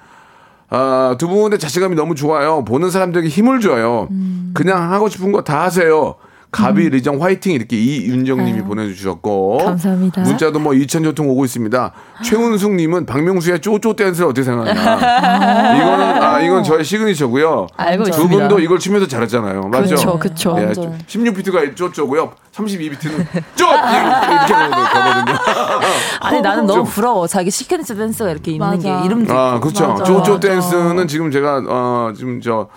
아, 0.69 1.15
두 1.19 1.27
분의 1.27 1.59
자신감이 1.59 1.95
너무 1.95 2.15
좋아요. 2.15 2.65
보는 2.65 2.89
사람들에게 2.91 3.27
힘을 3.29 3.59
줘요. 3.61 4.07
그냥 4.53 4.91
하고 4.91 5.07
싶은 5.07 5.31
거 5.31 5.41
다 5.43 5.61
하세요. 5.63 6.15
가비 6.57 6.89
리정 6.89 7.21
화이팅 7.21 7.53
이렇게 7.53 7.77
이윤정님이 7.77 8.63
보내주셨고 8.63 9.57
감사합니다. 9.59 10.21
문자도 10.21 10.59
뭐 10.59 10.73
2천 10.73 11.03
조통 11.03 11.29
오고 11.29 11.45
있습니다. 11.45 11.91
최은숙님은 12.23 13.05
박명수의 13.05 13.59
쪼쪼 13.61 13.95
댄스를 13.95 14.27
어떻게 14.29 14.43
생각하냐? 14.43 15.77
이거는 15.77 16.23
아 16.23 16.39
이건 16.41 16.63
저의 16.63 16.83
시그니처고요. 16.83 17.67
알고 17.77 18.03
두 18.05 18.09
있습니다. 18.09 18.37
분도 18.47 18.59
이걸 18.59 18.79
추면서 18.79 19.07
잘했잖아요. 19.07 19.61
맞죠? 19.69 19.95
그쵸, 19.95 20.19
그쵸. 20.19 20.55
예, 20.59 20.65
완전. 20.65 20.97
16비트가 21.07 21.75
쪼쪼고요. 21.75 22.31
32비트는 22.55 23.25
쪼 23.55 23.65
이렇게 23.67 24.53
가거든요. 24.53 25.37
아니 26.21 26.41
나는 26.41 26.65
너무 26.65 26.83
좀- 26.83 26.93
부러워. 26.93 27.27
자기 27.27 27.51
시크니처 27.51 27.95
댄스가 27.95 28.31
이렇게 28.31 28.51
있는 28.51 28.67
맞아. 28.67 28.99
게 29.01 29.05
이름도 29.05 29.33
아. 29.37 29.59
그렇죠. 29.59 29.87
맞아, 29.89 30.03
쪼쪼 30.03 30.33
맞아. 30.33 30.47
댄스는 30.47 31.07
지금 31.07 31.29
제가 31.29 31.61
어 31.67 32.13
지금 32.17 32.41
저 32.41 32.67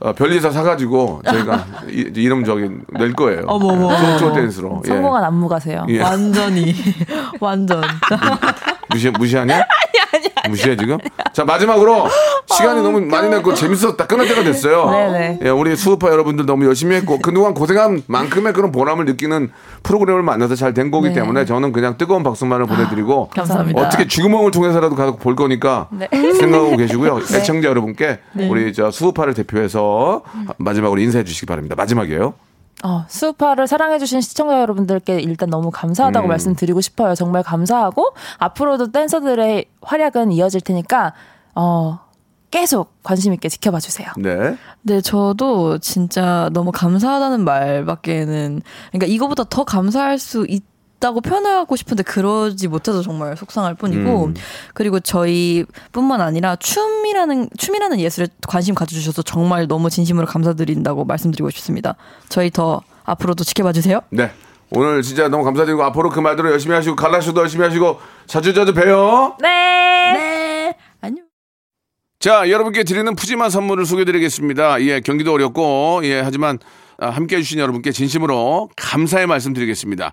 어, 0.00 0.14
별리사 0.14 0.50
사가지고 0.50 1.22
저희가 1.26 1.66
이, 1.90 2.10
이름 2.16 2.44
저기 2.44 2.68
낼 2.88 3.12
거예요. 3.12 3.44
어머, 3.46 3.96
쪼쪼 4.18 4.32
댄스로. 4.32 4.82
예. 4.86 4.88
성공한 4.88 5.24
안무 5.24 5.46
가세요. 5.48 5.84
예. 5.88 6.00
완전히 6.00 6.74
완전 7.38 7.82
무시 8.88 9.10
무시하냐? 9.10 9.60
무시해 10.48 10.76
지금? 10.76 10.98
자 11.32 11.44
마지막으로 11.44 12.06
시간이 12.46 12.82
너무 12.82 13.00
많이 13.00 13.28
났고 13.28 13.54
재밌었다 13.54 14.06
끝날 14.06 14.26
때가 14.26 14.42
됐어요. 14.42 14.90
네네. 14.90 15.38
예, 15.44 15.48
우리 15.50 15.76
수우파 15.76 16.08
여러분들 16.10 16.46
너무 16.46 16.64
열심히 16.66 16.96
했고 16.96 17.18
그동안 17.18 17.54
고생한 17.54 18.02
만큼의 18.06 18.52
그런 18.52 18.72
보람을 18.72 19.04
느끼는 19.04 19.50
프로그램을 19.82 20.22
만나서 20.22 20.54
잘 20.54 20.70
된 20.70 20.92
거기 20.92 21.08
네. 21.08 21.14
때문에 21.14 21.44
저는 21.46 21.72
그냥 21.72 21.98
뜨거운 21.98 22.22
박수만을 22.22 22.66
보내드리고 22.66 23.30
감사합니다. 23.30 23.80
어떻게 23.82 24.06
쥐구멍을 24.06 24.52
통해서라도 24.52 24.94
가서 24.94 25.16
볼 25.16 25.34
거니까 25.34 25.88
네. 25.90 26.08
생각하고 26.10 26.76
계시고요. 26.76 27.18
애청자 27.34 27.68
여러분께 27.68 28.20
우리 28.48 28.72
저 28.72 28.90
수우파를 28.92 29.34
대표해서 29.34 30.22
마지막으로 30.58 31.00
인사해 31.00 31.24
주시기 31.24 31.46
바랍니다. 31.46 31.74
마지막이에요. 31.76 32.34
어, 32.82 33.04
수우파를 33.08 33.66
사랑해주신 33.66 34.20
시청자 34.20 34.60
여러분들께 34.60 35.20
일단 35.20 35.50
너무 35.50 35.70
감사하다고 35.70 36.26
음. 36.26 36.28
말씀드리고 36.28 36.80
싶어요. 36.80 37.14
정말 37.14 37.42
감사하고 37.42 38.14
앞으로도 38.38 38.92
댄서들의 38.92 39.66
활약은 39.82 40.32
이어질 40.32 40.60
테니까 40.62 41.12
어, 41.54 41.98
계속 42.50 43.02
관심 43.02 43.32
있게 43.32 43.48
지켜봐 43.48 43.80
주세요. 43.80 44.08
네. 44.16 44.56
네, 44.82 45.00
저도 45.00 45.78
진짜 45.78 46.50
너무 46.52 46.72
감사하다는 46.72 47.44
말밖에는, 47.44 48.62
그러니까 48.90 49.06
이거보다 49.06 49.44
더 49.44 49.64
감사할 49.64 50.18
수 50.18 50.46
있 50.48 50.64
다고 51.00 51.20
표현하고 51.20 51.74
싶은데 51.76 52.02
그러지 52.02 52.68
못해서 52.68 53.02
정말 53.02 53.36
속상할 53.36 53.74
뿐이고, 53.74 54.26
음. 54.26 54.34
그리고 54.74 55.00
저희뿐만 55.00 56.20
아니라 56.20 56.56
춤이라는, 56.56 57.48
춤이라는 57.56 57.98
예술에 58.00 58.28
관심 58.46 58.74
가져주셔서 58.74 59.22
정말 59.22 59.66
너무 59.66 59.90
진심으로 59.90 60.26
감사드린다고 60.26 61.06
말씀드리고 61.06 61.50
싶습니다. 61.50 61.96
저희 62.28 62.50
더 62.50 62.82
앞으로도 63.04 63.44
지켜봐 63.44 63.72
주세요. 63.72 64.02
네. 64.10 64.30
오늘 64.72 65.02
진짜 65.02 65.28
너무 65.28 65.42
감사드리고 65.42 65.82
앞으로 65.82 66.10
그 66.10 66.20
말대로 66.20 66.52
열심히 66.52 66.76
하시고 66.76 66.94
갈라쇼도 66.94 67.40
열심히 67.40 67.64
하시고 67.64 67.98
자주 68.26 68.54
자주 68.54 68.72
봬요. 68.72 69.36
네. 69.40 69.48
네, 70.12 70.76
안녕. 71.00 71.24
자, 72.20 72.48
여러분께 72.48 72.84
드리는 72.84 73.16
푸짐한 73.16 73.50
선물을 73.50 73.84
소개드리겠습니다. 73.86 74.82
예, 74.82 75.00
경기도 75.00 75.32
어렵고, 75.32 76.02
예, 76.04 76.20
하지만 76.20 76.58
아, 76.98 77.08
함께 77.08 77.36
해주신 77.36 77.58
여러분께 77.58 77.92
진심으로 77.92 78.68
감사의 78.76 79.26
말씀 79.26 79.54
드리겠습니다. 79.54 80.12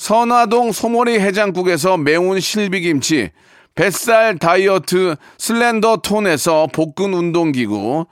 선화동 0.00 0.72
소머리 0.72 1.20
해장국에서 1.20 1.98
매운 1.98 2.40
실비김치, 2.40 3.32
뱃살 3.74 4.38
다이어트 4.38 5.16
슬렌더 5.36 5.98
톤에서 5.98 6.68
복근 6.72 7.12
운동기구, 7.12 8.06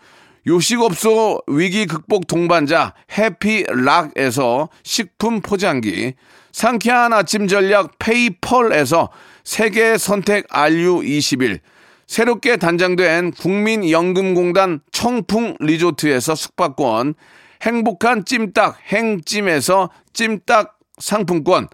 요식업소 0.47 1.41
위기 1.47 1.87
극복 1.87 2.27
동반자 2.27 2.93
해피락에서 3.17 4.69
식품 4.83 5.41
포장기, 5.41 6.13
상쾌한 6.53 7.15
아침 7.15 7.49
전략 7.49 7.99
페이펄에서 7.99 9.09
세계 9.43 9.97
선택 9.97 10.47
RU21, 10.49 11.59
새롭게 12.07 12.59
단장된 12.59 13.31
국민연금공단 13.31 14.81
청풍 14.93 15.57
리조트에서 15.61 16.35
숙박권, 16.35 17.15
행복한 17.63 18.27
찜닭 18.27 18.79
행찜에서 18.93 19.89
찜닭 20.13 20.79
상품권, 20.99 21.69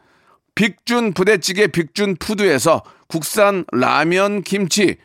빅준 0.54 1.14
부대찌개 1.14 1.66
빅준 1.66 2.16
푸드에서 2.16 2.82
국산 3.08 3.64
라면 3.72 4.42
김치, 4.42 4.96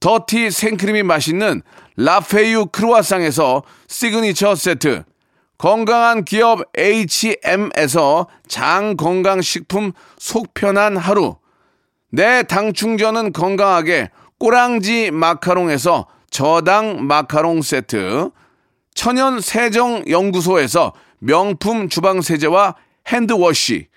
더티 0.00 0.50
생크림이 0.50 1.02
맛있는 1.02 1.62
라페유 1.96 2.66
크루아상에서 2.66 3.62
시그니처 3.86 4.54
세트, 4.54 5.04
건강한 5.58 6.24
기업 6.24 6.60
H&M에서 6.76 8.26
장건강식품 8.48 9.92
속편한 10.18 10.96
하루, 10.96 11.36
내 12.10 12.42
당 12.42 12.72
충전은 12.72 13.32
건강하게 13.32 14.10
꼬랑지 14.38 15.10
마카롱에서 15.10 16.06
저당 16.30 17.06
마카롱 17.06 17.62
세트, 17.62 18.30
천연 18.94 19.40
세정 19.40 20.04
연구소에서 20.08 20.92
명품 21.18 21.88
주방 21.88 22.20
세제와 22.20 22.74
핸드워시, 23.08 23.88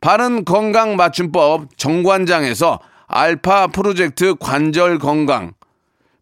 바른 0.00 0.44
건강 0.44 0.96
맞춤법 0.96 1.76
정관장에서 1.76 2.80
알파 3.06 3.66
프로젝트 3.66 4.34
관절 4.36 4.98
건강, 4.98 5.52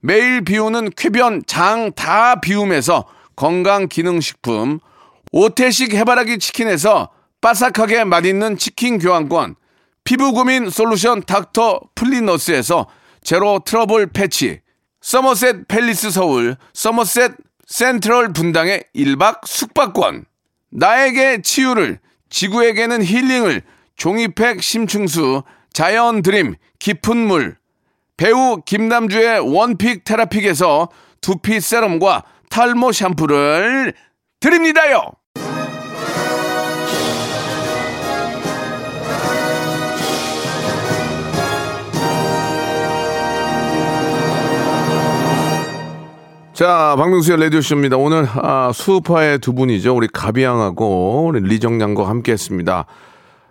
매일 0.00 0.42
비우는 0.42 0.90
쾌변 0.96 1.42
장 1.46 1.92
다 1.92 2.40
비움에서 2.40 3.04
건강 3.36 3.88
기능 3.88 4.20
식품, 4.20 4.80
오태식 5.32 5.94
해바라기 5.94 6.38
치킨에서 6.38 7.10
바삭하게 7.40 8.04
맛있는 8.04 8.56
치킨 8.56 8.98
교환권, 8.98 9.54
피부 10.02 10.32
고민 10.32 10.70
솔루션 10.70 11.22
닥터 11.22 11.80
플리너스에서 11.94 12.88
제로 13.22 13.60
트러블 13.64 14.08
패치, 14.08 14.60
서머셋 15.02 15.68
팰리스 15.68 16.10
서울, 16.10 16.56
서머셋 16.72 17.32
센트럴 17.66 18.32
분당의 18.32 18.84
1박 18.96 19.46
숙박권, 19.46 20.24
나에게 20.70 21.42
치유를, 21.42 22.00
지구에게는 22.30 23.02
힐링을, 23.02 23.62
종이팩 23.96 24.62
심층수, 24.62 25.42
자연 25.72 26.22
드림, 26.22 26.54
깊은 26.78 27.16
물, 27.16 27.56
배우 28.16 28.60
김남주의 28.64 29.40
원픽 29.40 30.04
테라픽에서 30.04 30.88
두피 31.20 31.60
세럼과 31.60 32.24
탈모 32.50 32.92
샴푸를 32.92 33.94
드립니다요! 34.40 35.17
자, 46.58 46.96
박명수의 46.98 47.38
라디오쇼입니다. 47.38 47.98
오늘, 47.98 48.26
아, 48.32 48.72
수우파의 48.74 49.38
두 49.38 49.52
분이죠. 49.52 49.94
우리 49.94 50.08
가비양하고 50.08 51.26
우리 51.28 51.38
리정양과 51.38 52.08
함께 52.08 52.32
했습니다. 52.32 52.84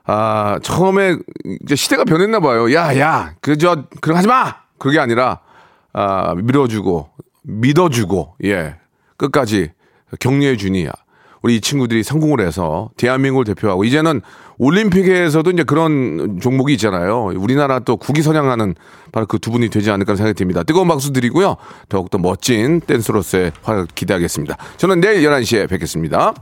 아, 0.03 0.59
처음에 0.61 1.15
이제 1.63 1.77
시대가 1.77 2.03
변했나 2.03 2.41
봐요. 2.41 2.73
야, 2.73 2.99
야, 2.99 3.33
그, 3.39 3.57
저, 3.57 3.85
그런 4.01 4.15
거 4.15 4.17
하지 4.17 4.27
마! 4.27 4.55
그게 4.77 4.99
아니라, 4.99 5.39
아, 5.93 6.35
밀어주고, 6.35 7.09
믿어주고, 7.43 8.35
예. 8.43 8.75
끝까지 9.15 9.71
격려해 10.19 10.57
주니, 10.57 10.89
우리 11.41 11.55
이 11.55 11.61
친구들이 11.61 12.03
성공을 12.03 12.45
해서 12.45 12.89
대한민국을 12.97 13.45
대표하고, 13.45 13.83
이제는 13.83 14.21
올림픽에서도 14.59 15.49
이제 15.51 15.63
그런 15.63 16.39
종목이 16.41 16.73
있잖아요. 16.73 17.31
우리나라 17.35 17.79
또 17.79 17.95
국위 17.97 18.21
선양하는 18.21 18.75
바로 19.11 19.25
그 19.25 19.37
두 19.37 19.51
분이 19.51 19.69
되지 19.69 19.91
않을까 19.91 20.15
생각이 20.15 20.35
듭니다. 20.35 20.63
뜨거운 20.63 20.87
박수 20.87 21.13
드리고요. 21.13 21.55
더욱더 21.87 22.17
멋진 22.17 22.81
댄서로서의 22.81 23.53
활약 23.61 23.95
기대하겠습니다. 23.95 24.57
저는 24.75 24.99
내일 24.99 25.21
11시에 25.21 25.69
뵙겠습니다. 25.69 26.33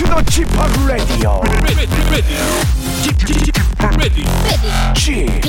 to 0.00 0.06
the 0.06 0.22
Chip 0.30 0.48
Radio. 0.88 1.42
Chip 3.02 3.58
Radio. 3.76 4.24
Chip 4.94 5.42